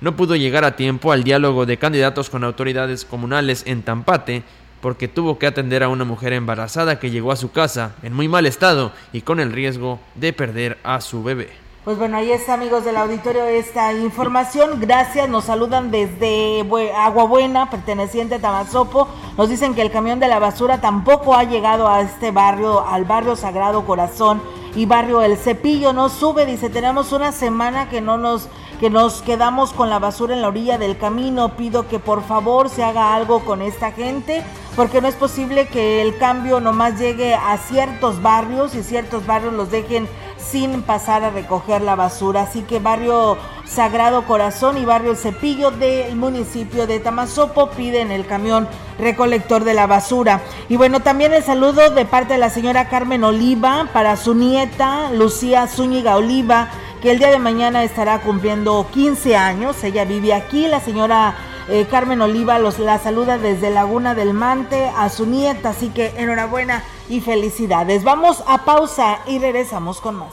no 0.01 0.17
pudo 0.17 0.37
llegar 0.37 0.65
a 0.65 0.77
tiempo 0.77 1.13
al 1.13 1.25
diálogo 1.25 1.67
de 1.67 1.79
candidatos 1.79 2.31
con 2.31 2.45
autoridades 2.45 3.05
comunales 3.05 3.63
en 3.67 3.83
Tampate 3.83 4.43
porque 4.81 5.09
tuvo 5.09 5.39
que 5.39 5.47
atender 5.47 5.83
a 5.83 5.89
una 5.89 6.05
mujer 6.05 6.33
embarazada 6.33 6.99
que 6.99 7.11
llegó 7.11 7.33
a 7.33 7.37
su 7.37 7.51
casa 7.51 7.95
en 8.03 8.13
muy 8.13 8.29
mal 8.29 8.47
estado 8.47 8.93
y 9.13 9.23
con 9.23 9.41
el 9.41 9.53
riesgo 9.53 9.99
de 10.15 10.33
perder 10.33 10.79
a 10.85 11.01
su 11.01 11.23
bebé. 11.23 11.67
Pues 11.87 11.99
bueno, 11.99 12.17
ahí 12.17 12.33
está 12.33 12.55
amigos 12.55 12.85
del 12.85 12.97
auditorio 12.97 13.45
esta 13.45 13.93
información. 13.93 14.81
Gracias, 14.81 15.29
nos 15.29 15.45
saludan 15.45 15.93
desde 15.93 16.65
Agua 16.97 17.25
Buena, 17.25 17.71
perteneciente 17.71 18.35
a 18.35 18.39
Tamazopo. 18.41 19.07
Nos 19.39 19.49
dicen 19.49 19.73
que 19.73 19.83
el 19.83 19.93
camión 19.93 20.19
de 20.19 20.27
la 20.27 20.41
basura 20.41 20.81
tampoco 20.81 21.35
ha 21.35 21.45
llegado 21.45 21.87
a 21.87 22.01
este 22.01 22.33
barrio, 22.33 22.85
al 22.85 23.05
barrio 23.05 23.37
Sagrado 23.37 23.87
Corazón 23.87 24.43
y 24.75 24.85
barrio 24.85 25.23
El 25.23 25.37
Cepillo. 25.37 25.93
No 25.93 26.09
sube, 26.09 26.45
dice, 26.45 26.71
tenemos 26.71 27.13
una 27.13 27.31
semana 27.31 27.89
que 27.89 28.01
no 28.01 28.19
nos 28.19 28.49
que 28.81 28.91
nos 28.91 29.23
quedamos 29.23 29.73
con 29.73 29.91
la 29.91 29.99
basura 29.99 30.35
en 30.35 30.43
la 30.43 30.49
orilla 30.49 30.79
del 30.79 30.99
camino. 30.99 31.57
Pido 31.57 31.89
que 31.89 31.99
por 31.99 32.23
favor 32.23 32.69
se 32.69 32.85
haga 32.85 33.15
algo 33.15 33.41
con 33.45 33.63
esta 33.63 33.93
gente, 33.93 34.43
porque 34.75 35.01
no 35.01 35.09
es 35.09 35.15
posible 35.15 35.69
que 35.69 36.03
el 36.03 36.19
cambio 36.19 36.61
nomás 36.61 36.99
llegue 36.99 37.35
a 37.35 37.57
ciertos 37.59 38.23
barrios 38.23 38.75
y 38.75 38.83
ciertos 38.83 39.27
barrios 39.27 39.55
los 39.55 39.71
dejen 39.71 40.09
sin 40.39 40.83
pasar 40.83 41.25
a 41.25 41.31
recoger 41.31 41.83
la 41.83 41.97
basura. 41.97 42.43
Así 42.43 42.63
que 42.63 42.79
barrio 42.79 43.37
Sagrado 43.65 44.25
Corazón 44.27 44.79
y 44.79 44.85
barrio 44.85 45.17
Cepillo 45.17 45.71
del 45.71 46.15
municipio 46.17 46.87
de 46.87 47.01
Tamazopo 47.01 47.71
piden 47.71 48.13
el 48.13 48.27
camión 48.27 48.69
recolector 48.99 49.65
de 49.65 49.75
la 49.75 49.87
basura. 49.87 50.43
Y 50.69 50.77
bueno, 50.77 51.01
también 51.01 51.33
el 51.33 51.43
saludo 51.43 51.91
de 51.91 52.05
parte 52.05 52.35
de 52.35 52.39
la 52.39 52.51
señora 52.51 52.89
Carmen 52.89 53.25
Oliva 53.25 53.89
para 53.93 54.17
su 54.17 54.35
nieta 54.35 55.11
Lucía 55.11 55.67
Zúñiga 55.67 56.17
Oliva, 56.17 56.71
que 57.01 57.11
el 57.11 57.19
día 57.19 57.31
de 57.31 57.39
mañana 57.39 57.85
estará 57.85 58.21
cumpliendo 58.21 58.87
15 58.93 59.37
años. 59.37 59.83
Ella 59.85 60.05
vive 60.05 60.35
aquí, 60.35 60.67
la 60.67 60.81
señora 60.81 61.35
eh, 61.69 61.87
Carmen 61.91 62.23
Oliva 62.23 62.59
los, 62.59 62.79
la 62.79 62.99
saluda 62.99 63.39
desde 63.39 63.71
Laguna 63.71 64.15
del 64.15 64.35
Mante 64.35 64.89
a 64.97 65.09
su 65.09 65.27
nieta, 65.27 65.71
así 65.71 65.89
que 65.89 66.15
enhorabuena 66.17 66.85
y 67.09 67.21
felicidades. 67.21 68.05
Vamos 68.05 68.45
a 68.47 68.65
pausa 68.65 69.19
y 69.27 69.39
regresamos 69.39 70.01
con 70.01 70.17
más. 70.17 70.33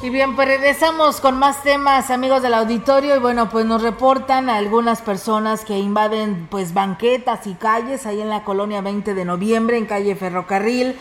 Y 0.00 0.10
bien, 0.10 0.36
pues 0.36 0.46
regresamos 0.46 1.20
con 1.20 1.40
más 1.40 1.64
temas, 1.64 2.10
amigos 2.10 2.40
del 2.40 2.54
auditorio. 2.54 3.16
Y 3.16 3.18
bueno, 3.18 3.50
pues 3.50 3.66
nos 3.66 3.82
reportan 3.82 4.48
algunas 4.48 5.02
personas 5.02 5.64
que 5.64 5.76
invaden 5.76 6.46
pues 6.48 6.72
banquetas 6.72 7.48
y 7.48 7.54
calles 7.54 8.06
ahí 8.06 8.20
en 8.20 8.28
la 8.28 8.44
colonia 8.44 8.80
20 8.80 9.12
de 9.14 9.24
noviembre, 9.24 9.76
en 9.76 9.86
calle 9.86 10.14
Ferrocarril. 10.14 10.94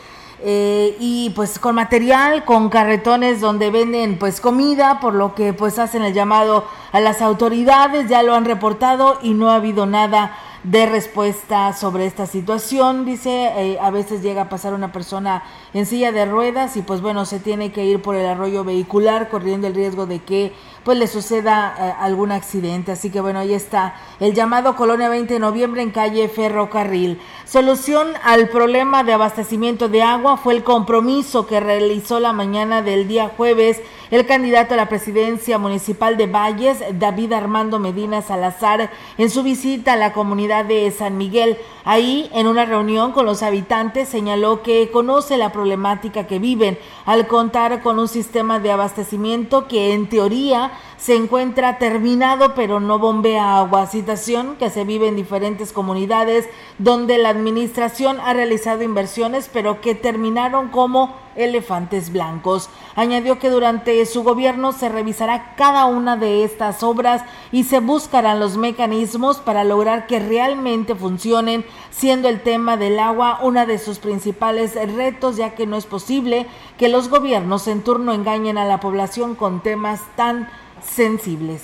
Eh, 0.44 0.96
y 1.00 1.32
pues 1.32 1.58
con 1.58 1.76
material, 1.76 2.46
con 2.46 2.70
carretones 2.70 3.42
donde 3.42 3.72
venden 3.72 4.20
pues 4.20 4.40
comida, 4.40 5.00
por 5.00 5.14
lo 5.14 5.34
que 5.34 5.54
pues 5.54 5.80
hacen 5.80 6.04
el 6.04 6.14
llamado 6.14 6.66
a 6.92 7.00
las 7.00 7.22
autoridades, 7.22 8.08
ya 8.08 8.22
lo 8.22 8.36
han 8.36 8.46
reportado 8.46 9.18
y 9.24 9.34
no 9.34 9.50
ha 9.50 9.56
habido 9.56 9.86
nada 9.86 10.38
de 10.64 10.86
respuesta 10.86 11.74
sobre 11.74 12.06
esta 12.06 12.26
situación. 12.26 13.06
Dice, 13.06 13.52
eh, 13.56 13.78
a 13.82 13.90
veces 13.90 14.22
llega 14.22 14.44
a 14.44 14.50
pasar 14.50 14.74
una 14.74 14.92
persona 14.92 15.44
en 15.74 15.86
silla 15.86 16.12
de 16.12 16.26
ruedas 16.26 16.78
y 16.78 16.82
pues 16.82 17.02
bueno, 17.02 17.26
se 17.26 17.40
tiene 17.40 17.72
que 17.72 17.86
ir 17.86 18.02
por 18.02 18.16
el 18.16 18.26
arroyo 18.26 18.64
vehicular 18.64 19.30
corriendo 19.30 19.68
el 19.68 19.76
riesgo 19.76 20.06
de 20.06 20.20
que 20.20 20.54
pues 20.88 21.00
le 21.00 21.08
suceda 21.08 21.76
eh, 21.78 21.94
algún 22.00 22.32
accidente. 22.32 22.94
Así 22.94 23.10
que 23.10 23.20
bueno, 23.20 23.40
ahí 23.40 23.54
está 23.54 23.96
el 24.22 24.34
llamado 24.34 24.78
Colonia 24.78 25.10
20 25.10 25.34
de 25.34 25.40
noviembre 25.42 25.82
en 25.82 25.92
calle 25.92 26.30
Ferrocarril. 26.30 27.20
Solución 27.44 28.08
al 28.24 28.48
problema 28.48 29.04
de 29.04 29.12
abastecimiento 29.12 29.90
de 29.90 30.02
agua 30.02 30.38
fue 30.38 30.54
el 30.54 30.64
compromiso 30.64 31.46
que 31.46 31.60
realizó 31.60 32.22
la 32.22 32.32
mañana 32.32 32.82
del 32.84 33.06
día 33.10 33.30
jueves 33.36 33.82
el 34.12 34.26
candidato 34.26 34.74
a 34.74 34.78
la 34.78 34.90
presidencia 34.90 35.58
municipal 35.58 36.18
de 36.18 36.28
Valles, 36.28 36.84
David 36.94 37.34
Armando 37.34 37.80
Medina 37.80 38.22
Salazar, 38.22 38.90
en 39.18 39.30
su 39.30 39.44
visita 39.44 39.94
a 39.94 39.98
la 39.98 40.14
comunidad 40.14 40.66
de 40.66 40.90
San 40.92 41.18
Miguel. 41.18 41.58
Ahí, 41.84 42.30
en 42.34 42.48
una 42.48 42.66
reunión 42.66 43.12
con 43.12 43.26
los 43.26 43.44
habitantes, 43.44 44.10
señaló 44.10 44.62
que 44.62 44.90
conoce 44.92 45.38
la 45.38 45.52
problemática 45.52 46.28
que 46.28 46.40
viven 46.40 46.78
al 47.06 47.28
contar 47.28 47.82
con 47.82 48.00
un 48.00 48.08
sistema 48.08 48.60
de 48.60 48.72
abastecimiento 48.72 49.68
que 49.68 49.94
en 49.94 50.08
teoría 50.10 50.72
se 51.08 51.16
encuentra 51.16 51.78
terminado 51.78 52.54
pero 52.54 52.82
no 52.82 53.00
bombea 53.00 53.60
agua, 53.60 53.86
situación 53.86 54.58
que 54.58 54.70
se 54.70 54.84
vive 54.84 55.08
en 55.08 55.16
diferentes 55.16 55.72
comunidades 55.72 56.50
donde 56.80 57.18
la 57.18 57.30
administración 57.30 58.20
ha 58.20 58.34
realizado 58.34 58.84
inversiones 58.84 59.50
pero 59.54 59.80
que 59.80 59.96
terminaron 59.96 60.68
como 60.68 61.16
elefantes 61.38 62.12
blancos. 62.12 62.70
Añadió 62.96 63.40
que 63.40 63.50
durante 63.50 64.06
su 64.06 64.24
gobierno 64.24 64.74
se 64.74 64.90
revisará 64.90 65.56
cada 65.56 65.86
una 65.86 66.18
de 66.18 66.44
estas 66.44 66.84
obras 66.84 67.24
y 67.54 67.64
se 67.64 67.80
buscarán 67.80 68.42
los 68.42 68.58
mecanismos 68.58 69.38
para 69.38 69.64
lograr 69.64 70.08
que 70.08 70.20
realmente 70.20 70.94
funcionen, 70.94 71.64
siendo 71.90 72.28
el 72.28 72.42
tema 72.42 72.76
del 72.76 73.00
agua 73.00 73.40
una 73.44 73.66
de 73.66 73.78
sus 73.78 74.00
principales 74.00 74.76
retos, 74.96 75.38
ya 75.38 75.56
que 75.56 75.68
no 75.68 75.78
es 75.78 75.86
posible 75.86 76.48
que 76.78 76.90
los 76.90 77.08
gobiernos 77.08 77.68
en 77.70 77.82
turno 77.82 78.14
engañen 78.14 78.58
a 78.58 78.66
la 78.66 78.82
población 78.82 79.36
con 79.36 79.62
temas 79.62 80.02
tan 80.18 80.50
sensibles. 80.90 81.62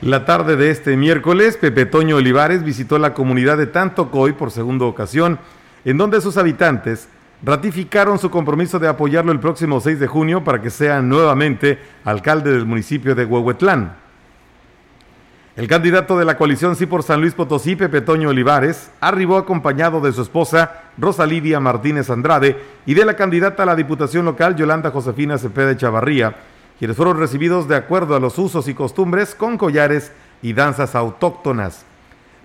La 0.00 0.24
tarde 0.24 0.56
de 0.56 0.70
este 0.70 0.96
miércoles, 0.96 1.56
Pepe 1.56 1.86
Toño 1.86 2.16
Olivares 2.16 2.64
visitó 2.64 2.98
la 2.98 3.14
comunidad 3.14 3.56
de 3.56 3.66
Tantocoy 3.66 4.32
por 4.32 4.50
segunda 4.50 4.84
ocasión, 4.84 5.38
en 5.84 5.96
donde 5.96 6.20
sus 6.20 6.36
habitantes 6.36 7.08
ratificaron 7.42 8.18
su 8.18 8.30
compromiso 8.30 8.78
de 8.78 8.88
apoyarlo 8.88 9.32
el 9.32 9.40
próximo 9.40 9.80
6 9.80 10.00
de 10.00 10.06
junio 10.06 10.44
para 10.44 10.60
que 10.60 10.70
sea 10.70 11.00
nuevamente 11.02 11.78
alcalde 12.04 12.52
del 12.52 12.66
municipio 12.66 13.14
de 13.14 13.24
Huehuetlán. 13.24 13.96
El 15.54 15.68
candidato 15.68 16.18
de 16.18 16.24
la 16.24 16.38
coalición 16.38 16.76
Sí 16.76 16.86
por 16.86 17.02
San 17.02 17.20
Luis 17.20 17.34
Potosí, 17.34 17.76
Pepe 17.76 18.00
Toño 18.00 18.30
Olivares, 18.30 18.90
arribó 19.00 19.36
acompañado 19.36 20.00
de 20.00 20.10
su 20.12 20.22
esposa 20.22 20.82
Rosa 20.96 21.26
Lidia 21.26 21.60
Martínez 21.60 22.08
Andrade 22.08 22.56
y 22.86 22.94
de 22.94 23.04
la 23.04 23.16
candidata 23.16 23.64
a 23.64 23.66
la 23.66 23.76
Diputación 23.76 24.24
Local 24.24 24.56
Yolanda 24.56 24.90
Josefina 24.90 25.36
Cepeda 25.36 25.76
Chavarría, 25.76 26.34
quienes 26.82 26.96
fueron 26.96 27.16
recibidos 27.16 27.68
de 27.68 27.76
acuerdo 27.76 28.16
a 28.16 28.18
los 28.18 28.36
usos 28.40 28.66
y 28.66 28.74
costumbres 28.74 29.36
con 29.36 29.56
collares 29.56 30.10
y 30.42 30.52
danzas 30.52 30.96
autóctonas. 30.96 31.84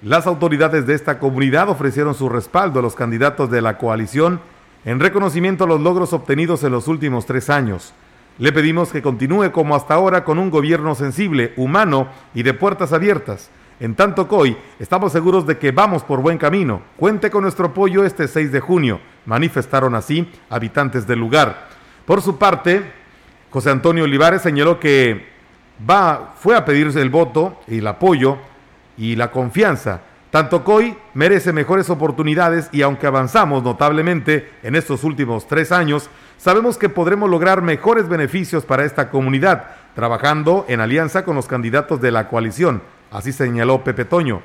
Las 0.04 0.28
autoridades 0.28 0.86
de 0.86 0.94
esta 0.94 1.18
comunidad 1.18 1.70
ofrecieron 1.70 2.14
su 2.14 2.30
respaldo 2.30 2.78
a 2.78 2.84
los 2.84 2.94
candidatos 2.94 3.50
de 3.50 3.64
la 3.64 3.80
coalición 3.80 4.40
en 4.86 5.00
reconocimiento 5.00 5.64
a 5.64 5.68
los 5.68 5.82
logros 5.82 6.14
obtenidos 6.14 6.64
en 6.64 6.72
los 6.72 6.88
últimos 6.88 7.26
tres 7.26 7.50
años. 7.50 7.96
Le 8.38 8.52
pedimos 8.52 8.92
que 8.92 9.02
continúe 9.02 9.52
como 9.52 9.76
hasta 9.76 9.96
ahora 9.96 10.24
con 10.24 10.38
un 10.38 10.52
gobierno 10.52 10.94
sensible, 10.94 11.54
humano 11.58 12.08
y 12.36 12.44
de 12.44 12.54
puertas 12.54 12.94
abiertas. 12.94 13.50
En 13.80 13.96
tanto 13.96 14.28
hoy 14.30 14.56
estamos 14.78 15.14
seguros 15.14 15.48
de 15.48 15.58
que 15.58 15.72
vamos 15.72 16.04
por 16.04 16.22
buen 16.22 16.38
camino. 16.38 16.84
Cuente 16.98 17.32
con 17.32 17.42
nuestro 17.42 17.70
apoyo 17.70 18.04
este 18.04 18.28
6 18.28 18.52
de 18.52 18.60
junio, 18.60 19.00
manifestaron 19.26 19.96
así 19.96 20.32
habitantes 20.48 21.08
del 21.08 21.18
lugar. 21.18 21.70
Por 22.06 22.22
su 22.22 22.38
parte, 22.38 23.07
José 23.50 23.70
Antonio 23.72 24.04
Olivares 24.04 24.41
señaló 24.41 24.80
que 24.80 25.28
va, 25.89 26.34
fue 26.38 26.56
a 26.56 26.66
pedirse 26.66 27.02
el 27.02 27.10
voto 27.10 27.60
el 27.68 27.88
apoyo 27.88 28.38
y 28.98 29.16
la 29.16 29.32
confianza. 29.32 30.02
Tanto 30.30 30.66
COI 30.66 30.98
merece 31.14 31.54
mejores 31.54 31.89
oportunidades 31.89 32.68
y 32.74 32.82
aunque 32.82 33.08
avanzamos 33.08 33.64
notablemente 33.64 34.52
en 34.62 34.76
estos 34.76 35.06
últimos 35.06 35.48
tres 35.48 35.72
años, 35.72 36.10
sabemos 36.38 36.78
que 36.78 36.89
podremos 36.89 37.30
lograr 37.30 37.62
mejores 37.62 38.10
beneficios 38.10 38.66
para 38.66 38.84
esta 38.84 39.10
comunidad, 39.10 39.68
trabajando 39.95 40.66
en 40.68 40.82
alianza 40.82 41.24
con 41.24 41.36
los 41.36 41.48
candidatos 41.48 42.02
de 42.02 42.12
la 42.12 42.28
coalición, 42.28 42.82
así 43.10 43.32
señaló 43.32 43.84
Pepe 43.86 44.04
Toño. 44.04 44.41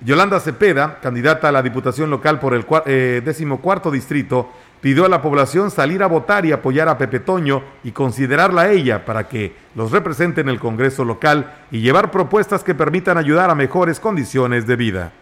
Yolanda 0.00 0.38
Cepeda, 0.40 0.98
candidata 1.00 1.48
a 1.48 1.52
la 1.52 1.62
Diputación 1.62 2.10
Local 2.10 2.38
por 2.38 2.54
el 2.54 2.64
eh, 2.86 3.20
decimocuarto 3.24 3.90
distrito, 3.90 4.50
pidió 4.80 5.04
a 5.04 5.08
la 5.08 5.22
población 5.22 5.70
salir 5.70 6.02
a 6.02 6.06
votar 6.06 6.46
y 6.46 6.52
apoyar 6.52 6.88
a 6.88 6.98
Pepe 6.98 7.20
Toño 7.20 7.62
y 7.84 7.92
considerarla 7.92 8.62
a 8.62 8.70
ella 8.70 9.04
para 9.04 9.28
que 9.28 9.54
los 9.74 9.90
represente 9.90 10.40
en 10.40 10.48
el 10.48 10.60
Congreso 10.60 11.04
local 11.04 11.54
y 11.70 11.80
llevar 11.80 12.10
propuestas 12.10 12.62
que 12.62 12.74
permitan 12.74 13.18
ayudar 13.18 13.50
a 13.50 13.54
mejores 13.54 14.00
condiciones 14.00 14.66
de 14.66 14.76
vida. 14.76 15.12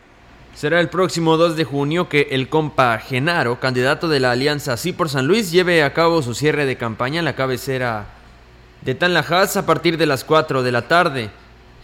Será 0.54 0.80
el 0.80 0.88
próximo 0.88 1.36
2 1.36 1.54
de 1.56 1.64
junio 1.64 2.08
que 2.08 2.28
el 2.30 2.48
compa 2.48 2.96
Genaro, 2.98 3.60
candidato 3.60 4.08
de 4.08 4.20
la 4.20 4.30
Alianza 4.30 4.78
Sí 4.78 4.94
por 4.94 5.10
San 5.10 5.26
Luis, 5.26 5.50
lleve 5.50 5.82
a 5.82 5.92
cabo 5.92 6.22
su 6.22 6.34
cierre 6.34 6.64
de 6.64 6.76
campaña 6.76 7.18
en 7.18 7.26
la 7.26 7.36
cabecera 7.36 8.06
de 8.80 8.94
Tanlajas 8.94 9.58
a 9.58 9.66
partir 9.66 9.98
de 9.98 10.06
las 10.06 10.24
4 10.24 10.62
de 10.62 10.72
la 10.72 10.88
tarde. 10.88 11.30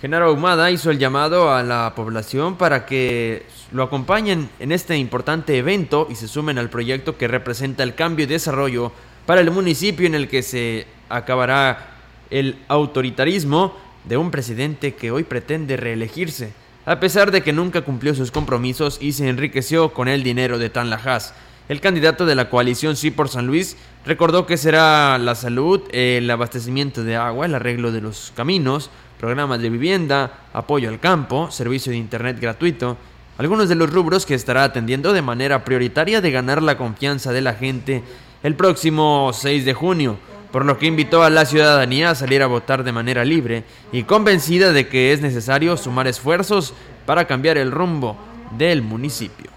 Genaro 0.02 0.26
Ahumada 0.26 0.68
hizo 0.72 0.90
el 0.90 0.98
llamado 0.98 1.54
a 1.54 1.62
la 1.62 1.92
población 1.94 2.56
para 2.56 2.86
que 2.86 3.46
lo 3.70 3.84
acompañen 3.84 4.50
en 4.58 4.72
este 4.72 4.96
importante 4.96 5.56
evento 5.56 6.08
y 6.10 6.16
se 6.16 6.26
sumen 6.26 6.58
al 6.58 6.70
proyecto 6.70 7.16
que 7.16 7.28
representa 7.28 7.84
el 7.84 7.94
cambio 7.94 8.24
y 8.24 8.26
desarrollo 8.26 8.90
para 9.26 9.42
el 9.42 9.52
municipio 9.52 10.08
en 10.08 10.16
el 10.16 10.26
que 10.26 10.42
se 10.42 10.88
acabará 11.08 11.90
el 12.30 12.58
autoritarismo 12.66 13.76
de 14.02 14.16
un 14.16 14.32
presidente 14.32 14.96
que 14.96 15.12
hoy 15.12 15.22
pretende 15.22 15.76
reelegirse, 15.76 16.52
a 16.84 16.98
pesar 16.98 17.30
de 17.30 17.44
que 17.44 17.52
nunca 17.52 17.82
cumplió 17.82 18.12
sus 18.16 18.32
compromisos 18.32 18.98
y 19.00 19.12
se 19.12 19.28
enriqueció 19.28 19.92
con 19.92 20.08
el 20.08 20.24
dinero 20.24 20.58
de 20.58 20.68
Tanlajas. 20.68 21.32
El 21.68 21.80
candidato 21.80 22.26
de 22.26 22.34
la 22.34 22.50
coalición 22.50 22.96
Sí 22.96 23.12
por 23.12 23.28
San 23.28 23.46
Luis 23.46 23.76
recordó 24.04 24.46
que 24.46 24.56
será 24.56 25.16
la 25.18 25.36
salud, 25.36 25.80
el 25.92 26.28
abastecimiento 26.28 27.04
de 27.04 27.14
agua, 27.14 27.46
el 27.46 27.54
arreglo 27.54 27.92
de 27.92 28.00
los 28.00 28.32
caminos, 28.34 28.90
programas 29.22 29.62
de 29.62 29.70
vivienda, 29.70 30.32
apoyo 30.52 30.88
al 30.88 30.98
campo, 30.98 31.48
servicio 31.48 31.92
de 31.92 31.96
Internet 31.96 32.40
gratuito, 32.40 32.96
algunos 33.38 33.68
de 33.68 33.76
los 33.76 33.88
rubros 33.88 34.26
que 34.26 34.34
estará 34.34 34.64
atendiendo 34.64 35.12
de 35.12 35.22
manera 35.22 35.64
prioritaria 35.64 36.20
de 36.20 36.32
ganar 36.32 36.60
la 36.60 36.76
confianza 36.76 37.32
de 37.32 37.40
la 37.40 37.54
gente 37.54 38.02
el 38.42 38.56
próximo 38.56 39.30
6 39.32 39.64
de 39.64 39.74
junio, 39.74 40.18
por 40.50 40.64
lo 40.64 40.76
que 40.76 40.86
invitó 40.86 41.22
a 41.22 41.30
la 41.30 41.46
ciudadanía 41.46 42.10
a 42.10 42.14
salir 42.16 42.42
a 42.42 42.48
votar 42.48 42.82
de 42.82 42.90
manera 42.90 43.24
libre 43.24 43.62
y 43.92 44.02
convencida 44.02 44.72
de 44.72 44.88
que 44.88 45.12
es 45.12 45.20
necesario 45.20 45.76
sumar 45.76 46.08
esfuerzos 46.08 46.74
para 47.06 47.26
cambiar 47.26 47.58
el 47.58 47.70
rumbo 47.70 48.16
del 48.58 48.82
municipio. 48.82 49.51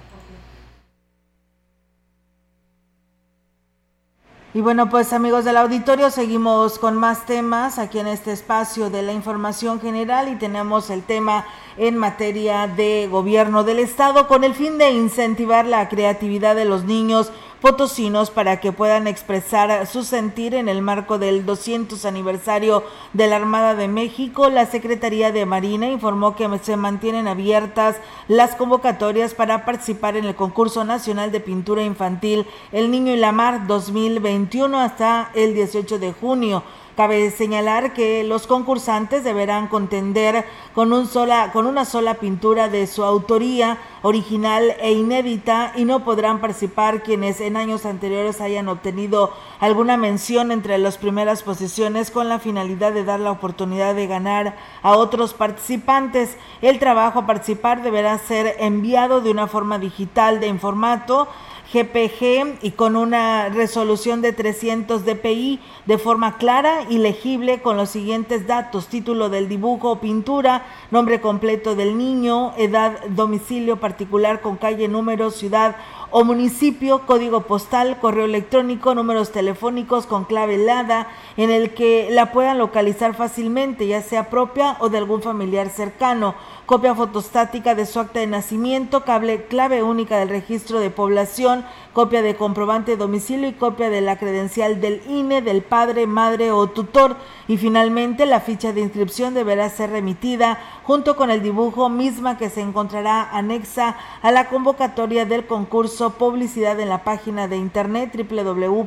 Y 4.55 4.61
bueno, 4.61 4.89
pues 4.89 5.11
amigos 5.11 5.43
del 5.43 5.57
auditorio, 5.57 6.09
seguimos 6.09 6.79
con 6.79 6.95
más 6.95 7.25
temas 7.25 7.77
aquí 7.77 7.99
en 7.99 8.07
este 8.07 8.31
espacio 8.31 8.89
de 8.89 9.01
la 9.01 9.11
información 9.11 9.81
general 9.81 10.29
y 10.29 10.37
tenemos 10.37 10.89
el 10.89 11.03
tema 11.03 11.45
en 11.75 11.97
materia 11.97 12.65
de 12.65 13.09
gobierno 13.11 13.65
del 13.65 13.79
Estado 13.79 14.29
con 14.29 14.45
el 14.45 14.55
fin 14.55 14.77
de 14.77 14.91
incentivar 14.91 15.65
la 15.65 15.89
creatividad 15.89 16.55
de 16.55 16.63
los 16.63 16.85
niños 16.85 17.33
potosinos 17.61 18.29
para 18.29 18.59
que 18.59 18.71
puedan 18.71 19.07
expresar 19.07 19.87
su 19.87 20.03
sentir 20.03 20.53
en 20.53 20.69
el 20.69 20.81
marco 20.81 21.17
del 21.17 21.45
200 21.45 22.05
aniversario 22.05 22.83
de 23.13 23.27
la 23.27 23.37
Armada 23.37 23.75
de 23.75 23.87
México. 23.87 24.49
La 24.49 24.65
Secretaría 24.65 25.31
de 25.31 25.45
Marina 25.45 25.87
informó 25.87 26.35
que 26.35 26.49
se 26.61 26.77
mantienen 26.77 27.27
abiertas 27.27 27.97
las 28.27 28.55
convocatorias 28.55 29.33
para 29.33 29.65
participar 29.65 30.17
en 30.17 30.25
el 30.25 30.35
concurso 30.35 30.83
nacional 30.83 31.31
de 31.31 31.39
pintura 31.39 31.83
infantil 31.83 32.45
El 32.71 32.91
Niño 32.91 33.13
y 33.13 33.17
la 33.17 33.31
Mar 33.31 33.67
2021 33.67 34.79
hasta 34.79 35.31
el 35.33 35.53
18 35.53 35.99
de 35.99 36.13
junio. 36.13 36.63
Cabe 36.95 37.29
señalar 37.29 37.91
que 37.91 38.23
los 38.23 38.47
concursantes 38.47 39.25
deberán 39.25 39.67
contender 39.67 40.45
con, 40.73 40.93
un 40.93 41.07
sola, 41.07 41.51
con 41.51 41.67
una 41.67 41.83
sola 41.83 42.13
pintura 42.13 42.69
de 42.69 42.87
su 42.87 43.03
autoría 43.03 43.79
original 44.01 44.73
e 44.79 44.93
inédita 44.93 45.73
y 45.75 45.83
no 45.83 46.05
podrán 46.05 46.39
participar 46.39 47.03
quienes 47.03 47.41
en 47.41 47.57
años 47.57 47.85
anteriores 47.85 48.39
hayan 48.39 48.69
obtenido 48.69 49.33
alguna 49.59 49.97
mención 49.97 50.53
entre 50.53 50.77
las 50.77 50.97
primeras 50.97 51.43
posiciones 51.43 52.11
con 52.11 52.29
la 52.29 52.39
finalidad 52.39 52.93
de 52.93 53.03
dar 53.03 53.19
la 53.19 53.31
oportunidad 53.31 53.93
de 53.93 54.07
ganar 54.07 54.55
a 54.81 54.95
otros 54.95 55.33
participantes. 55.33 56.37
El 56.61 56.79
trabajo 56.79 57.19
a 57.19 57.25
participar 57.25 57.83
deberá 57.83 58.17
ser 58.19 58.55
enviado 58.59 59.19
de 59.19 59.31
una 59.31 59.47
forma 59.47 59.79
digital 59.79 60.39
de 60.39 60.55
formato 60.57 61.27
GPG 61.73 62.59
y 62.61 62.71
con 62.71 62.95
una 62.95 63.49
resolución 63.49 64.21
de 64.21 64.33
300 64.33 65.05
dpi 65.05 65.59
de 65.85 65.97
forma 65.97 66.37
clara 66.37 66.85
y 66.89 66.97
legible 66.99 67.61
con 67.61 67.77
los 67.77 67.89
siguientes 67.89 68.47
datos, 68.47 68.87
título 68.87 69.29
del 69.29 69.49
dibujo 69.49 69.91
o 69.91 69.99
pintura, 69.99 70.65
nombre 70.91 71.21
completo 71.21 71.75
del 71.75 71.97
niño, 71.97 72.53
edad, 72.57 73.03
domicilio 73.09 73.77
particular 73.77 74.41
con 74.41 74.57
calle, 74.57 74.87
número, 74.87 75.31
ciudad 75.31 75.75
o 76.11 76.23
municipio, 76.23 77.05
código 77.05 77.41
postal, 77.41 77.99
correo 77.99 78.25
electrónico, 78.25 78.95
números 78.95 79.31
telefónicos 79.31 80.05
con 80.05 80.25
clave 80.25 80.55
helada 80.55 81.07
en 81.37 81.51
el 81.51 81.73
que 81.73 82.09
la 82.11 82.31
puedan 82.31 82.57
localizar 82.57 83.15
fácilmente, 83.15 83.87
ya 83.87 84.01
sea 84.01 84.29
propia 84.29 84.77
o 84.79 84.89
de 84.89 84.97
algún 84.97 85.21
familiar 85.21 85.69
cercano. 85.69 86.35
Copia 86.65 86.95
fotostática 86.95 87.75
de 87.75 87.85
su 87.85 87.99
acta 87.99 88.19
de 88.19 88.27
nacimiento, 88.27 89.03
cable, 89.03 89.45
clave 89.45 89.83
única 89.83 90.17
del 90.17 90.29
registro 90.29 90.79
de 90.79 90.89
población, 90.89 91.65
copia 91.95 92.21
de 92.21 92.35
comprobante 92.35 92.91
de 92.91 92.97
domicilio 92.97 93.47
y 93.47 93.53
copia 93.53 93.89
de 93.89 94.01
la 94.01 94.19
credencial 94.19 94.81
del 94.81 95.01
INE, 95.07 95.41
del 95.41 95.61
padre, 95.61 96.07
madre 96.07 96.51
o 96.51 96.67
tutor. 96.67 97.15
Y 97.47 97.55
finalmente 97.55 98.25
la 98.25 98.41
ficha 98.41 98.73
de 98.73 98.81
inscripción 98.81 99.33
deberá 99.33 99.69
ser 99.69 99.91
remitida 99.91 100.59
junto 100.83 101.15
con 101.15 101.31
el 101.31 101.41
dibujo 101.41 101.87
misma 101.87 102.37
que 102.37 102.49
se 102.49 102.59
encontrará 102.59 103.29
anexa 103.31 103.95
a 104.21 104.31
la 104.33 104.49
convocatoria 104.49 105.25
del 105.25 105.47
concurso 105.47 106.09
publicidad 106.11 106.77
en 106.81 106.89
la 106.89 107.05
página 107.05 107.47
de 107.47 107.55
internet 107.55 108.11
www.gov.mx 108.13 108.81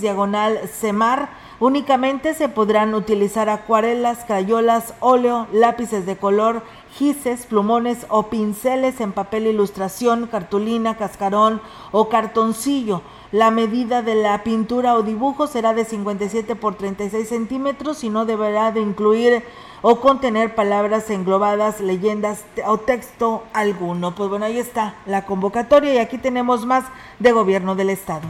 diagonal 0.00 0.68
semar 0.68 1.44
Únicamente 1.60 2.34
se 2.34 2.48
podrán 2.48 2.94
utilizar 2.94 3.48
acuarelas, 3.48 4.24
crayolas, 4.26 4.94
óleo, 4.98 5.46
lápices 5.52 6.04
de 6.04 6.16
color, 6.16 6.62
gises, 6.96 7.46
plumones 7.46 8.06
o 8.08 8.24
pinceles 8.24 9.00
en 9.00 9.12
papel 9.12 9.46
ilustración, 9.46 10.26
cartulina, 10.26 10.96
cascarón 10.96 11.60
o 11.90 12.08
cartoncillo. 12.08 13.02
La 13.32 13.50
medida 13.50 14.02
de 14.02 14.14
la 14.14 14.44
pintura 14.44 14.94
o 14.94 15.02
dibujo 15.02 15.46
será 15.46 15.74
de 15.74 15.84
57 15.84 16.54
por 16.54 16.76
36 16.76 17.28
centímetros 17.28 18.04
y 18.04 18.10
no 18.10 18.26
deberá 18.26 18.70
de 18.70 18.80
incluir 18.80 19.42
o 19.82 20.00
contener 20.00 20.54
palabras 20.54 21.10
englobadas, 21.10 21.80
leyendas 21.80 22.44
o 22.66 22.78
texto 22.78 23.42
alguno. 23.52 24.14
Pues 24.14 24.30
bueno, 24.30 24.46
ahí 24.46 24.58
está 24.58 24.94
la 25.04 25.26
convocatoria 25.26 25.94
y 25.94 25.98
aquí 25.98 26.16
tenemos 26.16 26.64
más 26.64 26.84
de 27.18 27.32
gobierno 27.32 27.74
del 27.74 27.90
estado. 27.90 28.22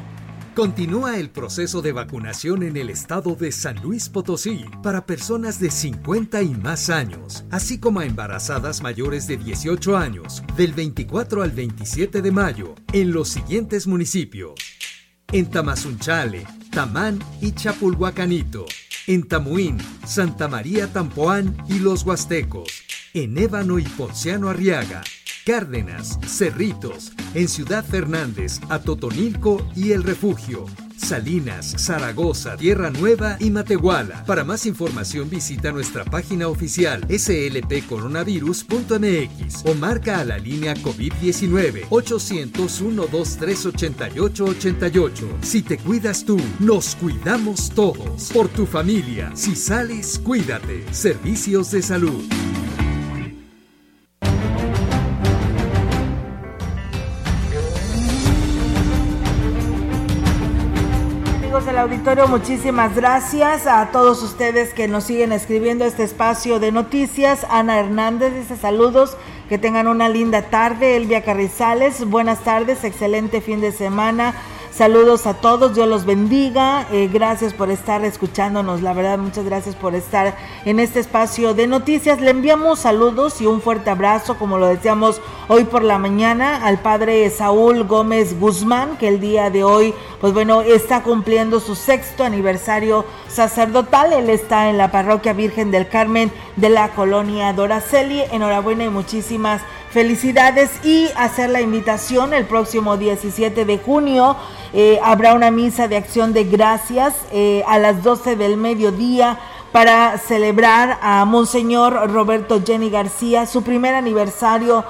Continúa 0.54 1.18
el 1.18 1.30
proceso 1.30 1.82
de 1.82 1.90
vacunación 1.90 2.62
en 2.62 2.76
el 2.76 2.88
estado 2.88 3.34
de 3.34 3.50
San 3.50 3.82
Luis 3.82 4.08
Potosí 4.08 4.64
para 4.84 5.04
personas 5.04 5.58
de 5.58 5.68
50 5.68 6.42
y 6.42 6.54
más 6.54 6.90
años, 6.90 7.44
así 7.50 7.80
como 7.80 7.98
a 7.98 8.04
embarazadas 8.04 8.80
mayores 8.80 9.26
de 9.26 9.36
18 9.36 9.96
años, 9.96 10.44
del 10.56 10.72
24 10.72 11.42
al 11.42 11.50
27 11.50 12.22
de 12.22 12.30
mayo, 12.30 12.76
en 12.92 13.12
los 13.12 13.30
siguientes 13.30 13.88
municipios. 13.88 14.54
En 15.32 15.50
Tamazunchale, 15.50 16.46
Tamán 16.70 17.18
y 17.40 17.50
Chapulhuacanito. 17.50 18.64
En 19.08 19.26
Tamuín, 19.26 19.78
Santa 20.06 20.46
María 20.46 20.86
Tampoán 20.86 21.56
y 21.68 21.80
Los 21.80 22.04
Huastecos. 22.04 22.84
En 23.12 23.38
Ébano 23.38 23.80
y 23.80 23.82
Ponciano 23.82 24.48
Arriaga. 24.48 25.02
Cárdenas, 25.44 26.18
Cerritos, 26.26 27.12
en 27.34 27.48
Ciudad 27.48 27.84
Fernández, 27.84 28.60
Atotonilco 28.70 29.68
y 29.76 29.92
El 29.92 30.02
Refugio. 30.02 30.64
Salinas, 30.96 31.74
Zaragoza, 31.76 32.56
Tierra 32.56 32.90
Nueva 32.90 33.36
y 33.38 33.50
Matehuala. 33.50 34.24
Para 34.24 34.42
más 34.42 34.64
información 34.64 35.28
visita 35.28 35.70
nuestra 35.70 36.06
página 36.06 36.48
oficial 36.48 37.06
slpcoronavirus.mx 37.10 39.66
o 39.66 39.74
marca 39.74 40.20
a 40.20 40.24
la 40.24 40.38
línea 40.38 40.72
COVID-19 40.76 41.88
801 41.90 43.06
238888 43.06 45.28
Si 45.42 45.60
te 45.62 45.76
cuidas 45.76 46.24
tú, 46.24 46.40
nos 46.58 46.96
cuidamos 46.96 47.68
todos. 47.68 48.30
Por 48.32 48.48
tu 48.48 48.64
familia, 48.64 49.30
si 49.34 49.54
sales, 49.56 50.18
cuídate. 50.18 50.86
Servicios 50.90 51.70
de 51.70 51.82
salud. 51.82 52.24
Del 61.74 61.82
auditorio, 61.82 62.28
muchísimas 62.28 62.94
gracias 62.94 63.66
a 63.66 63.90
todos 63.90 64.22
ustedes 64.22 64.72
que 64.72 64.86
nos 64.86 65.02
siguen 65.02 65.32
escribiendo 65.32 65.84
este 65.84 66.04
espacio 66.04 66.60
de 66.60 66.70
noticias. 66.70 67.44
Ana 67.50 67.80
Hernández 67.80 68.32
dice 68.32 68.56
saludos, 68.56 69.16
que 69.48 69.58
tengan 69.58 69.88
una 69.88 70.08
linda 70.08 70.42
tarde. 70.42 70.96
Elvia 70.96 71.24
Carrizales, 71.24 72.08
buenas 72.08 72.44
tardes, 72.44 72.84
excelente 72.84 73.40
fin 73.40 73.60
de 73.60 73.72
semana. 73.72 74.36
Saludos 74.76 75.28
a 75.28 75.34
todos, 75.34 75.76
Dios 75.76 75.86
los 75.86 76.04
bendiga. 76.04 76.88
Eh, 76.90 77.08
gracias 77.12 77.54
por 77.54 77.70
estar 77.70 78.04
escuchándonos, 78.04 78.82
la 78.82 78.92
verdad, 78.92 79.18
muchas 79.18 79.44
gracias 79.44 79.76
por 79.76 79.94
estar 79.94 80.36
en 80.64 80.80
este 80.80 80.98
espacio 80.98 81.54
de 81.54 81.68
noticias. 81.68 82.20
Le 82.20 82.30
enviamos 82.30 82.80
saludos 82.80 83.40
y 83.40 83.46
un 83.46 83.60
fuerte 83.60 83.90
abrazo, 83.90 84.36
como 84.36 84.58
lo 84.58 84.66
decíamos 84.66 85.20
hoy 85.46 85.62
por 85.62 85.84
la 85.84 85.98
mañana, 85.98 86.56
al 86.66 86.80
padre 86.80 87.30
Saúl 87.30 87.84
Gómez 87.84 88.40
Guzmán, 88.40 88.96
que 88.96 89.06
el 89.06 89.20
día 89.20 89.48
de 89.48 89.62
hoy, 89.62 89.94
pues 90.20 90.32
bueno, 90.32 90.62
está 90.62 91.04
cumpliendo 91.04 91.60
su 91.60 91.76
sexto 91.76 92.24
aniversario 92.24 93.04
sacerdotal. 93.28 94.12
Él 94.12 94.28
está 94.28 94.70
en 94.70 94.76
la 94.76 94.90
parroquia 94.90 95.34
Virgen 95.34 95.70
del 95.70 95.86
Carmen 95.86 96.32
de 96.56 96.70
la 96.70 96.88
colonia 96.96 97.52
Doraceli. 97.52 98.22
Enhorabuena 98.32 98.82
y 98.82 98.88
muchísimas 98.88 99.62
felicidades 99.94 100.84
y 100.84 101.08
hacer 101.14 101.50
la 101.50 101.60
invitación 101.60 102.34
el 102.34 102.46
próximo 102.46 102.96
17 102.96 103.64
de 103.64 103.78
junio. 103.78 104.36
Eh, 104.72 104.98
habrá 105.04 105.34
una 105.34 105.52
misa 105.52 105.86
de 105.86 105.96
acción 105.96 106.32
de 106.32 106.42
gracias 106.42 107.14
eh, 107.30 107.62
a 107.68 107.78
las 107.78 108.02
12 108.02 108.34
del 108.34 108.56
mediodía 108.56 109.38
para 109.70 110.18
celebrar 110.18 110.98
a 111.00 111.24
Monseñor 111.24 112.10
Roberto 112.12 112.60
Jenny 112.64 112.90
García, 112.90 113.46
su 113.46 113.62
primer 113.62 113.94
aniversario 113.94 114.84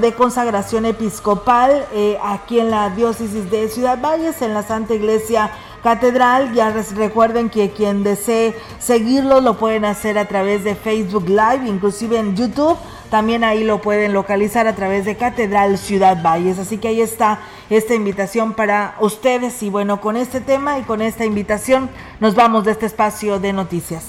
de 0.00 0.14
consagración 0.14 0.86
episcopal 0.86 1.86
eh, 1.92 2.16
aquí 2.22 2.60
en 2.60 2.70
la 2.70 2.90
diócesis 2.90 3.50
de 3.50 3.68
Ciudad 3.68 4.00
Valles, 4.00 4.40
en 4.40 4.54
la 4.54 4.62
Santa 4.62 4.94
Iglesia 4.94 5.50
Catedral. 5.82 6.52
Ya 6.54 6.70
recuerden 6.96 7.50
que 7.50 7.70
quien 7.70 8.04
desee 8.04 8.54
seguirlo 8.78 9.40
lo 9.40 9.58
pueden 9.58 9.84
hacer 9.84 10.18
a 10.18 10.26
través 10.26 10.64
de 10.64 10.74
Facebook 10.74 11.28
Live, 11.28 11.66
inclusive 11.66 12.18
en 12.18 12.36
YouTube 12.36 12.78
también 13.10 13.42
ahí 13.42 13.64
lo 13.64 13.80
pueden 13.80 14.12
localizar 14.12 14.66
a 14.66 14.74
través 14.74 15.04
de 15.06 15.16
Catedral 15.16 15.78
Ciudad 15.78 16.22
Valles. 16.22 16.58
Así 16.58 16.78
que 16.78 16.88
ahí 16.88 17.00
está 17.00 17.40
esta 17.70 17.94
invitación 17.94 18.52
para 18.52 18.96
ustedes. 19.00 19.62
Y 19.62 19.70
bueno, 19.70 20.00
con 20.00 20.16
este 20.16 20.40
tema 20.40 20.78
y 20.78 20.82
con 20.82 21.00
esta 21.00 21.24
invitación 21.24 21.88
nos 22.20 22.34
vamos 22.34 22.64
de 22.64 22.72
este 22.72 22.86
espacio 22.86 23.40
de 23.40 23.52
noticias. 23.52 24.04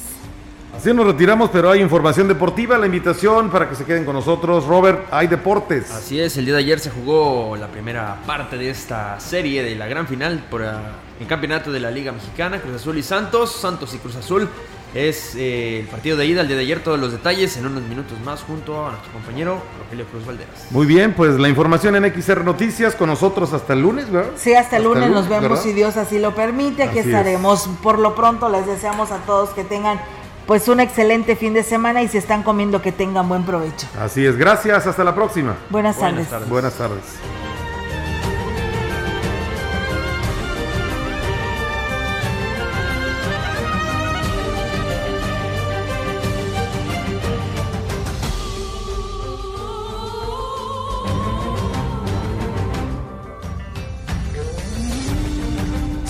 Así 0.75 0.93
nos 0.93 1.05
retiramos, 1.05 1.49
pero 1.49 1.71
hay 1.71 1.81
información 1.81 2.27
deportiva, 2.27 2.77
la 2.77 2.85
invitación 2.85 3.49
para 3.49 3.67
que 3.67 3.75
se 3.75 3.83
queden 3.83 4.05
con 4.05 4.13
nosotros. 4.13 4.65
Robert, 4.65 5.07
hay 5.11 5.27
deportes. 5.27 5.91
Así 5.91 6.19
es, 6.19 6.37
el 6.37 6.45
día 6.45 6.53
de 6.53 6.61
ayer 6.61 6.79
se 6.79 6.89
jugó 6.89 7.57
la 7.57 7.67
primera 7.67 8.17
parte 8.25 8.57
de 8.57 8.69
esta 8.69 9.19
serie 9.19 9.63
de 9.63 9.75
la 9.75 9.87
gran 9.87 10.07
final 10.07 10.45
por 10.49 10.61
el 11.19 11.27
campeonato 11.27 11.71
de 11.71 11.79
la 11.79 11.91
Liga 11.91 12.11
Mexicana, 12.11 12.61
Cruz 12.61 12.75
Azul 12.75 12.97
y 12.97 13.03
Santos, 13.03 13.51
Santos 13.53 13.93
y 13.93 13.97
Cruz 13.97 14.15
Azul 14.15 14.49
es 14.93 15.35
eh, 15.35 15.81
el 15.81 15.87
partido 15.87 16.17
de 16.17 16.25
ida, 16.25 16.41
el 16.41 16.47
día 16.47 16.57
de 16.57 16.63
ayer, 16.63 16.83
todos 16.83 16.99
los 16.99 17.11
detalles 17.11 17.55
en 17.57 17.67
unos 17.67 17.83
minutos 17.83 18.19
más 18.25 18.41
junto 18.41 18.87
a 18.87 18.91
nuestro 18.91 19.11
compañero 19.11 19.61
Rogelio 19.83 20.05
Cruz 20.05 20.25
Valderas. 20.25 20.71
Muy 20.71 20.87
bien, 20.87 21.13
pues 21.13 21.37
la 21.39 21.47
información 21.47 21.95
en 21.95 22.11
XR 22.11 22.43
Noticias 22.43 22.95
con 22.95 23.09
nosotros 23.09 23.53
hasta 23.53 23.73
el 23.73 23.81
lunes, 23.81 24.09
¿verdad? 24.09 24.31
Sí, 24.35 24.53
hasta 24.53 24.77
el 24.77 24.83
lunes, 24.85 25.09
nos 25.11 25.29
vemos 25.29 25.61
si 25.61 25.73
Dios 25.73 25.95
así 25.97 26.17
lo 26.17 26.33
permite, 26.33 26.83
aquí 26.83 26.99
estaremos. 26.99 27.69
Por 27.83 27.99
lo 27.99 28.15
pronto 28.15 28.49
les 28.49 28.65
deseamos 28.65 29.11
a 29.11 29.17
todos 29.17 29.49
que 29.51 29.63
tengan 29.63 29.99
pues 30.47 30.67
un 30.67 30.79
excelente 30.79 31.35
fin 31.35 31.53
de 31.53 31.61
semana 31.61 32.01
y 32.01 32.07
si 32.07 32.17
están 32.17 32.41
comiendo 32.41 32.81
que 32.81 32.91
tengan 32.91 33.29
buen 33.29 33.43
provecho. 33.43 33.85
Así 33.99 34.25
es, 34.25 34.35
gracias, 34.35 34.87
hasta 34.87 35.03
la 35.03 35.13
próxima. 35.13 35.55
Buenas, 35.69 35.99
tardes. 35.99 36.27
Buenas 36.49 36.73
tardes. 36.73 37.03